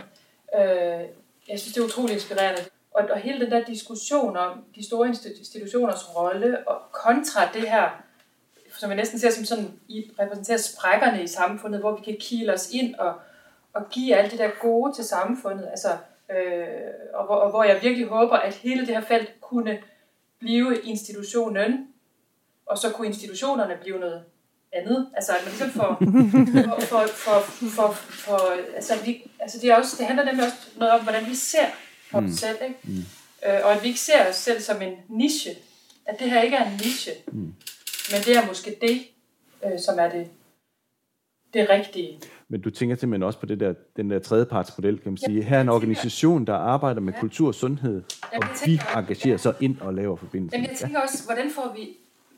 Øh, 0.59 1.07
jeg 1.49 1.59
synes, 1.59 1.73
det 1.73 1.81
er 1.81 1.85
utroligt 1.85 2.13
inspirerende. 2.13 2.61
Og, 2.91 3.07
og 3.11 3.17
hele 3.17 3.39
den 3.45 3.51
der 3.51 3.63
diskussion 3.63 4.37
om 4.37 4.63
de 4.75 4.85
store 4.85 5.07
institutioners 5.07 6.15
rolle, 6.17 6.67
og 6.67 6.81
kontra 6.91 7.41
det 7.53 7.69
her, 7.69 8.03
som 8.77 8.89
jeg 8.89 8.97
næsten 8.97 9.19
ser 9.19 9.29
som 9.29 9.45
sådan, 9.45 9.71
I 9.87 10.11
repræsenterer 10.19 10.57
sprækkerne 10.57 11.23
i 11.23 11.27
samfundet, 11.27 11.79
hvor 11.79 11.95
vi 11.95 12.03
kan 12.03 12.17
kile 12.19 12.53
os 12.53 12.69
ind 12.71 12.95
og, 12.95 13.13
og 13.73 13.89
give 13.89 14.15
alt 14.15 14.31
det 14.31 14.39
der 14.39 14.49
gode 14.61 14.95
til 14.95 15.03
samfundet. 15.03 15.67
Altså, 15.69 15.89
øh, 16.31 16.67
og, 17.13 17.25
hvor, 17.25 17.35
og 17.35 17.49
hvor 17.49 17.63
jeg 17.63 17.79
virkelig 17.81 18.07
håber, 18.07 18.35
at 18.35 18.53
hele 18.53 18.79
det 18.81 18.95
her 18.95 19.01
felt 19.01 19.41
kunne 19.41 19.79
blive 20.41 20.81
institutionen, 20.83 21.87
og 22.65 22.77
så 22.77 22.89
kunne 22.89 23.07
institutionerne 23.07 23.77
blive 23.81 23.99
noget 23.99 24.23
andet. 24.73 25.09
Altså, 25.15 25.31
at 25.31 25.43
man 25.43 25.53
ligesom 25.53 25.71
får, 25.71 25.97
for, 26.89 27.07
for, 27.07 27.07
for, 27.07 27.41
for, 27.69 27.91
for, 27.93 28.57
altså, 28.75 28.93
vi, 29.05 29.31
altså 29.39 29.59
det, 29.61 29.69
er 29.69 29.75
også, 29.75 29.95
det 29.97 30.05
handler 30.05 30.25
nemlig 30.25 30.45
også 30.45 30.57
noget 30.77 30.93
om, 30.93 31.03
hvordan 31.03 31.25
vi 31.29 31.35
ser 31.35 31.65
på 32.11 32.19
mm. 32.19 32.25
os 32.25 32.33
selv, 32.33 32.57
ikke? 32.63 32.75
Mm. 32.83 33.05
Øh, 33.45 33.59
og 33.63 33.73
at 33.73 33.83
vi 33.83 33.87
ikke 33.87 33.99
ser 33.99 34.29
os 34.29 34.35
selv 34.35 34.61
som 34.61 34.81
en 34.81 34.93
niche. 35.09 35.55
At 36.05 36.19
det 36.19 36.29
her 36.29 36.41
ikke 36.41 36.57
er 36.57 36.71
en 36.71 36.77
niche, 36.77 37.11
mm. 37.27 37.55
men 38.11 38.21
det 38.25 38.37
er 38.37 38.47
måske 38.47 38.77
det, 38.81 39.01
øh, 39.65 39.79
som 39.79 39.99
er 39.99 40.09
det, 40.09 40.27
det 41.53 41.69
rigtige. 41.69 42.19
Men 42.51 42.61
du 42.61 42.69
tænker 42.69 42.95
simpelthen 42.95 43.23
også 43.23 43.39
på 43.39 43.45
det 43.45 43.59
der, 43.59 43.73
den 43.97 44.11
der 44.11 44.19
tredjepartsmodel, 44.19 44.99
kan 44.99 45.11
man 45.11 45.17
sige. 45.17 45.39
Ja, 45.39 45.45
Her 45.45 45.57
er 45.57 45.61
en 45.61 45.69
organisation, 45.69 46.45
der 46.45 46.53
arbejder 46.53 47.01
med 47.01 47.13
ja. 47.13 47.19
kultur 47.19 47.47
og 47.47 47.55
sundhed, 47.55 48.03
Jamen, 48.33 48.49
og 48.49 48.55
vi 48.65 48.81
engagerer 48.95 49.37
sig 49.37 49.53
ind 49.59 49.79
og 49.81 49.93
laver 49.93 50.15
forbindelser. 50.15 50.57
Men 50.57 50.69
jeg 50.69 50.77
tænker 50.77 50.99
også, 50.99 51.25
hvordan 51.25 51.51
får 51.55 51.75
vi 51.75 51.89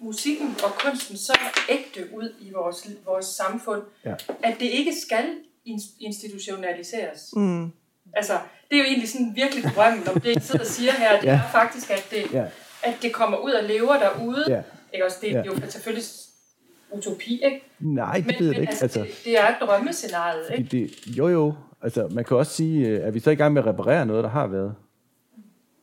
musikken 0.02 0.56
og 0.64 0.72
kunsten 0.86 1.18
så 1.18 1.34
ægte 1.70 2.00
ud 2.18 2.34
i 2.40 2.52
vores, 2.54 2.90
vores 3.06 3.26
samfund, 3.26 3.82
ja. 4.06 4.14
at 4.44 4.56
det 4.60 4.66
ikke 4.66 4.94
skal 5.06 5.26
institutionaliseres. 6.00 7.30
Mm. 7.36 7.72
Altså, 8.14 8.34
det 8.70 8.76
er 8.76 8.80
jo 8.80 8.86
egentlig 8.86 9.10
sådan 9.10 9.32
virkelig 9.36 9.64
drømmen, 9.76 10.08
om 10.08 10.22
det, 10.22 10.34
jeg 10.34 10.42
sidder 10.42 10.66
og 10.66 10.72
siger 10.72 10.92
her, 10.92 11.20
det 11.20 11.28
ja. 11.28 11.34
er 11.34 11.52
faktisk, 11.52 11.92
at 11.92 12.08
det, 12.12 12.34
ja. 12.34 12.46
at 12.84 12.94
det 13.02 13.14
kommer 13.14 13.38
ud 13.38 13.52
og 13.52 13.64
lever 13.64 14.00
derude. 14.00 14.46
Ja. 14.48 14.62
Ikke 14.94 15.06
også, 15.06 15.18
det 15.22 15.32
er 15.32 15.38
ja. 15.38 15.44
jo 15.46 15.56
selvfølgelig 15.70 16.04
utopi, 16.94 17.42
ikke? 17.44 17.62
Nej, 17.80 18.16
det 18.18 18.26
men, 18.26 18.36
ved 18.40 18.48
jeg 18.48 18.62
ikke. 18.62 18.70
Altså, 18.70 18.84
altså, 18.84 19.00
det, 19.00 19.22
det 19.26 19.40
er 19.40 19.60
drømmescenariet, 19.66 20.46
ikke? 20.58 20.70
Det, 20.72 21.18
jo, 21.18 21.28
jo. 21.28 21.54
Altså, 21.82 22.08
man 22.12 22.26
kan 22.26 22.38
også 22.38 22.52
sige, 22.52 23.02
at 23.02 23.14
vi 23.14 23.20
så 23.20 23.30
er 23.30 23.32
i 23.32 23.36
gang 23.36 23.54
med 23.54 23.62
at 23.62 23.68
reparere 23.68 24.06
noget, 24.06 24.24
der 24.24 24.30
har 24.30 24.48
været. 24.48 24.76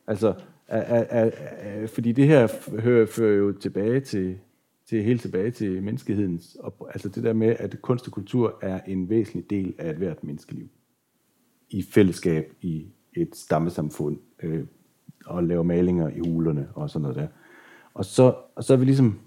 Altså, 0.07 0.33
er, 0.67 0.81
er, 0.81 1.31
er, 1.31 1.87
fordi 1.87 2.11
det 2.11 2.27
her 2.27 2.47
hører, 2.81 3.05
fører 3.05 3.37
jo 3.37 3.51
tilbage 3.51 3.99
til, 3.99 4.37
til 4.89 5.03
helt 5.03 5.21
tilbage 5.21 5.51
til 5.51 5.83
menneskehedens, 5.83 6.57
op, 6.59 6.83
altså 6.89 7.09
det 7.09 7.23
der 7.23 7.33
med, 7.33 7.55
at 7.59 7.81
kunst 7.81 8.07
og 8.07 8.13
kultur 8.13 8.59
er 8.61 8.79
en 8.87 9.09
væsentlig 9.09 9.49
del 9.49 9.73
af 9.77 9.89
et 9.89 9.95
hvert 9.95 10.23
menneskeliv. 10.23 10.67
I 11.69 11.83
fællesskab, 11.83 12.53
i 12.61 12.87
et 13.13 13.35
stammesamfund, 13.35 14.17
øh, 14.43 14.65
og 15.25 15.43
lave 15.43 15.63
malinger 15.63 16.09
i 16.09 16.19
hulerne 16.19 16.67
og 16.75 16.89
sådan 16.89 17.01
noget 17.01 17.15
der. 17.17 17.27
Og 17.93 18.05
så, 18.05 18.35
og 18.55 18.63
så 18.63 18.73
er 18.73 18.77
vi 18.77 18.85
ligesom, 18.85 19.19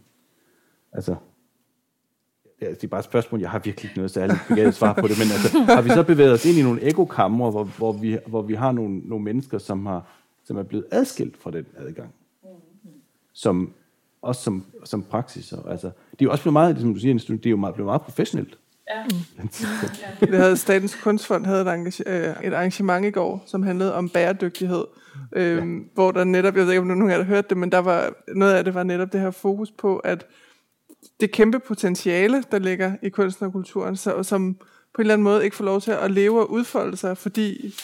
altså, 0.92 1.16
det 2.70 2.84
er 2.84 2.88
bare 2.88 2.98
et 2.98 3.04
spørgsmål, 3.04 3.40
jeg 3.40 3.50
har 3.50 3.58
virkelig 3.58 3.84
ikke 3.84 3.98
noget 3.98 4.10
særligt 4.10 4.38
begavet 4.48 4.74
svar 4.74 4.92
på 4.92 5.08
det, 5.08 5.18
men 5.18 5.28
altså, 5.32 5.58
har 5.58 5.82
vi 5.82 5.88
så 5.88 6.02
bevæget 6.02 6.32
os 6.32 6.44
ind 6.44 6.58
i 6.58 6.62
nogle 6.62 6.82
ekokamre, 6.82 7.50
hvor, 7.50 7.64
hvor, 7.64 7.92
vi, 7.92 8.18
hvor 8.26 8.42
vi 8.42 8.54
har 8.54 8.72
nogle, 8.72 8.98
nogle 8.98 9.24
mennesker, 9.24 9.58
som, 9.58 9.86
har, 9.86 10.06
som 10.44 10.56
er 10.56 10.62
blevet 10.62 10.86
adskilt 10.90 11.36
fra 11.42 11.50
den 11.50 11.66
adgang? 11.76 12.14
Som, 13.32 13.72
også 14.22 14.42
som, 14.42 14.64
som 14.84 15.02
praksis. 15.02 15.52
Og, 15.52 15.70
altså, 15.70 15.86
det 15.86 16.20
er 16.20 16.24
jo 16.24 16.30
også 16.30 16.42
blevet 16.42 16.52
meget, 16.52 16.80
som 16.80 16.94
du 16.94 17.00
siger, 17.00 17.14
det 17.14 17.46
er 17.46 17.50
jo 17.50 17.56
meget, 17.56 17.74
blevet 17.74 17.86
meget 17.86 18.02
professionelt. 18.02 18.58
Ja. 18.90 19.04
det 20.20 20.34
havde 20.40 20.56
Statens 20.56 20.94
Kunstfond 20.94 21.46
havde 21.46 21.60
et, 21.60 21.74
engage, 21.74 22.08
øh, 22.08 22.34
et 22.44 22.52
arrangement 22.52 23.06
i 23.06 23.10
går, 23.10 23.42
som 23.46 23.62
handlede 23.62 23.94
om 23.94 24.08
bæredygtighed, 24.08 24.84
øh, 25.32 25.56
ja. 25.56 25.64
hvor 25.94 26.10
der 26.10 26.24
netop, 26.24 26.56
jeg 26.56 26.64
ved 26.64 26.72
ikke, 26.72 26.80
om 26.80 26.86
nogen 26.86 27.10
af 27.10 27.18
jer 27.18 27.22
har 27.22 27.34
hørt 27.34 27.50
det, 27.50 27.56
men 27.56 27.72
der 27.72 27.78
var, 27.78 28.12
noget 28.34 28.54
af 28.54 28.64
det 28.64 28.74
var 28.74 28.82
netop 28.82 29.12
det 29.12 29.20
her 29.20 29.30
fokus 29.30 29.70
på, 29.70 29.96
at 29.96 30.26
det 31.20 31.32
kæmpe 31.32 31.58
potentiale, 31.58 32.44
der 32.50 32.58
ligger 32.58 32.96
i 33.02 33.08
kunsten 33.08 33.46
og 33.46 33.52
kulturen, 33.52 33.96
så, 33.96 34.22
som 34.22 34.54
på 34.94 34.98
en 34.98 35.00
eller 35.00 35.14
anden 35.14 35.24
måde 35.24 35.44
ikke 35.44 35.56
får 35.56 35.64
lov 35.64 35.80
til 35.80 35.90
at 35.90 36.10
leve 36.10 36.40
og 36.40 36.50
udfolde 36.50 36.96
sig, 36.96 37.18
fordi 37.18 37.74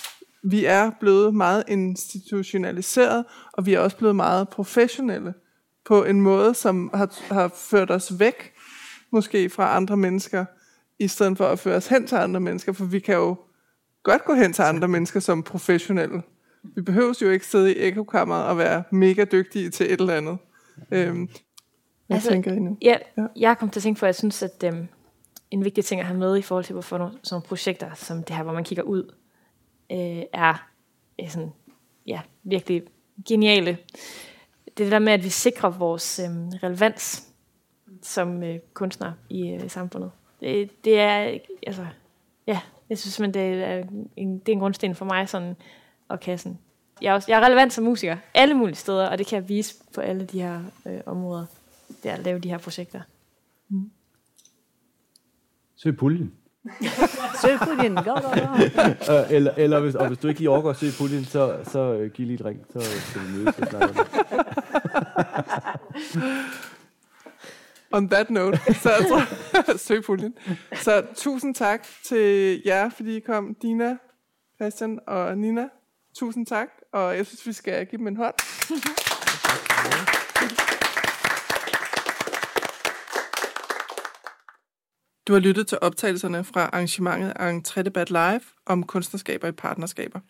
vi 0.43 0.65
er 0.65 0.91
blevet 1.01 1.35
meget 1.35 1.65
institutionaliseret, 1.69 3.25
og 3.53 3.67
vi 3.67 3.75
er 3.75 3.81
også 3.81 3.97
blevet 3.97 4.17
meget 4.17 4.49
professionelle 4.49 5.35
på 5.85 6.05
en 6.05 6.21
måde, 6.21 6.55
som 6.55 6.91
har, 6.95 7.35
har 7.35 7.53
ført 7.55 7.91
os 7.91 8.19
væk 8.19 8.53
måske 9.13 9.51
fra 9.51 9.77
andre 9.77 9.97
mennesker, 9.97 10.45
i 10.99 11.09
stedet 11.09 11.37
for 11.37 11.47
at 11.47 11.59
føre 11.59 11.77
os 11.77 11.87
hen 11.87 12.07
til 12.07 12.17
andre 12.17 12.41
mennesker, 12.41 12.73
for 12.73 12.85
vi 12.85 12.99
kan 12.99 13.15
jo 13.15 13.37
godt 14.03 14.25
gå 14.25 14.35
hen 14.35 14.53
til 14.53 14.63
andre 14.63 14.89
mennesker 14.89 15.21
som 15.21 15.43
professionelle. 15.43 16.23
Vi 16.77 16.83
behøver 16.83 17.15
jo 17.23 17.31
ikke 17.31 17.47
sidde 17.47 17.75
i 17.75 17.79
ekokammeret 17.79 18.45
og 18.45 18.59
være 18.59 18.83
mega 18.91 19.25
dygtige 19.25 19.71
til 19.71 19.93
et 19.93 20.01
eller 20.01 20.15
andet. 20.15 20.39
Øhm, 20.93 21.29
hvad 22.11 22.17
altså, 22.17 22.31
tænker 22.31 22.53
I 22.53 22.59
nu? 22.59 22.77
Ja, 22.83 22.97
ja. 23.17 23.27
Jeg 23.37 23.59
kom 23.59 23.71
til 23.71 23.81
at 23.81 23.83
tænke 23.83 24.01
på, 24.01 24.07
at 24.07 24.09
jeg 24.09 24.15
synes, 24.15 24.43
at 24.43 24.65
øhm, 24.65 24.89
en 25.51 25.65
vigtig 25.65 25.85
ting 25.85 26.01
at 26.01 26.07
have 26.07 26.19
med 26.19 26.37
i 26.37 26.43
forhold 26.43 26.65
til, 26.65 26.73
hvorfor 26.73 26.99
nogle, 26.99 27.13
sådan 27.23 27.35
nogle 27.35 27.47
projekter 27.49 27.95
som 27.95 28.23
det 28.23 28.37
her, 28.37 28.43
hvor 28.43 28.53
man 28.53 28.65
kigger 28.65 28.83
ud, 28.83 29.15
øh, 29.93 30.23
er 30.33 30.69
øh, 31.21 31.31
sådan, 31.31 31.53
ja, 32.07 32.21
virkelig 32.43 32.83
geniale. 33.29 33.79
Det 34.65 34.71
er 34.71 34.85
det 34.85 34.93
der 34.93 34.99
med, 34.99 35.13
at 35.13 35.25
vi 35.25 35.29
sikrer 35.29 35.71
vores 35.71 36.19
øh, 36.19 36.31
relevans 36.63 37.29
som 38.03 38.43
øh, 38.43 38.59
kunstner 38.75 39.13
i 39.29 39.51
øh, 39.51 39.71
samfundet. 39.71 40.11
Det, 40.41 40.85
det 40.85 41.01
er, 41.01 41.39
altså, 41.67 41.87
ja, 42.47 42.61
jeg 42.89 42.99
synes 42.99 43.15
simpelthen, 43.15 43.55
det 43.55 43.65
er 43.65 43.85
en, 44.17 44.39
det 44.39 44.49
er 44.49 44.53
en 44.53 44.61
grundsten 44.61 44.95
for 44.95 45.05
mig 45.05 45.29
sådan, 45.29 45.57
kan 46.21 46.39
sådan, 46.39 46.59
jeg 47.03 47.11
er, 47.11 47.15
også, 47.15 47.33
jeg 47.33 47.41
er 47.41 47.47
relevant 47.47 47.73
som 47.73 47.85
musiker 47.85 48.17
alle 48.35 48.55
mulige 48.55 48.77
steder, 48.77 49.09
og 49.09 49.19
det 49.19 49.27
kan 49.27 49.41
jeg 49.41 49.49
vise 49.49 49.75
på 49.95 50.01
alle 50.01 50.25
de 50.25 50.43
her 50.43 50.63
øh, 50.87 51.01
områder 51.07 51.47
det 52.03 52.11
er 52.11 52.15
at 52.15 52.23
lave 52.25 52.39
de 52.39 52.49
her 52.49 52.59
projekter. 52.59 53.01
Mm. 53.69 53.91
Søg 55.77 55.97
puljen. 55.97 56.33
søg 57.43 57.59
puljen, 57.59 57.95
go, 57.95 58.03
go, 58.03 58.21
go. 58.21 58.53
uh, 58.55 59.33
eller, 59.37 59.53
eller 59.57 59.81
hvis, 59.81 59.95
og 59.95 60.09
hvis 60.09 60.19
du 60.19 60.29
ikke 60.29 60.41
lige 60.41 60.51
orker 60.51 60.71
at 60.71 60.77
søge 60.77 60.93
puljen, 60.99 61.25
så, 61.25 61.61
så 61.65 61.93
uh, 61.93 62.11
giv 62.11 62.27
lige 62.27 62.35
et 62.35 62.45
ring, 62.45 62.67
så 62.73 62.81
skal 62.81 63.23
vi 63.23 63.33
mødes 63.33 63.59
og 63.59 63.67
snakke 63.67 64.01
On 67.93 68.09
that 68.09 68.31
note, 68.31 68.75
så 68.75 68.91
jeg 68.91 69.07
tror, 69.09 69.77
søg 69.77 70.05
puljen. 70.05 70.35
Så 70.75 71.03
tusind 71.15 71.55
tak 71.55 71.87
til 72.05 72.63
jer, 72.67 72.89
fordi 72.89 73.17
I 73.17 73.21
kom, 73.21 73.57
Dina, 73.63 73.97
Christian 74.61 74.99
og 75.07 75.39
Nina. 75.39 75.69
Tusind 76.15 76.47
tak, 76.47 76.69
og 76.93 77.17
jeg 77.17 77.27
synes, 77.27 77.47
vi 77.47 77.53
skal 77.53 77.87
give 77.87 77.99
dem 77.99 78.07
en 78.07 78.17
hånd. 78.17 78.35
Du 85.29 85.33
har 85.33 85.41
lyttet 85.41 85.67
til 85.67 85.79
optagelserne 85.81 86.45
fra 86.45 86.61
arrangementet 86.61 87.33
Entré 87.41 87.83
Debat 87.83 88.11
Live 88.11 88.41
om 88.67 88.83
kunstnerskaber 88.83 89.49
i 89.49 89.53
partnerskaber. 89.53 90.21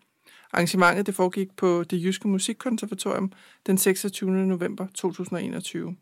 Arrangementet 0.52 1.06
det 1.06 1.14
foregik 1.14 1.56
på 1.56 1.84
det 1.84 2.04
Jyske 2.04 2.28
Musikkonservatorium 2.28 3.32
den 3.66 3.78
26. 3.78 4.30
november 4.30 4.86
2021. 4.94 5.96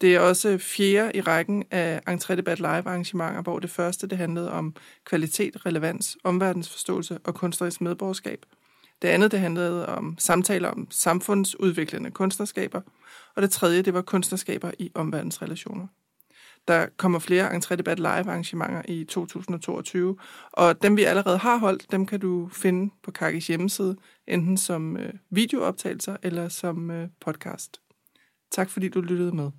Det 0.00 0.14
er 0.14 0.20
også 0.20 0.58
fjerde 0.58 1.16
i 1.16 1.20
rækken 1.20 1.64
af 1.70 2.00
Entré 2.08 2.34
Debat 2.34 2.58
Live 2.58 2.86
arrangementer, 2.86 3.42
hvor 3.42 3.58
det 3.58 3.70
første 3.70 4.06
det 4.06 4.18
handlede 4.18 4.52
om 4.52 4.74
kvalitet, 5.04 5.66
relevans, 5.66 6.16
omverdensforståelse 6.24 7.18
og 7.24 7.34
kunstnerisk 7.34 7.80
medborgerskab. 7.80 8.46
Det 9.02 9.08
andet 9.08 9.32
det 9.32 9.40
handlede 9.40 9.86
om 9.86 10.16
samtaler 10.18 10.68
om 10.68 10.86
samfundsudviklende 10.90 12.10
kunstnerskaber, 12.10 12.80
og 13.36 13.42
det 13.42 13.50
tredje 13.50 13.82
det 13.82 13.94
var 13.94 14.02
kunstnerskaber 14.02 14.70
i 14.78 14.90
omverdensrelationer. 14.94 15.86
Der 16.68 16.86
kommer 16.96 17.18
flere 17.18 17.56
Entré 17.56 17.74
Debat 17.74 17.98
Live 17.98 18.08
arrangementer 18.08 18.82
i 18.88 19.04
2022, 19.04 20.16
og 20.52 20.82
dem 20.82 20.96
vi 20.96 21.04
allerede 21.04 21.38
har 21.38 21.56
holdt, 21.56 21.92
dem 21.92 22.06
kan 22.06 22.20
du 22.20 22.48
finde 22.52 22.94
på 23.02 23.10
Kakis 23.10 23.46
hjemmeside, 23.46 23.96
enten 24.26 24.56
som 24.56 24.96
øh, 24.96 25.12
videooptagelser 25.30 26.16
eller 26.22 26.48
som 26.48 26.90
øh, 26.90 27.08
podcast. 27.20 27.80
Tak 28.50 28.70
fordi 28.70 28.88
du 28.88 29.00
lyttede 29.00 29.36
med. 29.36 29.50